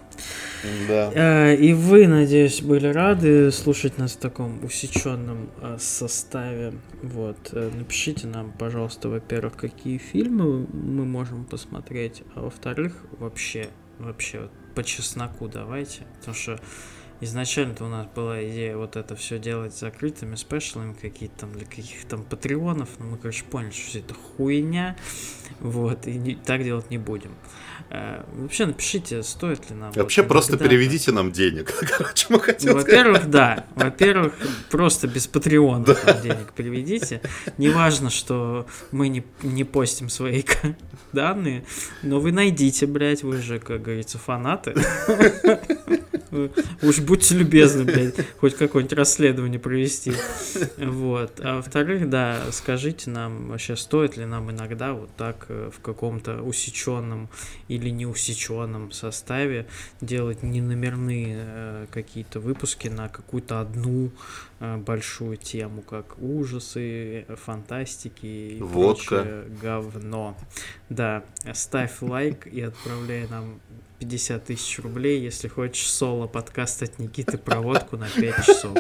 Да. 0.88 1.12
Э, 1.14 1.56
и 1.56 1.74
вы, 1.74 2.08
надеюсь, 2.08 2.62
были 2.62 2.88
рады 2.88 3.52
слушать 3.52 3.98
нас 3.98 4.14
в 4.14 4.18
таком 4.18 4.64
усеченном 4.64 5.50
э, 5.62 5.78
составе. 5.80 6.74
Вот. 7.02 7.38
Э, 7.52 7.72
напишите 7.74 8.28
нам, 8.28 8.52
пожалуйста, 8.52 9.10
во-первых, 9.10 9.56
какие 9.58 9.98
фильмы 9.98 10.68
мы 10.72 11.06
можем 11.06 11.46
посмотреть, 11.46 12.24
а 12.36 12.42
во-вторых, 12.42 13.04
вообще, 13.20 13.70
вообще, 14.00 14.50
по 14.76 14.84
чесноку 14.84 15.48
давайте. 15.48 16.04
Потому 16.20 16.36
что 16.36 16.60
изначально-то 17.22 17.86
у 17.86 17.90
нас 17.90 18.08
была 18.14 18.44
идея 18.44 18.78
вот 18.78 18.96
это 18.96 19.16
все 19.16 19.40
делать 19.40 19.76
закрытыми 19.76 20.36
спешлами, 20.36 20.94
какие-то 20.94 21.42
там 21.42 21.54
для 21.54 21.66
каких-то 21.66 22.18
там 22.18 22.24
патреонов, 22.24 22.90
но 23.00 23.06
мы, 23.06 23.18
короче, 23.18 23.44
поняли, 23.46 23.72
что 23.72 23.88
все 23.88 24.00
это 24.00 24.14
хуйня, 24.14 24.96
вот, 25.60 26.08
и 26.08 26.14
не, 26.14 26.36
так 26.36 26.64
делать 26.64 26.90
не 26.90 26.98
будем. 26.98 27.32
А, 27.90 28.26
вообще 28.34 28.66
напишите, 28.66 29.22
стоит 29.24 29.70
ли 29.70 29.76
нам. 29.76 29.92
Вообще 29.92 30.22
вот, 30.22 30.30
просто 30.30 30.58
переведите 30.58 31.12
нам 31.12 31.32
денег. 31.32 31.72
Короче, 31.98 32.28
мы 32.30 32.40
хотим 32.40 32.72
ну, 32.72 32.78
Во-первых, 32.78 33.30
да. 33.30 33.66
Во-первых, 33.76 34.34
просто 34.72 35.08
без 35.08 35.28
патреона 35.28 35.86
денег 36.24 36.52
переведите. 36.54 37.22
Неважно, 37.58 38.10
что 38.10 38.66
мы 38.92 39.08
не, 39.08 39.24
не 39.44 39.64
постим 39.64 40.10
свои 40.10 40.44
данные, 41.14 41.64
но 42.02 42.20
вы 42.20 42.32
найдите, 42.32 42.88
блядь, 42.88 43.24
вы 43.24 43.42
же, 43.42 43.60
как 43.60 43.84
говорится, 43.84 44.18
фанаты. 44.18 44.74
Уж 46.82 47.00
будьте 47.00 47.36
любезны, 47.36 47.84
блядь, 47.84 48.16
хоть 48.40 48.56
какое-нибудь 48.56 48.98
расследование 48.98 49.60
провести. 49.60 50.14
Вот. 50.78 51.40
А 51.44 51.58
во-вторых, 51.58 52.10
да, 52.10 52.42
скажите 52.52 53.10
нам 53.10 53.50
вообще, 53.50 53.76
стоит 53.76 54.18
ли 54.18 54.26
нам 54.26 54.52
иногда 54.52 54.94
вот 54.94 55.10
так 55.16 55.46
э, 55.50 55.70
в 55.74 55.80
каком-то 55.82 56.42
усеченном 56.42 57.30
или 57.68 57.90
неусеченном 57.90 58.92
составе 58.92 59.68
делать 60.02 60.44
неномерные 60.44 61.36
э, 61.38 61.86
какие-то 61.92 62.40
выпуски 62.40 62.88
на 62.88 63.10
какую-то 63.10 63.60
одну 63.60 64.12
э, 64.60 64.78
большую 64.78 65.38
тему, 65.38 65.82
как 65.82 66.22
ужасы, 66.22 67.26
фантастики 67.44 68.26
и 68.26 68.60
Водка. 68.62 69.22
прочее 69.22 69.46
говно. 69.62 70.38
Да, 70.90 71.24
ставь 71.54 72.02
лайк 72.02 72.48
и 72.48 72.62
отправляй 72.62 73.28
нам 73.28 73.60
50 74.00 74.46
тысяч 74.46 74.80
рублей, 74.80 75.22
если 75.22 75.48
хочешь 75.48 75.90
соло-подкаст 75.90 76.84
от 76.84 77.00
Никиты 77.00 77.38
проводку 77.38 77.98
на 77.98 78.08
5 78.08 78.46
часов. 78.46 78.78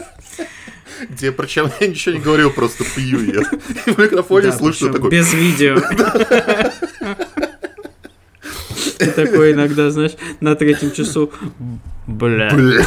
Где, 1.09 1.31
причем 1.31 1.71
я 1.79 1.87
ничего 1.87 2.15
не 2.15 2.21
говорил, 2.21 2.51
просто 2.51 2.83
пью 2.83 3.21
я. 3.21 3.41
И 3.85 3.91
в 3.91 3.97
микрофоне 3.97 4.51
да, 4.51 4.57
слышу 4.57 4.91
такой... 4.91 5.09
без 5.09 5.33
видео. 5.33 5.79
Ты 8.97 9.11
такой 9.11 9.53
иногда, 9.53 9.89
знаешь, 9.89 10.15
на 10.39 10.55
третьем 10.55 10.91
часу... 10.91 11.31
Бля. 12.07 12.51
Бля. 12.53 12.85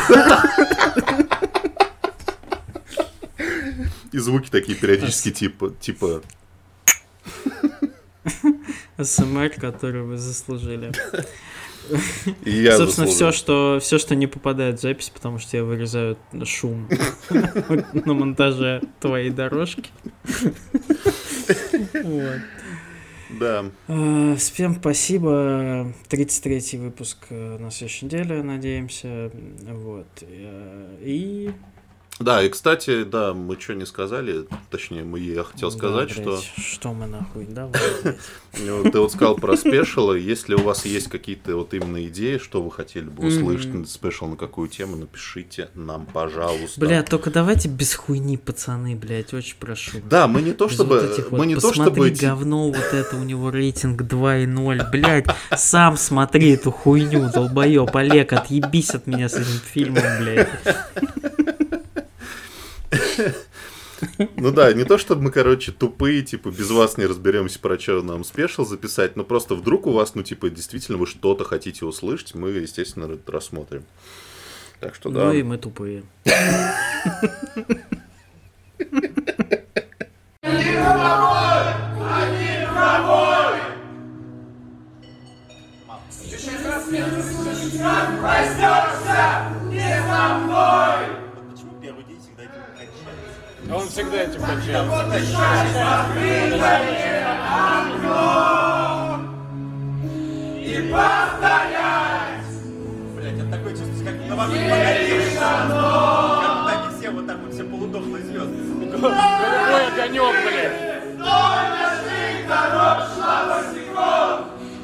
И 4.12 4.18
звуки 4.18 4.50
такие 4.50 4.76
периодически, 4.76 5.30
типа... 5.30 5.74
типа... 5.80 6.22
СМР, 9.00 9.50
который 9.50 10.02
вы 10.02 10.16
заслужили. 10.16 10.92
И 12.44 12.50
я 12.50 12.76
Собственно, 12.76 13.06
все 13.06 13.32
что, 13.32 13.78
все, 13.80 13.98
что 13.98 14.14
не 14.14 14.26
попадает 14.26 14.78
в 14.78 14.82
запись, 14.82 15.10
потому 15.10 15.38
что 15.38 15.56
я 15.56 15.64
вырезаю 15.64 16.16
шум 16.44 16.88
на 17.30 18.14
монтаже 18.14 18.82
твоей 19.00 19.30
дорожки. 19.30 19.90
Да. 23.30 23.66
А, 23.88 24.36
всем 24.36 24.76
спасибо. 24.76 25.92
33-й 26.08 26.78
выпуск 26.78 27.26
э, 27.30 27.58
на 27.58 27.70
следующей 27.70 28.06
неделе, 28.06 28.42
надеемся. 28.42 29.30
Вот. 29.66 30.06
Э, 30.22 30.96
и 31.02 31.50
да, 32.18 32.42
и 32.42 32.48
кстати, 32.48 33.04
да, 33.04 33.34
мы 33.34 33.58
что 33.60 33.74
не 33.74 33.86
сказали, 33.86 34.46
точнее, 34.70 35.04
мы, 35.04 35.20
я 35.20 35.44
хотел 35.44 35.70
сказать, 35.70 36.08
да, 36.08 36.14
что... 36.14 36.40
Что 36.56 36.92
мы 36.92 37.06
нахуй, 37.06 37.46
да? 37.46 37.70
Ну, 38.58 38.90
ты 38.90 38.98
вот 38.98 39.12
сказал 39.12 39.36
про 39.36 39.56
спешалы, 39.56 40.18
если 40.18 40.54
у 40.54 40.62
вас 40.62 40.84
есть 40.84 41.08
какие-то 41.08 41.56
вот 41.56 41.74
именно 41.74 42.04
идеи, 42.06 42.38
что 42.38 42.62
вы 42.62 42.70
хотели 42.70 43.04
бы 43.04 43.26
услышать 43.26 43.88
спешл, 43.88 44.26
на 44.26 44.36
какую 44.36 44.68
тему, 44.68 44.96
напишите 44.96 45.68
нам, 45.74 46.06
пожалуйста. 46.06 46.80
Бля, 46.80 47.02
только 47.02 47.30
давайте 47.30 47.68
без 47.68 47.94
хуйни, 47.94 48.36
пацаны, 48.36 48.96
блядь, 48.96 49.32
очень 49.34 49.56
прошу. 49.58 49.98
Да, 50.08 50.26
мы 50.26 50.42
не 50.42 50.52
то 50.52 50.68
чтобы... 50.68 51.10
Мы 51.30 51.46
не 51.46 51.56
то 51.56 51.72
чтобы... 51.72 52.10
говно, 52.10 52.68
вот 52.68 52.92
это, 52.92 53.16
у 53.16 53.22
него 53.22 53.50
рейтинг 53.50 54.02
2,0, 54.02 54.90
блядь, 54.90 55.26
сам 55.56 55.96
смотри 55.96 56.50
эту 56.54 56.70
хуйню, 56.70 57.30
долбоёб, 57.32 57.94
Олег, 57.94 58.32
отъебись 58.32 58.90
от 58.90 59.06
меня 59.06 59.28
с 59.28 59.34
этим 59.34 59.60
фильмом, 59.64 60.02
блядь. 60.20 60.48
Ну 64.36 64.50
да, 64.50 64.72
не 64.72 64.84
то 64.84 64.98
чтобы 64.98 65.22
мы, 65.22 65.30
короче, 65.30 65.70
тупые, 65.72 66.22
типа, 66.22 66.48
без 66.48 66.70
вас 66.70 66.98
не 66.98 67.06
разберемся, 67.06 67.60
про 67.60 67.78
что 67.78 68.02
нам 68.02 68.24
спешил 68.24 68.66
записать, 68.66 69.16
но 69.16 69.24
просто 69.24 69.54
вдруг 69.54 69.86
у 69.86 69.92
вас, 69.92 70.14
ну, 70.14 70.22
типа, 70.22 70.50
действительно 70.50 70.98
вы 70.98 71.06
что-то 71.06 71.44
хотите 71.44 71.84
услышать, 71.84 72.34
мы, 72.34 72.50
естественно, 72.50 73.12
это 73.12 73.30
рассмотрим. 73.30 73.84
Так 74.80 74.94
что 74.94 75.10
да. 75.10 75.26
Ну 75.26 75.32
и 75.32 75.42
мы 75.42 75.58
тупые. 75.58 76.02
Проснешься 88.20 89.52
не 89.70 90.02
со 90.06 90.38
мной! 90.38 91.27
Он 93.70 93.86
всегда 93.86 94.22
этим 94.22 94.40
кончается. 94.40 94.80
И 100.56 100.90
повторять! 100.90 102.48
Блять, 103.14 103.34
это 103.34 103.50
такое 103.50 103.72
чувство, 103.72 104.04
как 104.04 104.14
на 104.26 104.36
вас 104.36 104.50
Как 104.50 104.60
они 106.68 106.98
все 106.98 107.10
вот 107.10 107.26
так 107.26 107.38
вот, 107.40 107.52
все 107.52 107.64
полудохлые 107.64 108.24
звезды. 108.24 108.86
Голубой 108.86 109.86
огонек, 109.86 110.36
блядь. 110.46 110.98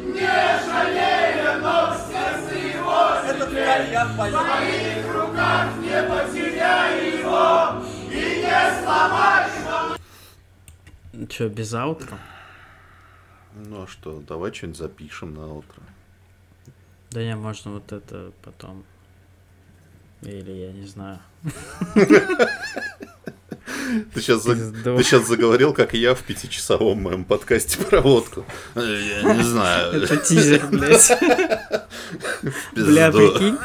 Не 0.05 0.31
жалея 0.67 1.55
его, 2.75 2.99
этот 3.31 3.51
я 3.91 4.05
В 4.05 4.09
твоих 4.15 5.05
руках 5.15 5.69
не 5.81 6.03
потеряй 6.03 7.19
его 7.21 7.94
и 8.15 8.43
не 8.43 8.83
сломай 8.83 9.49
его. 9.51 11.27
Че, 11.29 11.49
без 11.49 11.75
аутро? 11.75 12.19
Ну 13.55 13.83
а 13.83 13.87
что, 13.87 14.21
давай 14.21 14.53
что-нибудь 14.53 14.79
запишем 14.79 15.35
на 15.35 15.53
утро. 15.53 15.83
Да 17.11 17.23
не, 17.23 17.37
можно 17.37 17.73
вот 17.73 17.93
это 17.93 18.33
потом. 18.43 18.85
Или 20.23 20.53
я 20.53 20.73
не 20.73 20.87
знаю. 20.87 21.21
Ты 24.13 24.21
сейчас, 24.21 24.43
за... 24.43 24.55
ты 24.57 25.03
сейчас 25.03 25.27
заговорил, 25.27 25.73
как 25.73 25.95
я 25.95 26.15
в 26.15 26.23
пятичасовом 26.23 27.03
моем 27.03 27.25
подкасте 27.25 27.79
про 27.79 28.01
водку. 28.01 28.45
Я 28.75 29.35
не 29.35 29.43
знаю. 29.43 30.03
Это 30.03 30.17
тизер, 30.17 30.67
блядь. 30.67 31.11
Бля, 32.73 33.13
прикинь, 33.13 33.59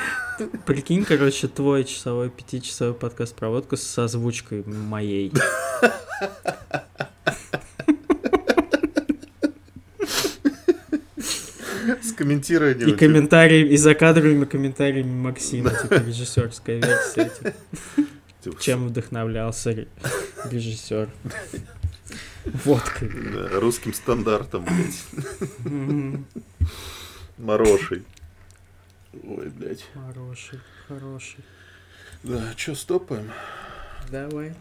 прикинь, 0.66 1.06
короче, 1.06 1.48
твой 1.48 1.84
часовой, 1.84 2.30
пятичасовой 2.30 2.94
подкаст 2.94 3.36
про 3.36 3.50
водку 3.50 3.78
с 3.78 3.98
озвучкой 3.98 4.64
моей. 4.64 5.32
С 12.02 12.14
комментированием. 12.14 12.90
И 12.90 12.94
комментариями, 12.94 13.70
и 13.70 13.78
закадровыми 13.78 14.46
комментариями 14.46 15.12
Максима, 15.12 15.72
типа 15.72 15.94
режиссерская 16.08 16.78
версия. 16.78 17.32
Типа. 18.42 18.62
Чем 18.62 18.88
вдохновлялся 18.88 19.88
режиссер? 20.50 21.10
Водкой. 22.46 23.12
Да, 23.34 23.60
русским 23.60 23.94
стандартом, 23.94 24.66
блядь. 24.66 26.24
Мороший. 27.38 28.04
Ой, 29.14 29.50
блядь. 29.50 29.86
Хороший, 29.94 30.60
хороший. 30.88 31.44
Да, 32.24 32.54
что, 32.56 32.76
стопаем? 32.76 33.32
Давай. 34.12 34.54